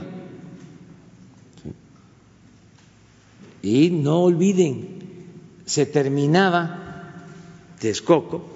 [3.62, 5.00] Y no olviden,
[5.66, 7.24] se terminaba
[7.78, 8.48] Texcoco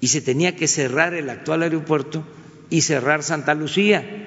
[0.00, 2.24] y se tenía que cerrar el actual aeropuerto
[2.70, 4.22] y cerrar Santa Lucía.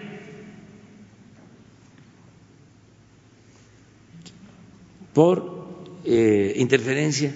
[5.15, 5.65] por
[6.03, 7.33] eh, interferencia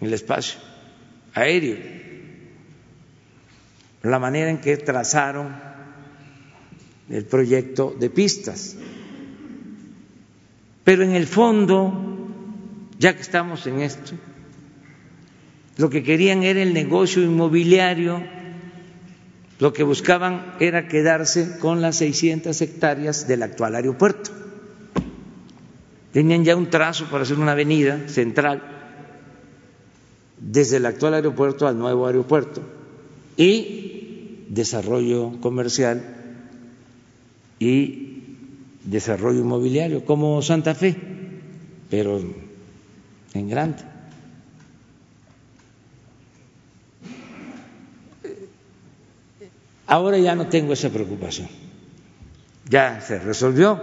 [0.00, 0.60] en el espacio
[1.32, 1.78] aéreo,
[4.02, 5.56] la manera en que trazaron
[7.08, 8.76] el proyecto de pistas.
[10.86, 11.92] Pero en el fondo,
[12.96, 14.12] ya que estamos en esto,
[15.78, 18.22] lo que querían era el negocio inmobiliario,
[19.58, 24.30] lo que buscaban era quedarse con las 600 hectáreas del actual aeropuerto.
[26.12, 28.62] Tenían ya un trazo para hacer una avenida central
[30.38, 32.62] desde el actual aeropuerto al nuevo aeropuerto
[33.36, 36.14] y desarrollo comercial
[37.58, 38.15] y
[38.86, 40.96] desarrollo inmobiliario como Santa Fe,
[41.90, 42.22] pero
[43.34, 43.82] en grande.
[49.86, 51.48] Ahora ya no tengo esa preocupación.
[52.68, 53.80] Ya se resolvió.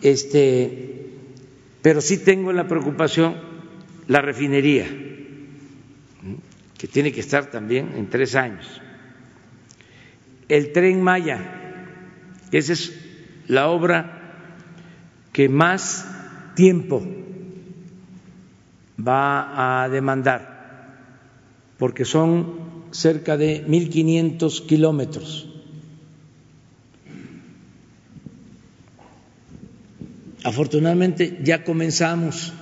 [0.00, 1.10] Este,
[1.82, 3.36] pero sí tengo la preocupación
[4.06, 4.86] la refinería,
[6.76, 8.80] que tiene que estar también en tres años.
[10.48, 11.40] El tren Maya,
[12.52, 13.03] esa es
[13.48, 14.20] la obra
[15.32, 16.06] que más
[16.54, 17.02] tiempo
[18.96, 20.96] va a demandar,
[21.78, 22.54] porque son
[22.92, 25.50] cerca de 1.500 kilómetros.
[30.44, 32.52] Afortunadamente ya comenzamos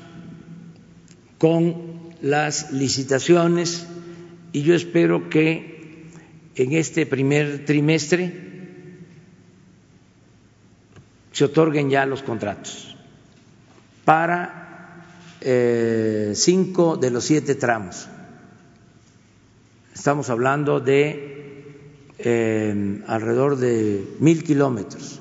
[1.39, 1.93] con
[2.23, 3.89] las licitaciones
[4.53, 6.07] y yo espero que
[6.55, 8.52] en este primer trimestre
[11.33, 12.97] se otorguen ya los contratos
[14.05, 15.05] para
[15.41, 18.09] eh, cinco de los siete tramos
[19.95, 21.65] Estamos hablando de
[22.19, 25.21] eh, alrededor de mil kilómetros.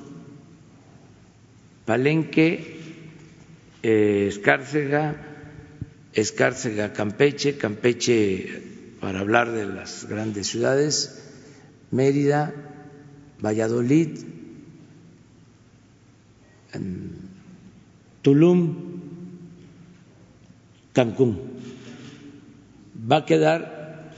[1.84, 2.80] Palenque,
[3.82, 5.14] eh, Escárcega,
[6.14, 8.62] Escárcega, Campeche, Campeche
[9.00, 11.30] para hablar de las grandes ciudades,
[11.90, 12.54] Mérida,
[13.40, 14.18] Valladolid,
[18.22, 18.76] Tulum,
[20.92, 21.40] Cancún.
[23.10, 24.12] Va a quedar,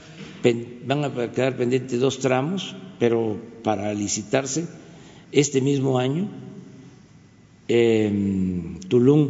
[0.85, 4.67] van a quedar pendientes dos tramos, pero para licitarse
[5.31, 6.29] este mismo año,
[8.87, 9.29] Tulum,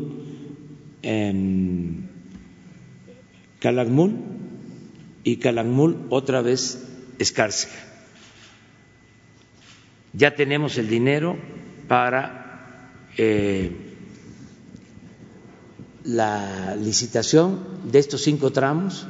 [3.59, 4.13] Calakmul
[5.23, 6.85] y Calakmul otra vez
[7.17, 7.73] Escárcega.
[10.13, 11.37] Ya tenemos el dinero
[11.87, 12.44] para
[13.17, 13.71] eh,
[16.03, 17.59] la licitación
[17.91, 19.07] de estos cinco tramos.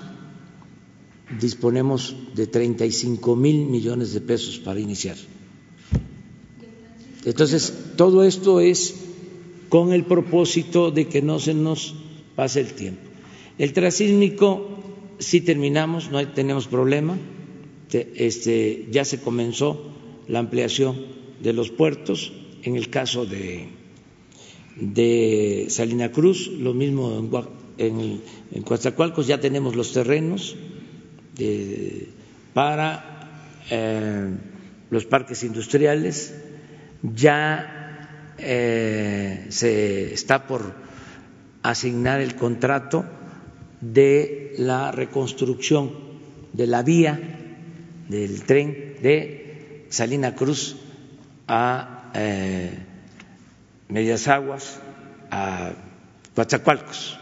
[1.40, 5.18] Disponemos de 35 mil millones de pesos para iniciar.
[7.26, 8.94] Entonces, todo esto es
[9.69, 11.95] con el propósito de que no se nos
[12.36, 13.02] pase el tiempo.
[13.57, 14.68] El trasísmico
[15.18, 17.18] sí terminamos, no tenemos problema,
[17.91, 19.91] este, ya se comenzó
[20.27, 20.98] la ampliación
[21.41, 22.34] de los puertos,
[22.64, 23.69] en el caso de,
[24.76, 27.18] de Salina Cruz, lo mismo
[27.77, 28.22] en,
[28.52, 30.56] en, Coatzacoalcos, ya tenemos los terrenos
[32.53, 33.30] para
[33.69, 34.30] eh,
[34.89, 36.35] los parques industriales,
[37.02, 40.73] ya eh, se está por
[41.64, 43.06] asignar el contrato
[43.81, 45.91] de la reconstrucción
[46.53, 47.19] de la vía
[48.07, 50.77] del tren de Salina Cruz
[51.47, 52.84] a eh,
[53.89, 54.79] Medias Aguas,
[55.31, 55.73] a
[56.33, 57.17] Coatzacoalcos.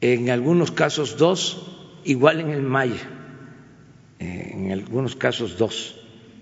[0.00, 1.66] En algunos casos dos,
[2.04, 3.08] igual en el Maya,
[4.18, 5.96] en algunos casos dos,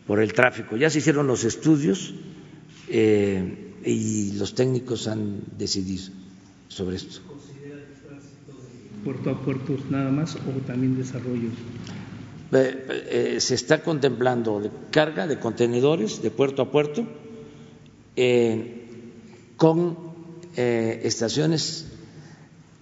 [0.06, 0.76] por el tráfico.
[0.76, 2.14] Ya se hicieron los estudios
[2.88, 6.12] eh, y los técnicos han decidido
[6.68, 7.20] sobre esto.
[9.02, 11.52] ¿Puerto a puerto nada más o también desarrollos?
[12.52, 17.06] Eh, se está contemplando carga de contenedores de puerto a puerto
[18.16, 18.84] eh,
[19.56, 19.96] con
[20.56, 21.86] eh, estaciones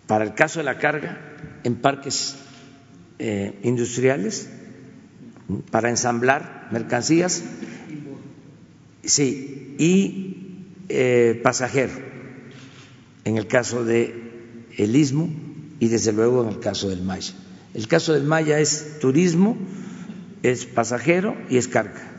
[0.06, 1.18] para el caso de la carga
[1.64, 2.36] en parques
[3.62, 4.50] industriales
[5.70, 7.42] para ensamblar mercancías
[9.04, 11.92] sí y pasajero
[13.24, 14.14] en el caso de
[14.76, 15.30] istmo
[15.80, 17.34] y desde luego en el caso del Maya.
[17.74, 19.56] El caso del Maya es turismo,
[20.42, 22.13] es pasajero y es carga.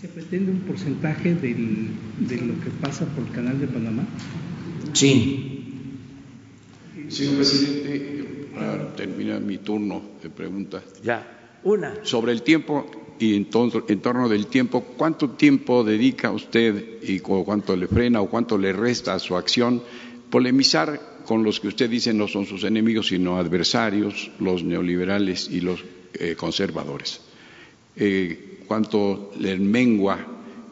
[0.00, 4.06] ¿Y se pretende un porcentaje de lo que pasa por el canal de Panamá?
[4.94, 5.74] Sí.
[7.08, 10.84] Señor presidente, para terminar mi turno de preguntas.
[11.04, 12.02] Ya, una.
[12.02, 13.48] Sobre el tiempo y en,
[13.88, 18.72] en torno del tiempo, ¿cuánto tiempo dedica usted y cuánto le frena o cuánto le
[18.72, 19.82] resta a su acción
[20.30, 25.60] polemizar con los que usted dice no son sus enemigos, sino adversarios, los neoliberales y
[25.60, 27.20] los eh, conservadores.
[27.96, 30.24] Eh, cuánto le mengua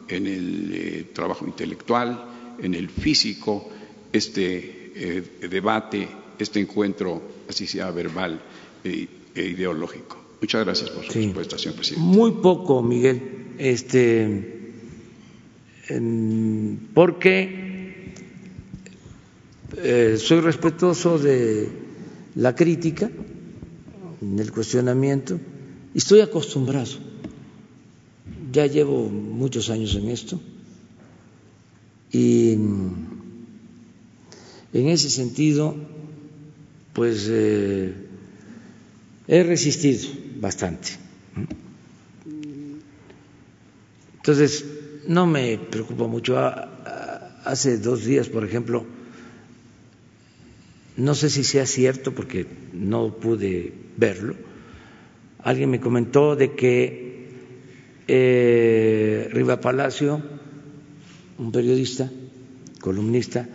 [0.07, 3.69] en el eh, trabajo intelectual, en el físico,
[4.13, 6.07] este debate,
[6.39, 8.39] este encuentro, así sea verbal
[8.85, 9.05] e,
[9.35, 10.15] ideológico.
[10.39, 12.07] Muchas gracias por su respuesta, señor presidente.
[12.07, 14.71] Muy poco, Miguel, este,
[16.93, 18.13] porque
[19.75, 21.67] eh, soy respetuoso de
[22.35, 23.11] la crítica,
[24.21, 25.37] del cuestionamiento,
[25.93, 27.08] y estoy acostumbrado.
[28.51, 30.39] Ya llevo muchos años en esto
[32.11, 32.53] y
[34.73, 35.75] en ese sentido,
[36.93, 37.93] pues eh,
[39.27, 40.09] he resistido
[40.39, 40.89] bastante.
[44.17, 44.65] Entonces,
[45.07, 46.37] no me preocupa mucho.
[47.45, 48.85] Hace dos días, por ejemplo,
[50.97, 54.35] no sé si sea cierto porque no pude verlo,
[55.41, 57.08] alguien me comentó de que
[58.11, 60.19] eh, Riva Palacio,
[61.37, 62.09] un periodista,
[62.81, 63.47] columnista,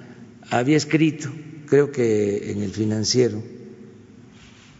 [0.49, 1.29] había escrito,
[1.67, 3.43] creo que en el financiero,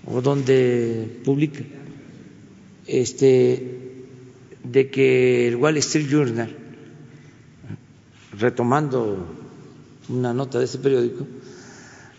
[0.07, 1.65] o donde publica,
[2.87, 4.05] este,
[4.63, 6.57] de que el Wall Street Journal,
[8.39, 9.27] retomando
[10.09, 11.27] una nota de ese periódico,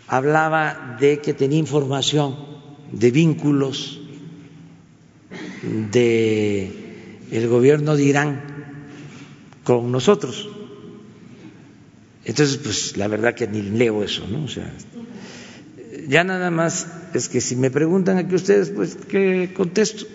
[0.08, 2.36] hablaba de que tenía información
[2.92, 3.98] de vínculos
[5.90, 6.85] de
[7.30, 8.40] el gobierno de Irán
[9.64, 10.48] con nosotros.
[12.24, 14.44] Entonces, pues la verdad que ni leo eso, ¿no?
[14.44, 14.72] O sea,
[16.08, 20.06] ya nada más es que si me preguntan aquí ustedes, pues ¿qué contesto?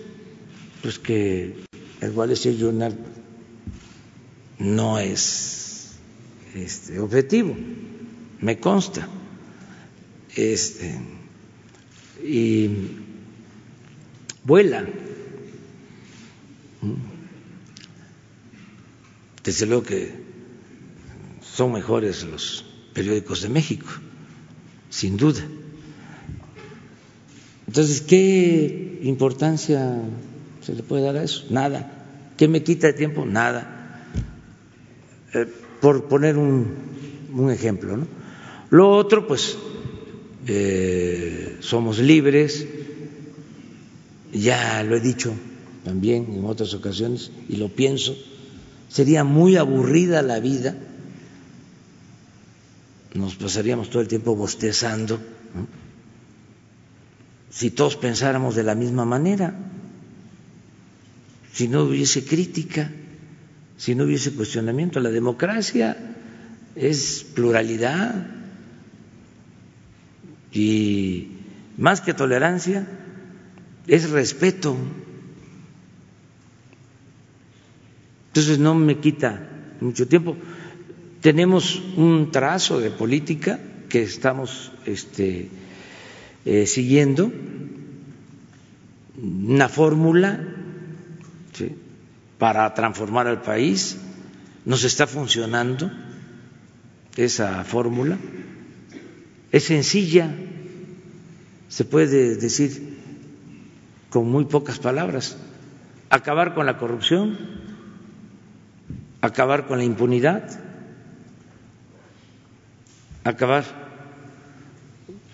[0.82, 1.54] Pues que
[2.00, 2.96] el Wall Street Journal
[4.58, 5.92] no es
[6.54, 7.56] este, objetivo,
[8.40, 9.08] me consta
[10.36, 10.98] este,
[12.24, 12.70] y
[14.44, 15.11] vuelan.
[19.44, 20.12] Desde luego que
[21.42, 22.64] son mejores los
[22.94, 23.86] periódicos de México,
[24.90, 25.42] sin duda.
[27.66, 30.02] Entonces, ¿qué importancia
[30.60, 31.46] se le puede dar a eso?
[31.50, 32.32] Nada.
[32.36, 33.24] ¿Qué me quita de tiempo?
[33.24, 34.08] Nada.
[35.34, 35.46] Eh,
[35.80, 36.74] por poner un,
[37.32, 37.96] un ejemplo.
[37.96, 38.06] ¿no?
[38.70, 39.56] Lo otro, pues,
[40.46, 42.66] eh, somos libres,
[44.32, 45.34] ya lo he dicho
[45.84, 48.16] también en otras ocasiones y lo pienso,
[48.88, 50.76] sería muy aburrida la vida,
[53.14, 55.20] nos pasaríamos todo el tiempo bostezando,
[57.50, 59.54] si todos pensáramos de la misma manera,
[61.52, 62.90] si no hubiese crítica,
[63.76, 65.00] si no hubiese cuestionamiento.
[65.00, 65.96] La democracia
[66.74, 68.26] es pluralidad
[70.52, 71.28] y
[71.76, 72.86] más que tolerancia
[73.86, 74.76] es respeto.
[78.32, 79.46] Entonces no me quita
[79.82, 80.38] mucho tiempo.
[81.20, 83.60] Tenemos un trazo de política
[83.90, 85.50] que estamos este,
[86.46, 87.30] eh, siguiendo,
[89.22, 90.40] una fórmula
[92.38, 93.98] para transformar al país.
[94.64, 95.90] Nos está funcionando
[97.16, 98.16] esa fórmula.
[99.50, 100.34] Es sencilla,
[101.68, 102.96] se puede decir
[104.08, 105.36] con muy pocas palabras.
[106.08, 107.38] Acabar con la corrupción,
[109.22, 110.42] acabar con la impunidad,
[113.24, 113.64] acabar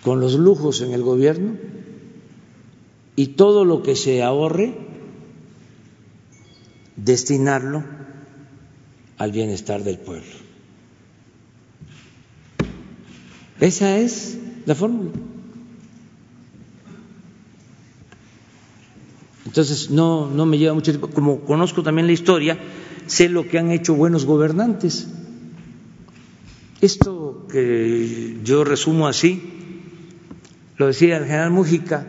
[0.03, 1.57] con los lujos en el gobierno
[3.15, 4.77] y todo lo que se ahorre,
[6.95, 7.83] destinarlo
[9.17, 10.31] al bienestar del pueblo.
[13.59, 15.11] Esa es la fórmula.
[19.45, 21.09] Entonces no, no me lleva mucho tiempo.
[21.09, 22.57] Como conozco también la historia,
[23.09, 25.07] sé lo que han hecho buenos gobernantes.
[26.79, 29.41] Esto que yo resumo así,
[30.77, 32.05] lo decía el general Mújica,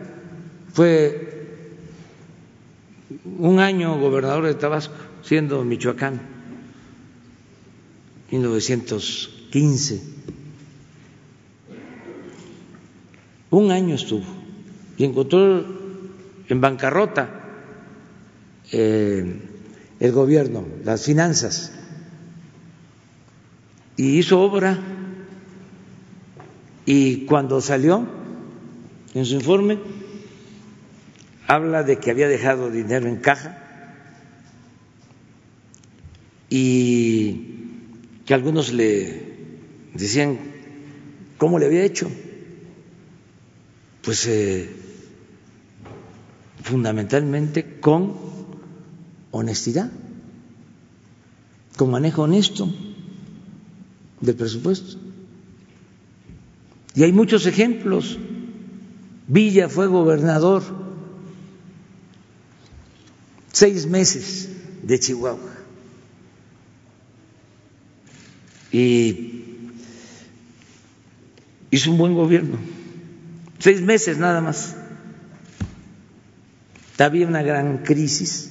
[0.71, 1.57] fue
[3.37, 6.21] un año gobernador de Tabasco, siendo Michoacán,
[8.31, 10.01] 1915.
[13.49, 14.23] Un año estuvo
[14.97, 15.65] y encontró
[16.47, 17.41] en bancarrota
[18.71, 19.50] eh,
[20.01, 21.71] el gobierno, las finanzas,
[23.95, 24.79] y hizo obra.
[26.87, 28.07] Y cuando salió
[29.13, 29.77] en su informe,
[31.47, 33.59] habla de que había dejado dinero en caja
[36.49, 37.59] y
[38.25, 39.35] que algunos le
[39.93, 40.39] decían
[41.37, 42.09] cómo le había hecho.
[44.01, 44.67] Pues eh,
[46.63, 48.30] fundamentalmente con
[49.31, 49.89] honestidad,
[51.77, 52.71] con manejo honesto
[54.19, 54.97] del presupuesto.
[56.93, 58.17] Y hay muchos ejemplos.
[59.27, 60.63] Villa fue gobernador
[63.51, 64.49] seis meses
[64.83, 65.51] de Chihuahua.
[68.71, 69.43] Y
[71.69, 72.57] hizo un buen gobierno.
[73.59, 74.75] Seis meses nada más.
[76.97, 78.50] Había una gran crisis,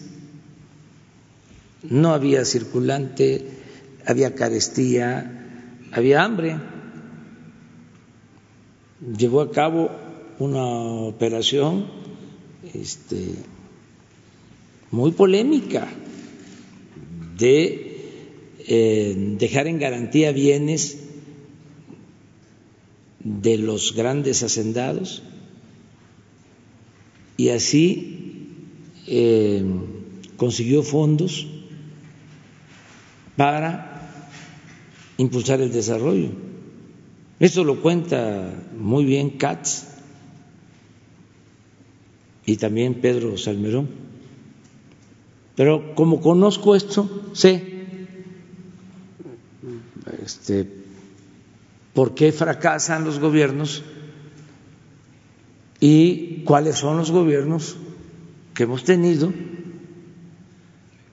[1.82, 3.46] no había circulante,
[4.06, 6.58] había carestía, había hambre.
[9.16, 9.90] Llevó a cabo
[10.38, 11.86] una operación
[12.74, 13.34] este,
[14.90, 15.88] muy polémica
[17.38, 17.90] de
[18.66, 20.98] eh, dejar en garantía bienes
[23.20, 25.22] de los grandes hacendados
[27.36, 28.56] y así
[29.06, 29.64] eh,
[30.36, 31.46] consiguió fondos
[33.40, 34.02] para
[35.16, 36.28] impulsar el desarrollo.
[37.38, 39.84] Esto lo cuenta muy bien Katz
[42.44, 43.88] y también Pedro Salmerón.
[45.56, 47.86] Pero como conozco esto, sé
[50.22, 50.68] este,
[51.94, 53.82] por qué fracasan los gobiernos
[55.80, 57.78] y cuáles son los gobiernos
[58.52, 59.32] que hemos tenido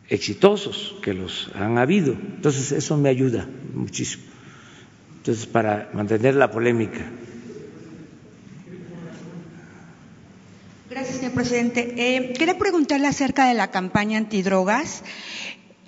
[0.10, 2.14] exitosos, que los han habido.
[2.14, 4.24] Entonces, eso me ayuda muchísimo.
[5.18, 7.06] Entonces, para mantener la polémica.
[10.90, 11.94] Gracias, señor presidente.
[11.98, 15.04] Eh, quería preguntarle acerca de la campaña antidrogas.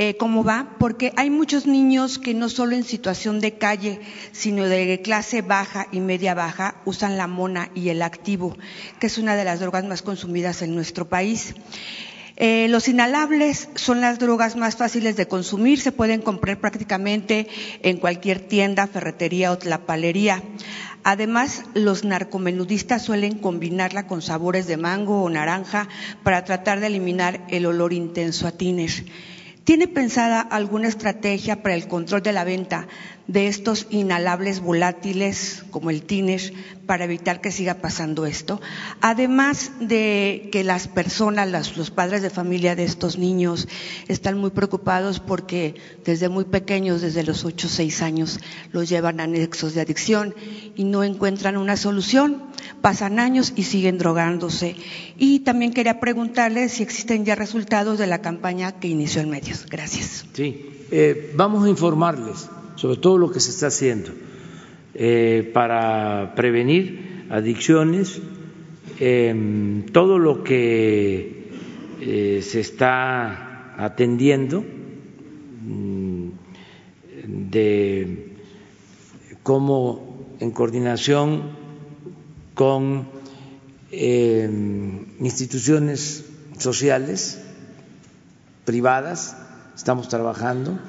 [0.02, 4.00] Eh, cómo va, porque hay muchos niños que no solo en situación de calle,
[4.32, 8.56] sino de clase baja y media baja, usan la mona y el activo,
[9.02, 11.54] que es una de las drogas más consumidas en nuestro país.
[12.41, 17.48] Eh, los inhalables son las drogas más fáciles de consumir, se pueden comprar prácticamente
[17.84, 20.41] en cualquier tienda, ferretería o tlapalería.
[21.03, 25.90] Además, los narcomenudistas suelen combinarla con sabores de mango o naranja
[26.24, 29.03] para tratar de eliminar el olor intenso a tines.
[29.66, 32.88] ¿Tiene pensada alguna estrategia para el control de la venta
[33.30, 36.41] de estos inhalables volátiles como el tiner
[36.88, 38.60] para evitar que siga pasando esto?
[39.01, 43.68] Además de que las personas, los padres de familia de estos niños
[44.07, 48.39] están muy preocupados porque desde muy pequeños, desde los 8 o 6 años,
[48.72, 50.34] los llevan a de adicción
[50.76, 52.43] y no encuentran una solución.
[52.81, 54.76] Pasan años y siguen drogándose.
[55.18, 59.68] Y también quería preguntarle si existen ya resultados de la campaña que inició en medios.
[59.68, 60.26] Gracias.
[60.34, 62.49] Sí, eh, vamos a informarles
[62.80, 64.11] sobre todo lo que se está haciendo
[64.93, 68.22] eh, para prevenir adicciones,
[69.01, 71.49] em, todo lo que
[71.99, 76.30] eh, se está atendiendo mm,
[77.51, 78.35] de
[79.43, 81.51] cómo en coordinación
[82.53, 83.10] con
[83.91, 86.23] em, instituciones
[86.57, 87.43] sociales
[88.64, 89.35] privadas
[89.76, 90.80] estamos trabajando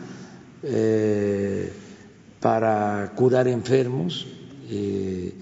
[0.62, 1.72] eh,
[2.40, 4.26] para curar enfermos
[4.68, 5.34] eh,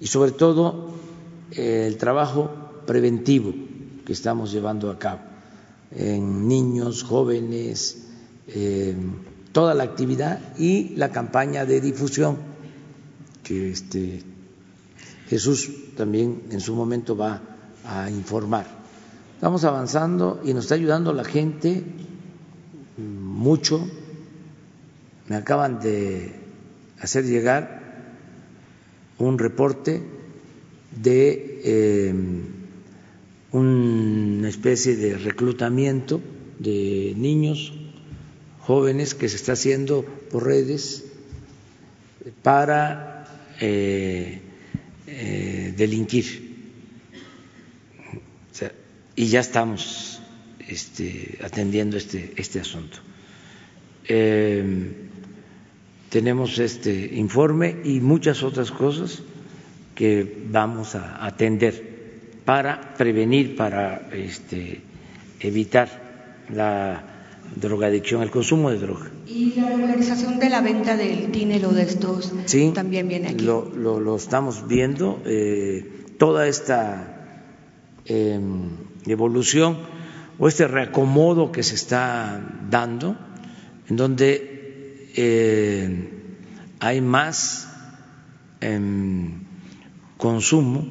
[0.00, 0.90] y sobre todo
[1.52, 2.50] eh, el trabajo
[2.86, 3.54] preventivo
[4.04, 5.20] que estamos llevando a cabo
[5.92, 8.02] en niños, jóvenes,
[9.52, 12.36] toda la actividad y la campaña de difusión
[13.42, 14.22] que este
[15.28, 17.40] Jesús también en su momento va
[17.84, 18.66] a informar.
[19.34, 21.84] Estamos avanzando y nos está ayudando la gente
[22.98, 23.86] mucho
[25.28, 26.32] me acaban de
[27.00, 27.82] hacer llegar
[29.18, 30.02] un reporte
[30.94, 32.14] de eh,
[33.52, 36.20] una especie de reclutamiento
[36.58, 37.72] de niños
[38.60, 41.04] jóvenes que se está haciendo por redes
[42.42, 43.26] para
[43.60, 44.40] eh,
[45.06, 46.46] eh, delinquir.
[49.18, 50.20] y ya estamos
[50.68, 52.98] este, atendiendo este, este asunto
[56.10, 59.22] tenemos este informe y muchas otras cosas
[59.94, 61.96] que vamos a atender
[62.44, 64.80] para prevenir, para este,
[65.40, 65.88] evitar
[66.54, 67.02] la
[67.54, 69.10] drogadicción, el consumo de droga.
[69.26, 73.44] ¿Y la regularización de la venta del dinero de estos sí, también viene aquí?
[73.44, 77.40] Lo, lo, estamos viendo, eh, toda esta
[78.04, 78.68] em,
[79.06, 79.78] evolución
[80.38, 83.16] o este reacomodo que se está dando,
[83.88, 84.55] en donde
[85.16, 86.08] eh,
[86.78, 87.68] hay más
[88.60, 89.40] em,
[90.18, 90.86] consumo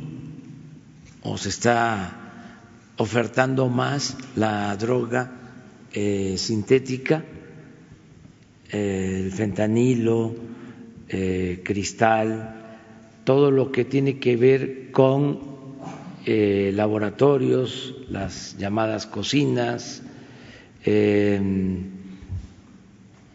[1.22, 5.32] o se está ofertando más la droga
[5.94, 7.24] eh, sintética,
[8.70, 10.36] el fentanilo,
[11.08, 12.64] eh, cristal,
[13.24, 15.56] todo lo que tiene que ver con
[16.26, 20.02] laboratorios, las llamadas cocinas,
[20.84, 21.95] em,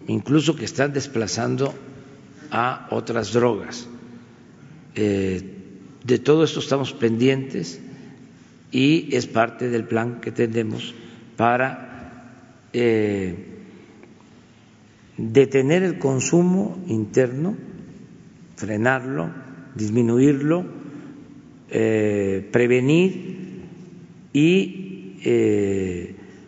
[0.06, 1.74] incluso que están desplazando
[2.50, 3.88] a otras drogas.
[4.94, 5.56] Eh,
[6.04, 7.80] de todo esto estamos pendientes
[8.72, 10.94] y es parte del plan que tenemos
[11.36, 12.32] para
[12.72, 13.34] eh,
[15.16, 17.56] detener el consumo interno,
[18.56, 19.30] frenarlo,
[19.74, 20.64] disminuirlo,
[21.70, 23.38] eh, prevenir
[24.32, 24.76] y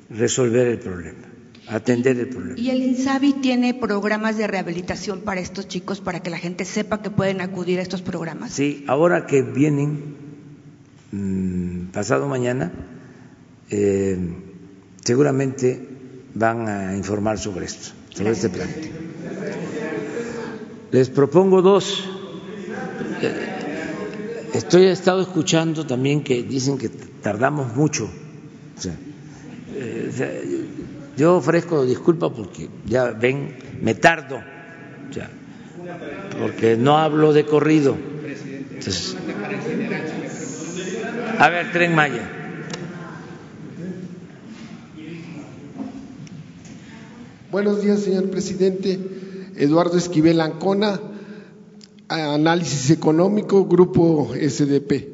[0.08, 1.21] resolver el problema
[1.68, 2.58] atender el problema.
[2.58, 7.02] ¿Y el INSABI tiene programas de rehabilitación para estos chicos para que la gente sepa
[7.02, 8.52] que pueden acudir a estos programas?
[8.52, 10.16] Sí, ahora que vienen
[11.12, 12.72] mm, pasado mañana,
[13.70, 14.18] eh,
[15.04, 15.88] seguramente
[16.34, 18.68] van a informar sobre esto, sobre este plan.
[20.90, 22.04] Les propongo dos.
[23.22, 28.10] Eh, estoy he estado escuchando también que dicen que tardamos mucho.
[28.76, 28.94] O sea,
[29.74, 30.10] eh,
[31.16, 34.40] yo ofrezco disculpas porque ya ven, me tardo,
[36.38, 37.96] porque no hablo de corrido.
[41.38, 42.28] a ver, Tren Maya.
[47.50, 48.98] Buenos días, señor presidente.
[49.56, 50.98] Eduardo Esquivel Ancona,
[52.08, 55.12] Análisis Económico, Grupo SDP.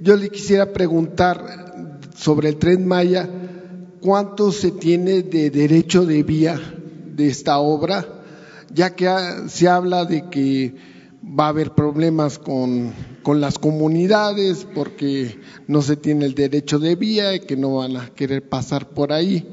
[0.00, 3.28] Yo le quisiera preguntar sobre el Tren Maya
[4.04, 6.60] cuánto se tiene de derecho de vía
[7.16, 8.06] de esta obra,
[8.70, 9.08] ya que
[9.48, 10.74] se habla de que
[11.24, 12.92] va a haber problemas con
[13.24, 17.96] con las comunidades porque no se tiene el derecho de vía y que no van
[17.96, 19.48] a querer pasar por ahí.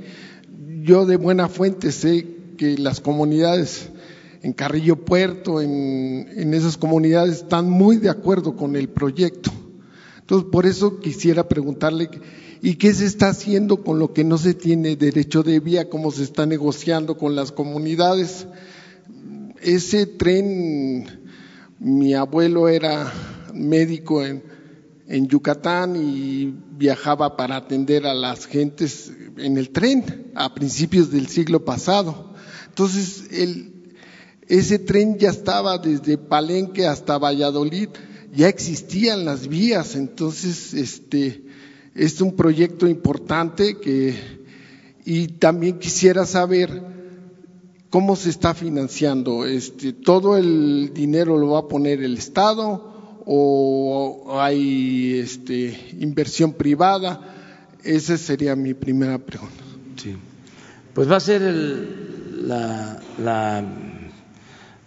[0.84, 3.90] Yo de buena fuente sé que las comunidades
[4.44, 9.52] en Carrillo Puerto, en, en esas comunidades están muy de acuerdo con el proyecto.
[10.20, 12.10] Entonces, por eso quisiera preguntarle,
[12.62, 15.90] ¿y qué se está haciendo con lo que no se tiene derecho de vía?
[15.90, 18.48] ¿Cómo se está negociando con las comunidades?
[19.62, 21.28] Ese tren,
[21.80, 23.12] mi abuelo era
[23.54, 24.44] médico en,
[25.08, 31.28] en Yucatán y viajaba para atender a las gentes en el tren a principios del
[31.28, 32.34] siglo pasado.
[32.68, 33.96] Entonces, el,
[34.48, 37.90] ese tren ya estaba desde Palenque hasta Valladolid,
[38.34, 41.51] ya existían las vías, entonces este
[41.96, 44.42] es un proyecto importante que
[45.04, 46.82] y también quisiera saber
[47.90, 54.38] cómo se está financiando, este todo el dinero lo va a poner el Estado o
[54.40, 57.20] hay este inversión privada,
[57.84, 59.64] esa sería mi primera pregunta.
[59.98, 60.16] Sí.
[60.94, 63.64] Pues va a ser el, la, la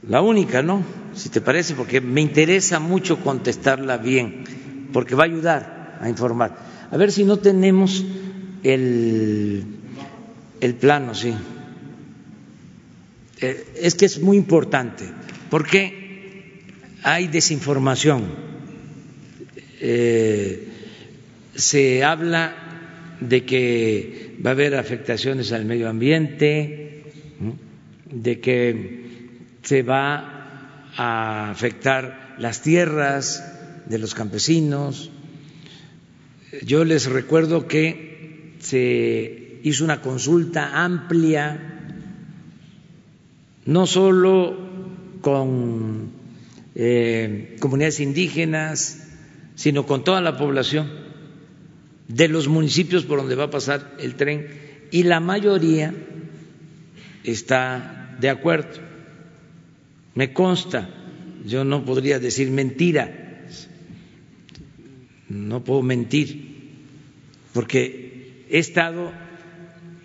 [0.08, 0.82] la única, ¿no?
[1.14, 4.44] Si te parece, porque me interesa mucho contestarla bien,
[4.92, 6.73] porque va a ayudar a informar.
[6.94, 8.04] A ver si no tenemos
[8.62, 9.64] el,
[10.60, 11.34] el plano, sí.
[13.40, 15.02] Eh, es que es muy importante,
[15.50, 16.62] porque
[17.02, 18.22] hay desinformación.
[19.80, 20.68] Eh,
[21.56, 22.54] se habla
[23.18, 27.02] de que va a haber afectaciones al medio ambiente,
[28.08, 29.16] de que
[29.64, 33.42] se va a afectar las tierras
[33.86, 35.10] de los campesinos.
[36.62, 41.58] Yo les recuerdo que se hizo una consulta amplia,
[43.64, 44.56] no solo
[45.20, 46.10] con
[46.74, 49.08] eh, comunidades indígenas,
[49.54, 50.90] sino con toda la población
[52.08, 54.46] de los municipios por donde va a pasar el tren
[54.90, 55.94] y la mayoría
[57.24, 58.80] está de acuerdo.
[60.14, 60.90] Me consta,
[61.46, 63.23] yo no podría decir mentira,
[65.34, 66.54] no puedo mentir,
[67.52, 69.12] porque he estado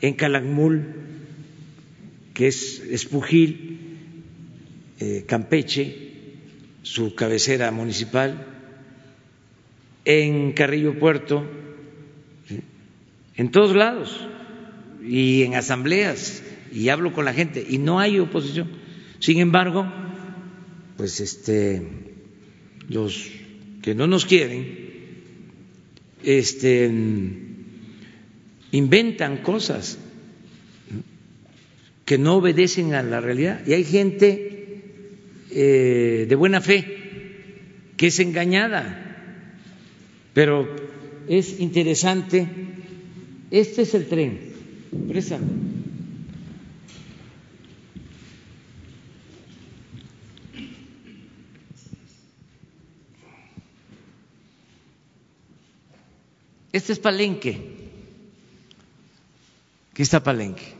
[0.01, 0.95] en Calakmul,
[2.33, 3.79] que es Espujil,
[4.99, 6.09] eh, Campeche,
[6.81, 8.47] su cabecera municipal,
[10.03, 11.45] en Carrillo Puerto,
[13.35, 14.27] en todos lados,
[15.05, 16.41] y en asambleas,
[16.73, 18.67] y hablo con la gente, y no hay oposición.
[19.19, 19.85] Sin embargo,
[20.97, 21.83] pues este
[22.87, 23.29] los
[23.83, 24.88] que no nos quieren
[26.23, 26.91] este
[28.71, 29.97] inventan cosas
[32.05, 33.61] que no obedecen a la realidad.
[33.65, 34.81] Y hay gente
[35.51, 36.85] eh, de buena fe
[37.97, 39.05] que es engañada.
[40.33, 40.67] Pero
[41.27, 42.47] es interesante.
[43.51, 44.39] Este es el tren.
[45.07, 45.78] Préstame
[56.71, 57.77] Este es Palenque.
[59.91, 60.75] Aquí está Palenque.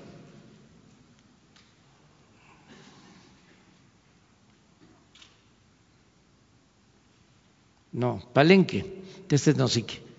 [7.91, 9.01] No, Palenque.
[9.29, 10.09] Este es Nosique.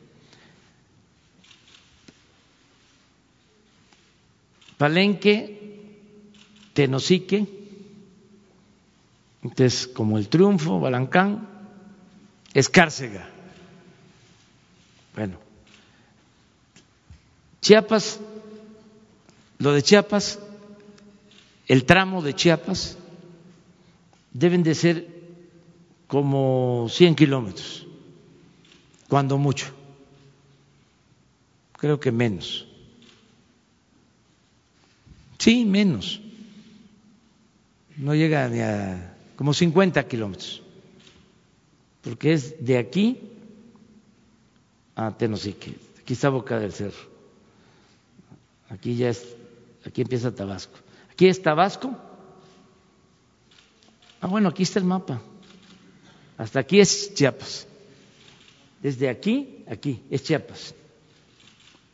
[4.81, 5.61] Palenque,
[6.73, 7.47] Tenosique,
[9.43, 11.47] entonces como el Triunfo, Balancán,
[12.55, 13.29] Escárcega.
[15.15, 15.37] Bueno,
[17.61, 18.21] Chiapas,
[19.59, 20.39] lo de Chiapas,
[21.69, 22.97] el tramo de Chiapas,
[24.33, 25.07] deben de ser
[26.07, 27.87] como 100 kilómetros,
[29.09, 29.67] cuando mucho,
[31.73, 32.67] creo que menos.
[35.39, 36.21] Sí, menos.
[37.97, 40.63] No llega ni a como 50 kilómetros,
[42.03, 43.21] porque es de aquí
[44.95, 47.10] a Tenosique, aquí está Boca del Cerro.
[48.71, 49.37] Aquí ya es,
[49.85, 50.79] aquí empieza Tabasco.
[51.11, 51.97] Aquí es Tabasco.
[54.21, 55.21] Ah, bueno, aquí está el mapa.
[56.39, 57.67] Hasta aquí es Chiapas.
[58.81, 60.75] Desde aquí, aquí, es Chiapas.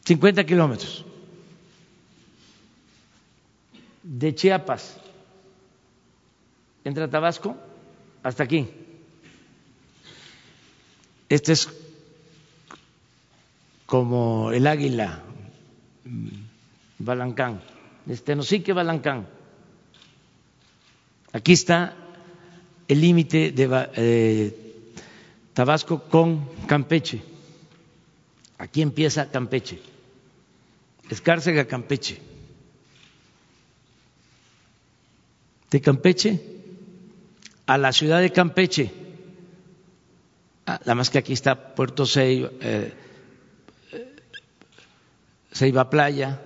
[0.05, 1.05] 50 kilómetros.
[4.03, 4.97] De Chiapas,
[6.85, 7.57] entra Tabasco,
[8.23, 8.69] hasta aquí.
[11.29, 11.69] Este es
[13.87, 15.25] como el águila
[16.99, 17.61] Balancán,
[18.25, 19.27] Tenosique Balancán.
[21.33, 21.95] Aquí está
[22.89, 24.67] el límite de, eh,
[25.53, 27.23] Tabasco con Campeche.
[28.59, 29.81] Aquí empieza Campeche.
[31.11, 32.21] Escárcega, Campeche.
[35.71, 36.41] De Campeche
[37.67, 38.93] a la ciudad de Campeche.
[40.67, 42.93] Ah, nada más que aquí está Puerto Ceiba, eh,
[45.53, 46.41] Ceiba Playa.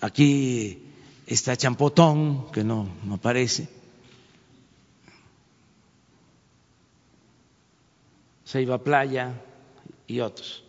[0.00, 0.82] Aquí
[1.26, 3.68] está Champotón, que no, no aparece.
[8.46, 9.34] Ceiba Playa
[10.06, 10.62] y otros.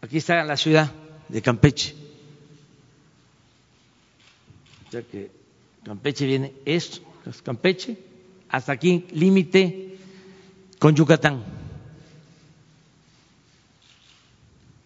[0.00, 0.92] Aquí está la ciudad
[1.28, 1.94] de Campeche.
[4.88, 5.30] O sea que
[5.84, 7.00] Campeche viene esto,
[7.44, 7.96] Campeche,
[8.48, 9.98] hasta aquí, límite
[10.78, 11.44] con Yucatán.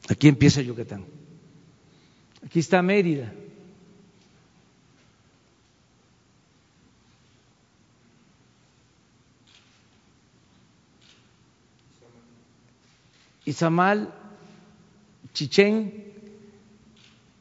[0.09, 1.20] Aquí empieza Yucatán.
[2.45, 3.33] Aquí está Mérida.
[13.45, 14.13] Izamal,
[15.33, 16.13] Chichén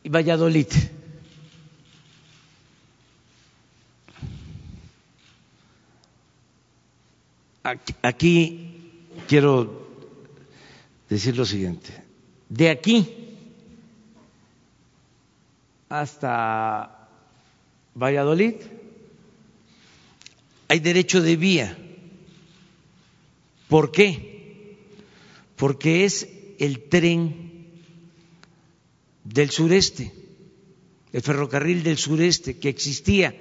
[0.04, 0.68] y Valladolid.
[8.02, 9.88] Aquí quiero
[11.10, 11.92] decir lo siguiente.
[12.48, 13.19] De aquí
[15.90, 17.10] hasta
[17.96, 18.54] Valladolid
[20.68, 21.78] hay derecho de vía.
[23.68, 24.78] ¿Por qué?
[25.56, 26.28] Porque es
[26.60, 27.50] el tren
[29.24, 30.14] del sureste,
[31.12, 33.36] el ferrocarril del sureste que existía,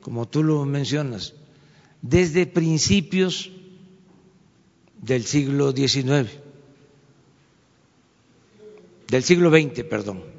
[0.00, 1.34] como tú lo mencionas,
[2.02, 3.50] desde principios
[5.00, 6.30] del siglo XIX,
[9.08, 10.35] del siglo XX, perdón.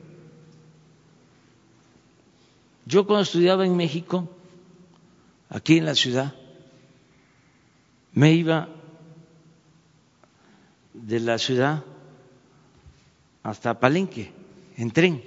[2.87, 4.29] Yo cuando estudiaba en México,
[5.49, 6.33] aquí en la ciudad,
[8.13, 8.69] me iba
[10.93, 11.83] de la ciudad
[13.43, 14.31] hasta Palenque
[14.77, 15.21] en tren,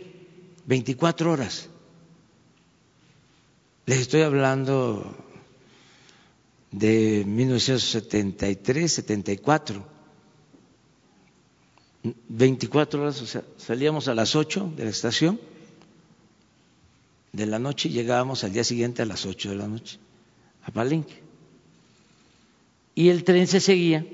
[0.64, 1.68] 24 horas.
[3.84, 5.14] Les estoy hablando
[6.70, 9.86] de 1973, 74.
[12.28, 15.38] 24 horas, o sea, salíamos a las 8 de la estación
[17.32, 19.98] de la noche y llegábamos al día siguiente a las 8 de la noche
[20.64, 21.22] a Palenque.
[22.94, 24.04] Y el tren se seguía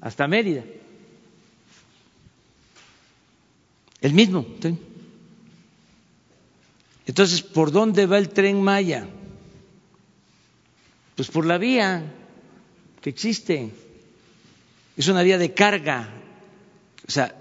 [0.00, 0.62] hasta Mérida.
[4.00, 4.46] El mismo.
[7.06, 9.06] Entonces, ¿por dónde va el tren Maya?
[11.16, 12.04] Pues por la vía
[13.00, 13.70] que existe.
[14.96, 16.08] Es una vía de carga.
[17.06, 17.34] O sea,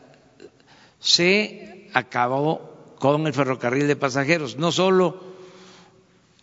[1.00, 2.75] se acabó
[3.12, 5.22] con el ferrocarril de pasajeros, no solo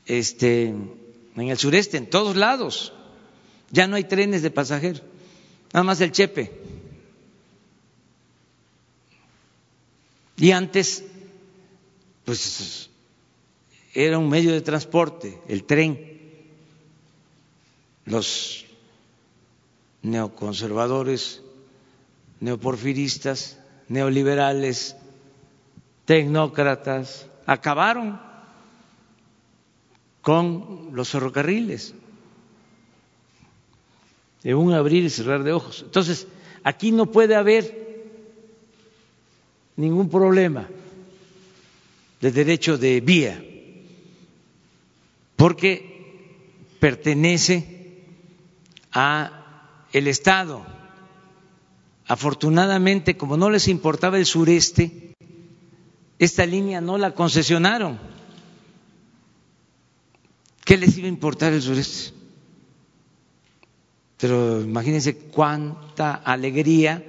[0.06, 2.92] este, en el sureste, en todos lados.
[3.70, 5.02] Ya no hay trenes de pasajeros,
[5.72, 6.52] nada más el Chepe.
[10.36, 11.04] Y antes,
[12.24, 12.90] pues
[13.92, 16.12] era un medio de transporte, el tren
[18.04, 18.64] los
[20.02, 21.42] neoconservadores,
[22.40, 23.58] neoporfiristas,
[23.88, 24.96] neoliberales,
[26.04, 28.20] tecnócratas, acabaron
[30.20, 31.94] con los ferrocarriles
[34.42, 35.82] de un abrir y cerrar de ojos.
[35.84, 36.26] Entonces,
[36.64, 37.82] aquí no puede haber
[39.76, 40.68] ningún problema
[42.20, 43.44] de derecho de vía,
[45.36, 45.92] porque
[46.78, 48.04] pertenece
[48.92, 50.64] a el Estado.
[52.06, 55.11] Afortunadamente, como no les importaba el sureste,
[56.24, 57.98] esta línea no la concesionaron.
[60.64, 62.14] ¿Qué les iba a importar el sureste?
[64.18, 67.04] Pero imagínense cuánta alegría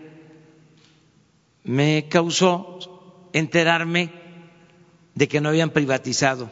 [1.64, 4.12] me causó enterarme
[5.14, 6.50] de que no habían privatizado.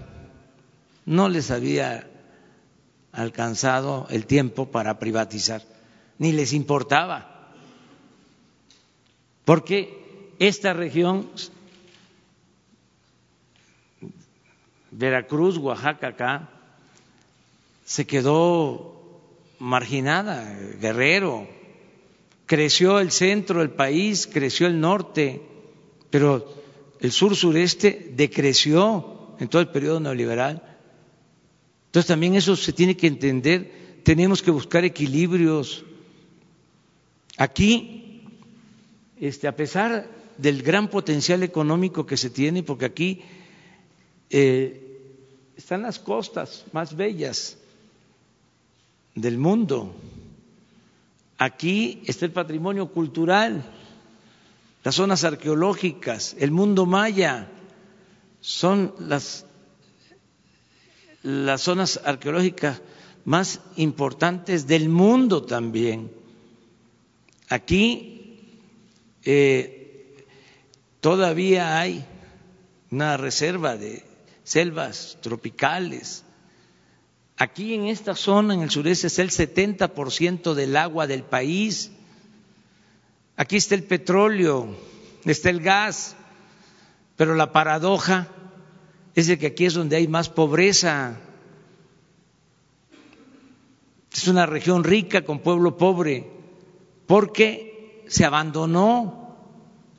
[1.08, 2.08] No les había
[3.12, 5.64] alcanzado el tiempo para privatizar,
[6.20, 7.50] ni les importaba,
[9.46, 11.28] porque esta región,
[14.92, 16.50] Veracruz, Oaxaca, acá,
[17.86, 19.02] se quedó
[19.60, 21.48] marginada, Guerrero,
[22.46, 25.42] creció el centro del país, creció el norte,
[26.10, 26.54] pero
[27.00, 30.62] el sur sureste decreció en todo el periodo neoliberal.
[31.86, 35.86] Entonces también eso se tiene que entender, tenemos que buscar equilibrios.
[37.38, 38.24] Aquí,
[39.20, 43.22] este, a pesar del gran potencial económico que se tiene, porque aquí
[44.30, 44.81] eh,
[45.62, 47.56] están las costas más bellas
[49.14, 49.94] del mundo.
[51.38, 53.64] Aquí está el patrimonio cultural,
[54.84, 57.48] las zonas arqueológicas, el mundo maya,
[58.40, 59.46] son las,
[61.22, 62.82] las zonas arqueológicas
[63.24, 66.12] más importantes del mundo también.
[67.50, 68.50] Aquí
[69.24, 70.26] eh,
[71.02, 72.04] todavía hay
[72.90, 74.11] una reserva de
[74.44, 76.24] selvas tropicales.
[77.38, 81.92] Aquí en esta zona, en el sureste, es el 70% del agua del país.
[83.36, 84.76] Aquí está el petróleo,
[85.26, 86.16] está el gas,
[87.16, 88.28] pero la paradoja
[89.16, 91.18] es que aquí es donde hay más pobreza.
[94.14, 96.30] Es una región rica con pueblo pobre,
[97.08, 99.38] porque se abandonó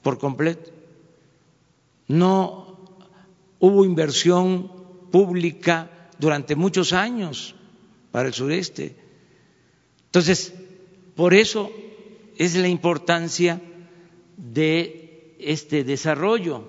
[0.03, 0.71] por completo.
[2.09, 2.62] No
[3.63, 4.73] hubo inversión
[5.13, 7.55] pública durante muchos años
[8.11, 8.97] para el sureste.
[10.07, 10.53] Entonces,
[11.15, 11.71] por eso
[12.37, 13.63] es la importancia
[14.37, 16.65] de este desarrollo.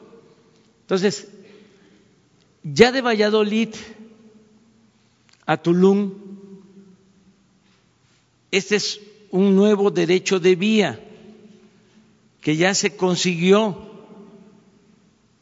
[0.81, 1.29] Entonces,
[2.61, 3.69] ya de Valladolid
[5.47, 6.11] a Tulum,
[8.51, 9.01] este es
[9.31, 11.03] un nuevo derecho de vía
[12.39, 13.79] que ya se consiguió,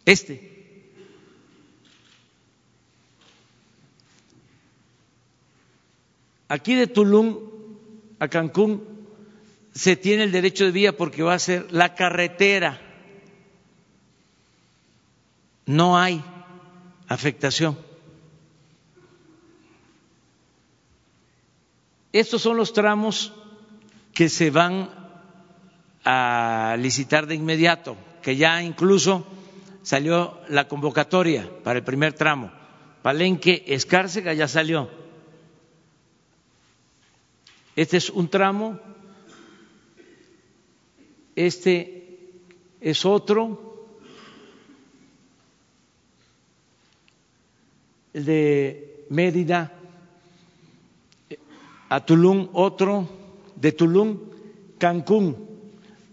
[0.05, 0.50] este.
[6.51, 7.37] Aquí de Tulum
[8.19, 8.83] a Cancún
[9.73, 12.77] se tiene el derecho de vía porque va a ser la carretera.
[15.65, 16.21] No hay
[17.07, 17.79] afectación.
[22.11, 23.31] Estos son los tramos
[24.13, 24.89] que se van
[26.03, 29.25] a licitar de inmediato, que ya incluso
[29.83, 32.51] salió la convocatoria para el primer tramo.
[33.03, 35.00] Palenque, Escárcega ya salió.
[37.75, 38.79] Este es un tramo,
[41.35, 42.29] este
[42.81, 43.71] es otro,
[48.13, 49.77] el de Mérida.
[51.89, 53.07] A Tulum otro,
[53.55, 54.17] de Tulum
[54.77, 55.35] Cancún.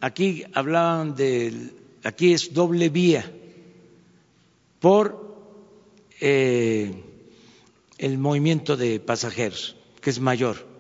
[0.00, 1.72] Aquí hablaban de,
[2.02, 3.30] aquí es doble vía.
[4.80, 5.38] Por
[6.20, 7.04] eh,
[7.98, 10.77] el movimiento de pasajeros, que es mayor.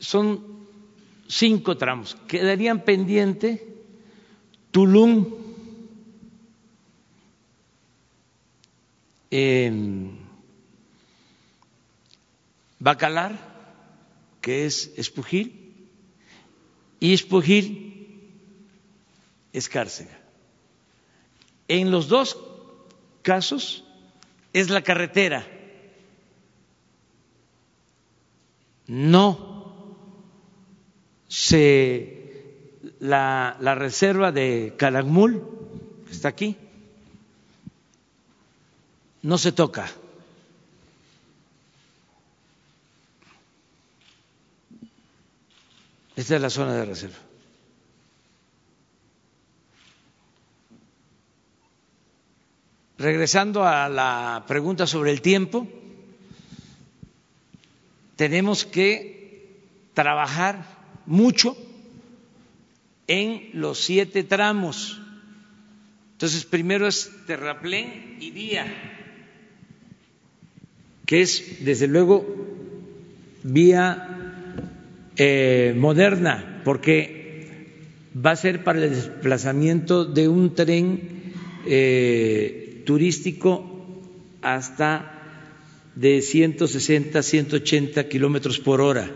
[0.00, 0.66] Son
[1.28, 2.16] cinco tramos.
[2.26, 3.66] Quedarían pendiente
[4.70, 5.26] Tulum,
[9.30, 10.10] eh,
[12.78, 13.38] Bacalar,
[14.40, 15.88] que es Espujil,
[16.98, 18.30] y Espujil
[19.52, 20.18] Escárcega.
[21.68, 22.38] En los dos
[23.22, 23.84] casos
[24.52, 25.46] es la carretera,
[28.86, 29.49] no
[31.30, 32.20] se
[32.98, 35.40] la, reserva de Calakmul,
[36.06, 36.56] que está aquí,
[39.22, 39.88] no se toca.
[46.16, 47.16] Esta es la zona de reserva.
[52.98, 55.66] Regresando a la pregunta sobre el tiempo,
[58.16, 59.56] tenemos que
[59.94, 60.79] trabajar
[61.10, 61.56] mucho
[63.08, 65.00] en los siete tramos.
[66.12, 68.66] Entonces, primero es terraplén y vía,
[71.06, 72.24] que es, desde luego,
[73.42, 74.32] vía
[75.16, 77.66] eh, moderna, porque
[78.14, 81.32] va a ser para el desplazamiento de un tren
[81.66, 83.98] eh, turístico
[84.42, 85.16] hasta
[85.96, 89.10] de 160, 180 kilómetros por hora.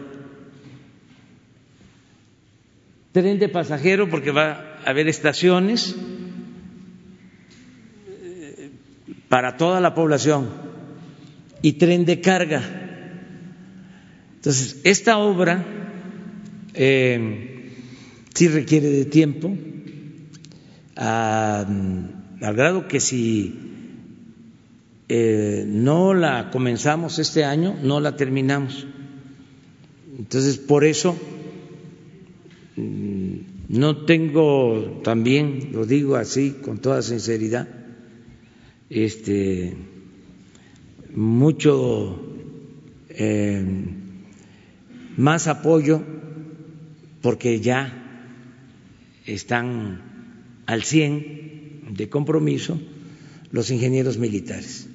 [3.15, 5.95] Tren de pasajero, porque va a haber estaciones
[8.09, 8.71] eh,
[9.29, 10.49] para toda la población,
[11.63, 12.61] y tren de carga.
[14.35, 15.65] Entonces, esta obra
[16.75, 17.71] eh,
[18.35, 19.57] sí requiere de tiempo,
[20.97, 23.55] al grado que si
[25.09, 28.89] eh, no la comenzamos este año, no la terminamos.
[30.19, 31.44] Entonces, por eso mm,
[32.77, 37.69] no tengo también, lo digo así con toda sinceridad,
[38.91, 39.77] este
[41.15, 42.21] mucho
[43.11, 43.65] eh,
[45.17, 46.03] más apoyo
[47.23, 48.01] porque ya
[49.25, 50.03] están
[50.67, 52.81] al 100 de compromiso
[53.53, 54.89] los ingenieros militares.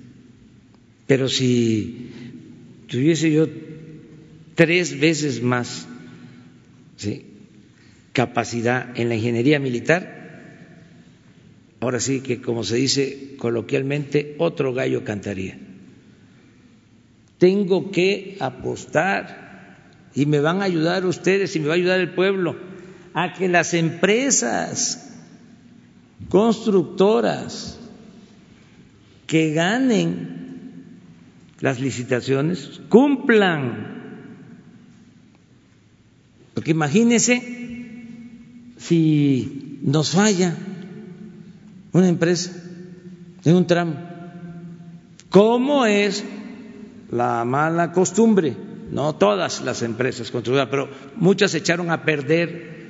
[1.08, 2.10] Pero si
[2.88, 3.48] tuviese yo
[4.56, 5.88] tres veces más
[8.14, 10.20] capacidad en la ingeniería militar,
[11.80, 15.58] ahora sí que como se dice coloquialmente, otro gallo cantaría.
[17.38, 19.50] Tengo que apostar
[20.14, 22.58] y me van a ayudar ustedes y me va a ayudar el pueblo
[23.14, 25.18] a que las empresas
[26.30, 27.80] constructoras
[29.26, 30.40] que ganen
[31.60, 34.00] las licitaciones cumplan.
[36.54, 37.59] Porque imagínense
[38.80, 40.56] si nos falla
[41.92, 42.52] una empresa
[43.44, 43.96] en un tramo,
[45.30, 46.24] ¿cómo es
[47.12, 48.56] la mala costumbre?
[48.92, 52.90] No todas las empresas constructoras, pero muchas se echaron a perder,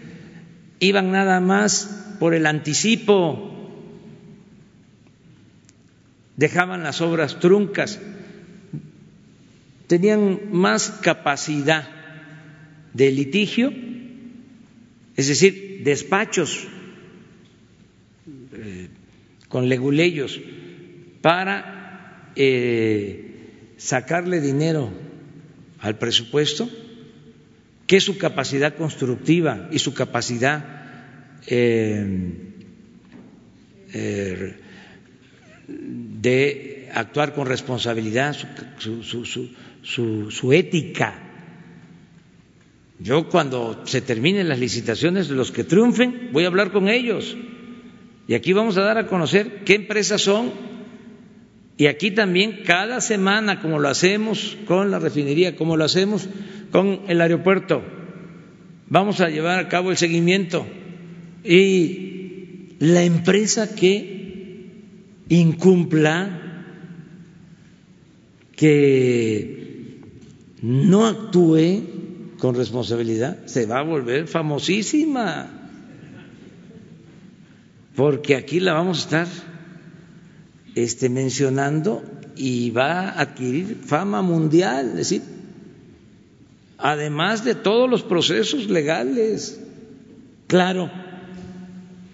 [0.80, 3.52] iban nada más por el anticipo,
[6.38, 7.99] dejaban las obras truncas,
[9.88, 11.90] tenían más capacidad
[12.94, 13.74] de litigio,
[15.16, 16.68] es decir, despachos
[18.53, 18.89] eh,
[19.47, 20.39] con leguleyos
[21.22, 24.91] para eh, sacarle dinero
[25.80, 26.69] al presupuesto,
[27.88, 32.35] que su capacidad constructiva y su capacidad eh,
[35.68, 38.35] de actuar con responsabilidad,
[38.77, 41.28] su, ética.
[42.99, 47.38] Yo cuando se terminen las licitaciones, los que triunfen, voy a hablar con ellos.
[48.27, 50.51] Y aquí vamos a dar a conocer qué empresas son.
[51.77, 56.27] Y aquí también cada semana, como lo hacemos con la refinería, como lo hacemos
[56.71, 57.81] con el aeropuerto,
[58.89, 60.67] vamos a llevar a cabo el seguimiento
[61.43, 64.73] y la empresa que
[65.30, 66.65] incumpla,
[68.57, 70.01] que
[70.61, 71.98] no actúe
[72.40, 75.48] con responsabilidad, se va a volver famosísima,
[77.95, 79.28] porque aquí la vamos a estar
[80.76, 82.03] este, mencionando
[82.36, 85.22] y va a adquirir fama mundial, es decir,
[86.78, 89.60] además de todos los procesos legales.
[90.48, 90.90] Claro,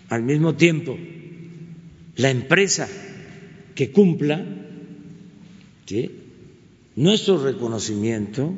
[0.10, 0.98] al mismo tiempo
[2.16, 2.88] la empresa
[3.76, 4.44] que cumpla
[6.96, 8.54] nuestro reconocimiento,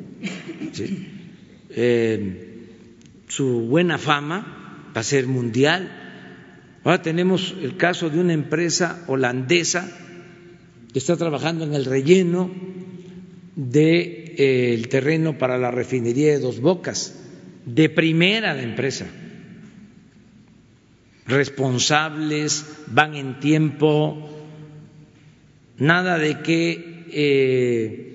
[1.70, 2.58] eh,
[3.28, 5.90] su buena fama va a ser mundial.
[6.84, 9.90] Ahora tenemos el caso de una empresa holandesa
[10.92, 12.50] que está trabajando en el relleno
[13.56, 17.14] del de, eh, terreno para la refinería de Dos Bocas,
[17.66, 19.06] de primera la empresa.
[21.26, 24.30] Responsables, van en tiempo,
[25.76, 28.08] nada de que eh,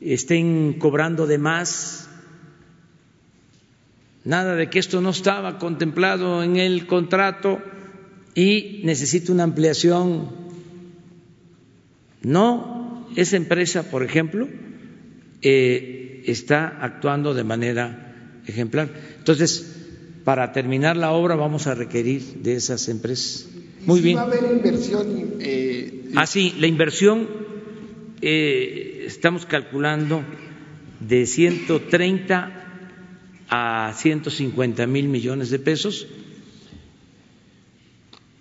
[0.00, 2.09] estén cobrando de más,
[4.24, 7.60] nada de que esto no estaba contemplado en el contrato
[8.34, 10.28] y necesita una ampliación.
[12.22, 14.48] No, esa empresa, por ejemplo,
[15.42, 18.90] eh, está actuando de manera ejemplar.
[19.18, 19.76] Entonces,
[20.24, 23.48] para terminar la obra vamos a requerir de esas empresas.
[23.86, 24.18] Muy bien.
[24.18, 25.06] ¿Va a haber inversión?
[25.40, 27.26] Eh, ah, sí, la inversión
[28.20, 30.22] eh, estamos calculando
[31.00, 32.59] de 130
[33.50, 36.06] a 150 mil millones de pesos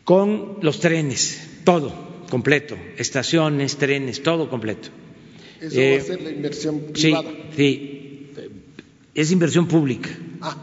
[0.04, 1.92] con los trenes, todo
[2.30, 4.90] completo, estaciones, trenes, todo completo.
[5.60, 7.32] ¿Eso va a eh, ser la inversión privada?
[7.56, 8.32] Sí, sí,
[9.14, 10.10] es inversión pública.
[10.42, 10.56] Ah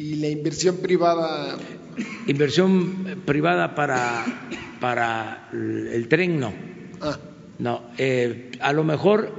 [0.00, 1.58] ¿Y la inversión privada?
[2.26, 4.24] Inversión privada para,
[4.80, 6.54] para el tren no.
[7.02, 7.18] Ah.
[7.58, 9.30] No, eh, a lo mejor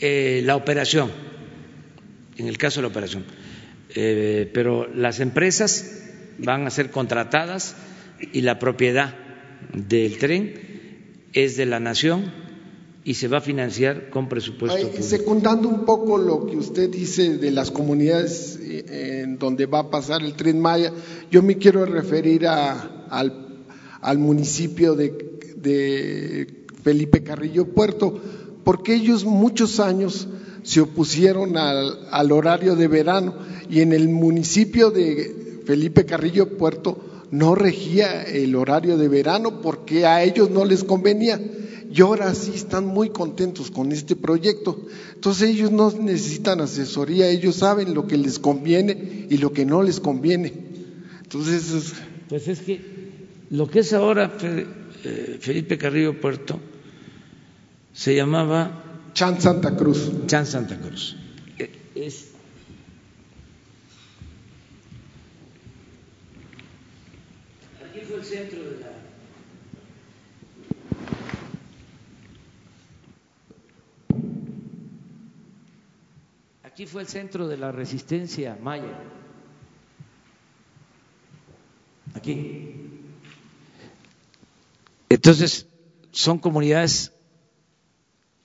[0.00, 1.12] eh, la operación,
[2.36, 3.24] en el caso de la operación,
[3.94, 6.02] eh, pero las empresas
[6.38, 7.76] van a ser contratadas
[8.32, 9.14] y la propiedad
[9.74, 10.54] del tren
[11.32, 12.32] es de la nación
[13.04, 15.02] y se va a financiar con presupuesto público.
[15.02, 19.90] Secundando un poco lo que usted dice de las comunidades eh, en donde va a
[19.90, 20.92] pasar el tren Maya,
[21.30, 28.20] yo me quiero referir a, al, municipio de, de, Felipe Carrillo Puerto,
[28.64, 30.28] porque ellos muchos años
[30.62, 33.34] se opusieron al, al horario de verano
[33.68, 36.98] y en el municipio de Felipe Carrillo Puerto
[37.30, 41.40] no regía el horario de verano porque a ellos no les convenía
[41.92, 44.86] y ahora sí están muy contentos con este proyecto.
[45.14, 49.82] Entonces ellos no necesitan asesoría, ellos saben lo que les conviene y lo que no
[49.82, 50.52] les conviene.
[51.22, 51.92] Entonces...
[52.28, 52.80] Pues es que
[53.50, 56.58] lo que es ahora eh, Felipe Carrillo Puerto
[57.92, 58.81] se llamaba
[59.14, 60.26] Chan Santa Cruz.
[60.26, 61.16] Chan Santa Cruz.
[61.58, 62.32] Eh, es
[67.90, 68.92] aquí fue el centro de la
[76.64, 78.98] Aquí fue el centro de la resistencia maya.
[82.14, 82.74] Aquí.
[85.10, 85.66] Entonces,
[86.12, 87.12] son comunidades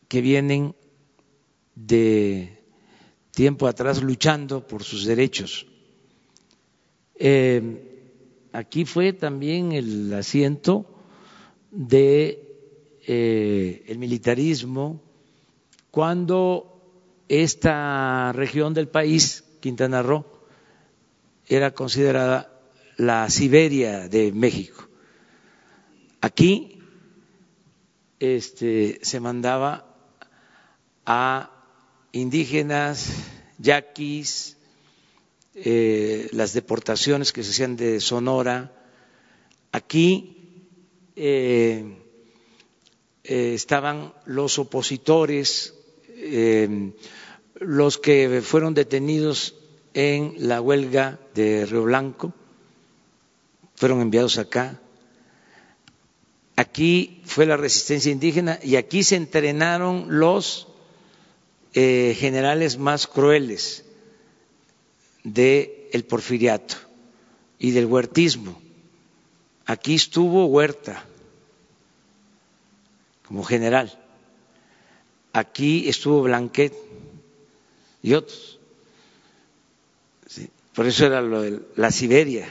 [0.08, 0.76] que vienen
[1.76, 2.62] de
[3.32, 5.68] tiempo atrás luchando por sus derechos.
[7.16, 10.86] Eh, aquí fue también el asiento
[11.72, 12.48] de
[13.06, 15.02] eh, el militarismo
[15.92, 16.78] cuando
[17.28, 20.26] esta región del país, Quintana Roo,
[21.48, 22.52] era considerada
[22.98, 24.88] la Siberia de México.
[26.22, 26.80] Aquí
[28.20, 29.87] este, se mandaba
[31.08, 31.50] a
[32.12, 33.08] indígenas,
[33.58, 34.58] yaquis,
[35.56, 38.74] eh, las deportaciones que se hacían de Sonora.
[39.72, 40.36] Aquí
[41.16, 41.98] eh,
[43.24, 45.74] eh, estaban los opositores,
[47.60, 49.56] los que fueron detenidos
[49.94, 52.34] en la huelga de Río Blanco,
[53.76, 54.82] fueron enviados acá.
[56.58, 60.67] Aquí fue la resistencia indígena y aquí se entrenaron los
[61.74, 63.86] eh, generales más crueles
[65.24, 66.76] del porfiriato
[67.60, 68.62] y del huertismo.
[69.66, 71.04] Aquí estuvo Huerta
[73.28, 73.92] como general,
[75.34, 76.74] aquí estuvo Blanquet
[78.02, 78.60] y otros.
[80.74, 82.48] Por eso era lo de la Siberia.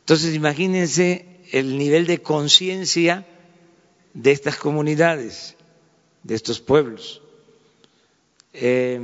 [0.00, 3.26] Entonces, imagínense el nivel de conciencia
[4.12, 5.56] de estas comunidades,
[6.22, 7.22] de estos pueblos.
[8.58, 8.98] Eh,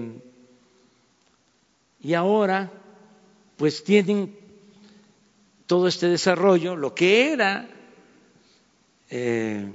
[2.00, 2.72] y ahora,
[3.58, 4.34] pues tienen
[5.66, 7.68] todo este desarrollo, lo que era
[9.10, 9.70] eh,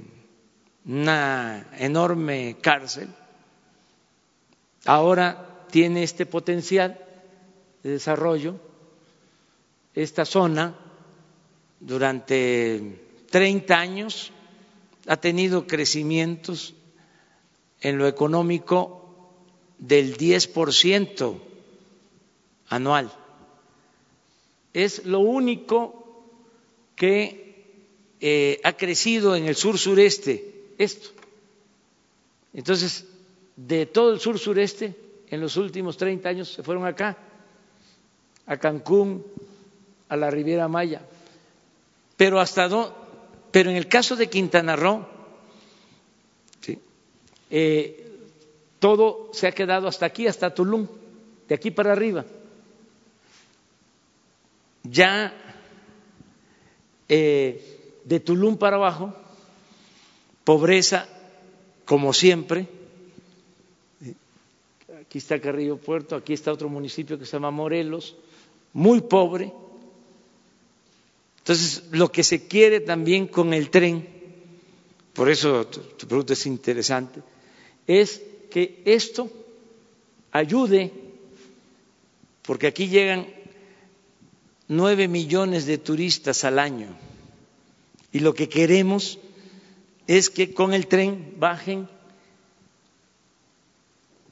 [0.84, 3.08] una enorme cárcel,
[4.84, 6.98] ahora tiene este potencial
[7.84, 8.58] de desarrollo,
[9.94, 10.76] esta zona
[11.78, 13.00] durante
[13.30, 14.32] 30 años
[15.06, 16.74] ha tenido crecimientos
[17.80, 18.97] en lo económico
[19.78, 21.38] del 10%
[22.68, 23.12] anual.
[24.72, 26.24] Es lo único
[26.96, 27.64] que
[28.20, 31.10] eh, ha crecido en el sur sureste, esto.
[32.52, 33.06] Entonces,
[33.56, 34.94] de todo el sur sureste,
[35.30, 37.16] en los últimos 30 años se fueron acá,
[38.46, 39.24] a Cancún,
[40.08, 41.02] a la Riviera Maya.
[42.16, 42.94] Pero hasta do,
[43.52, 45.06] pero en el caso de Quintana Roo,
[46.60, 46.78] ¿sí?
[47.50, 48.07] eh,
[48.78, 50.86] todo se ha quedado hasta aquí, hasta Tulum,
[51.48, 52.24] de aquí para arriba.
[54.84, 55.34] Ya
[57.08, 59.14] eh, de Tulum para abajo,
[60.44, 61.08] pobreza
[61.84, 62.68] como siempre.
[65.00, 68.16] Aquí está Carrillo Puerto, aquí está otro municipio que se llama Morelos,
[68.72, 69.52] muy pobre.
[71.38, 74.06] Entonces, lo que se quiere también con el tren,
[75.14, 77.22] por eso tu, tu pregunta es interesante,
[77.86, 79.30] es que esto
[80.30, 80.92] ayude,
[82.42, 83.26] porque aquí llegan
[84.68, 86.88] nueve millones de turistas al año.
[88.12, 89.18] Y lo que queremos
[90.06, 91.88] es que con el tren bajen,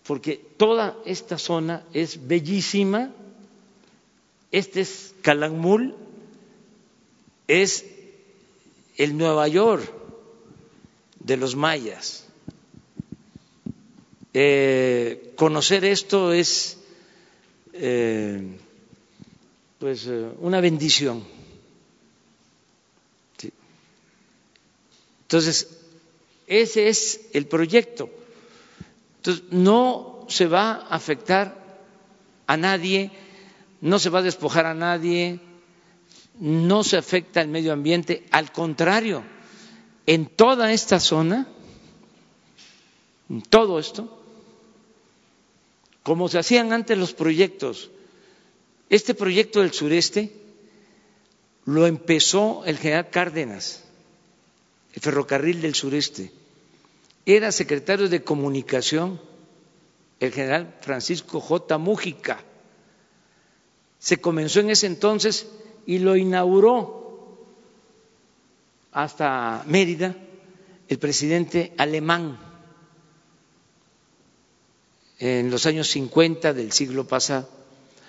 [0.07, 3.13] porque toda esta zona es bellísima,
[4.53, 5.95] este es Calakmul,
[7.49, 7.85] es
[8.97, 9.93] el Nueva York
[11.21, 12.26] de los mayas
[14.39, 16.77] eh, conocer esto es
[17.73, 18.59] eh,
[19.79, 21.25] pues eh, una bendición.
[25.23, 25.79] Entonces,
[26.47, 28.11] ese es el proyecto.
[29.17, 31.81] Entonces, no se va a afectar
[32.47, 33.11] a nadie,
[33.81, 35.41] no se va a despojar a nadie,
[36.41, 39.23] no se afecta al medio ambiente, al contrario,
[40.05, 41.49] en toda esta zona,
[43.31, 44.16] en todo esto,
[46.07, 47.91] como se hacían antes los proyectos.
[48.89, 50.31] Este proyecto del sureste
[51.65, 53.83] lo empezó el general Cárdenas,
[54.95, 56.31] el ferrocarril del sureste.
[57.25, 59.21] Era secretario de comunicación
[60.21, 61.77] el general Francisco J.
[61.77, 62.39] Mújica.
[63.99, 65.49] Se comenzó en ese entonces
[65.87, 67.37] y lo inauguró
[68.93, 70.15] hasta Mérida
[70.87, 72.46] el presidente alemán
[75.19, 77.49] en los años 50 del siglo pasado.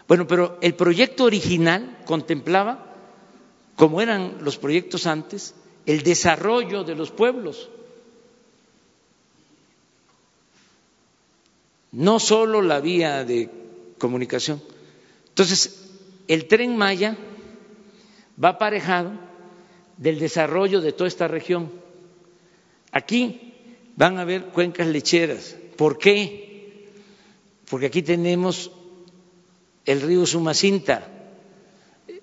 [0.07, 2.93] Bueno, pero el proyecto original contemplaba,
[3.75, 5.53] como eran los proyectos antes,
[5.85, 7.69] el desarrollo de los pueblos.
[11.91, 13.49] No solo la vía de
[13.97, 14.61] comunicación.
[15.29, 15.89] Entonces,
[16.27, 17.17] el tren Maya
[18.41, 19.11] va aparejado
[19.97, 21.71] del desarrollo de toda esta región.
[22.91, 23.53] Aquí
[23.95, 25.55] van a haber cuencas lecheras.
[25.75, 26.46] ¿Por qué?
[27.69, 28.71] Porque aquí tenemos
[29.85, 31.07] el río Sumacinta,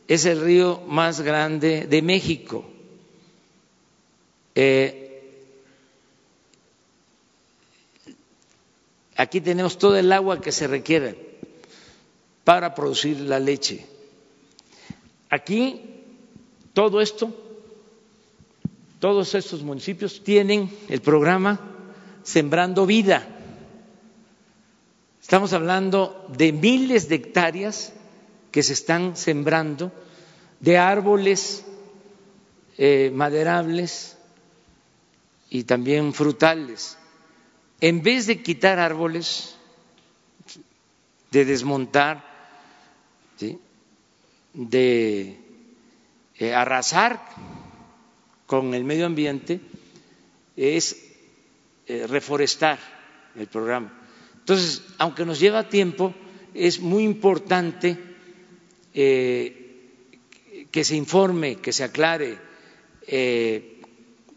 [0.07, 2.65] es el río más grande de México.
[4.55, 5.01] Eh,
[9.17, 11.39] aquí tenemos todo el agua que se requiere
[12.45, 13.87] para producir la leche.
[15.31, 15.81] Aquí
[16.75, 17.33] todo esto,
[19.01, 21.61] todos estos municipios tienen el programa
[22.23, 23.34] Sembrando Vida.
[25.25, 27.95] Estamos hablando de miles de hectáreas
[28.53, 29.91] que se están sembrando
[30.61, 31.65] de árboles
[32.77, 34.19] eh, maderables
[35.49, 36.99] y también frutales.
[37.81, 39.57] En vez de quitar árboles,
[41.31, 42.23] de desmontar,
[44.53, 45.39] de
[46.39, 47.19] eh, arrasar
[48.45, 49.59] con el medio ambiente,
[50.55, 51.03] es
[51.87, 52.79] eh, reforestar
[53.37, 54.04] el programa.
[54.45, 56.15] Entonces, aunque nos lleva tiempo,
[56.53, 57.99] es muy importante
[58.93, 62.39] eh, que se informe, que se aclare.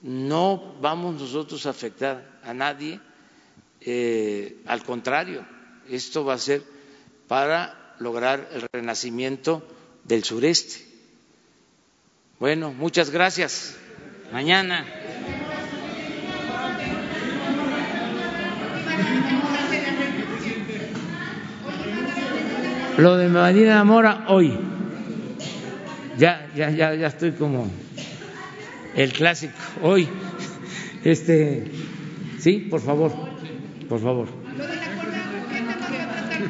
[0.01, 3.01] no vamos nosotros a afectar a nadie,
[4.65, 5.45] al contrario,
[5.89, 6.63] esto va a ser
[7.27, 9.61] para lograr el renacimiento
[10.05, 10.85] del sureste.
[12.39, 13.75] Bueno, muchas gracias.
[14.31, 14.85] Mañana.
[22.97, 24.53] Lo de Marina Mora hoy.
[26.17, 27.71] Ya, ya, ya, ya estoy como
[28.95, 29.53] el clásico.
[29.83, 30.07] Hoy.
[31.03, 31.65] Este,
[32.39, 33.11] sí, por favor,
[33.87, 34.27] por favor.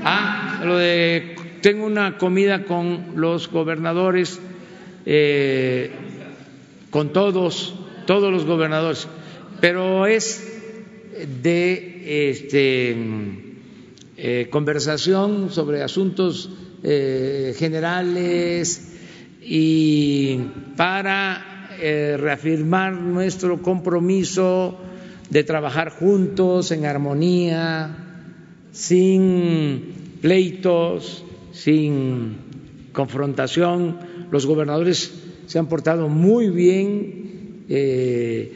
[0.05, 4.39] Ah, lo de tengo una comida con los gobernadores,
[5.05, 5.91] eh,
[6.91, 7.75] con todos,
[8.05, 9.09] todos los gobernadores,
[9.59, 10.47] pero es
[11.43, 12.95] de este,
[14.17, 16.49] eh, conversación sobre asuntos
[16.83, 18.93] eh, generales
[19.41, 20.39] y
[20.75, 24.79] para reafirmar nuestro compromiso
[25.29, 28.07] de trabajar juntos en armonía,
[28.71, 32.37] sin pleitos, sin
[32.93, 33.97] confrontación.
[34.31, 35.13] Los gobernadores
[35.45, 38.51] se han portado muy bien, eh,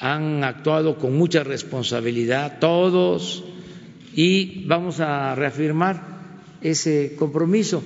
[0.00, 3.44] han actuado con mucha responsabilidad todos
[4.16, 6.02] y vamos a reafirmar
[6.62, 7.84] ese compromiso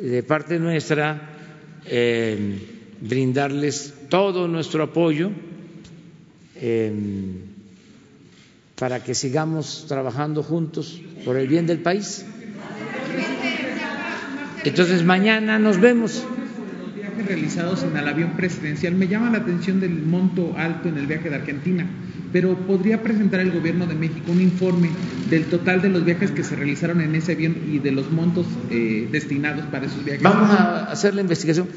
[0.00, 1.30] de parte nuestra,
[1.84, 2.58] eh,
[3.00, 5.32] brindarles todo nuestro apoyo
[6.54, 6.92] eh,
[8.76, 12.24] para que sigamos trabajando juntos por el bien del país.
[14.64, 16.24] Entonces mañana nos vemos.
[17.22, 21.30] Realizados en el avión presidencial me llama la atención del monto alto en el viaje
[21.30, 21.86] de Argentina,
[22.32, 24.90] pero podría presentar el gobierno de México un informe
[25.30, 28.46] del total de los viajes que se realizaron en ese avión y de los montos
[28.70, 30.22] eh, destinados para esos viajes.
[30.22, 31.68] Vamos a hacer la investigación,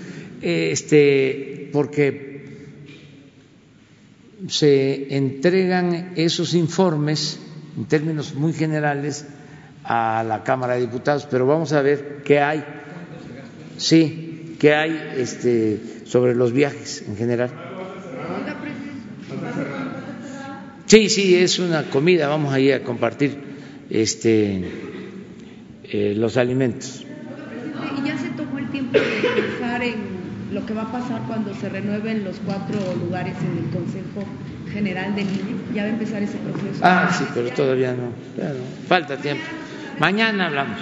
[0.41, 2.45] este, porque
[4.47, 7.39] se entregan esos informes
[7.77, 9.25] en términos muy generales
[9.83, 12.63] a la Cámara de Diputados, pero vamos a ver qué hay,
[13.77, 14.26] sí,
[14.59, 17.51] qué hay este, sobre los viajes en general.
[20.85, 23.37] Sí, sí, es una comida, vamos ahí a compartir
[23.89, 24.63] este,
[25.83, 27.05] eh, los alimentos.
[27.97, 29.95] ¿Y ya se tomó el tiempo de pensar en
[30.53, 34.25] lo que va a pasar cuando se renueven los cuatro lugares en el Consejo
[34.71, 35.73] General del INE?
[35.75, 36.79] ¿Ya va a empezar ese proceso?
[36.81, 38.11] Ah, sí, pero todavía no,
[38.87, 39.43] falta tiempo.
[39.99, 40.79] Mañana hablamos.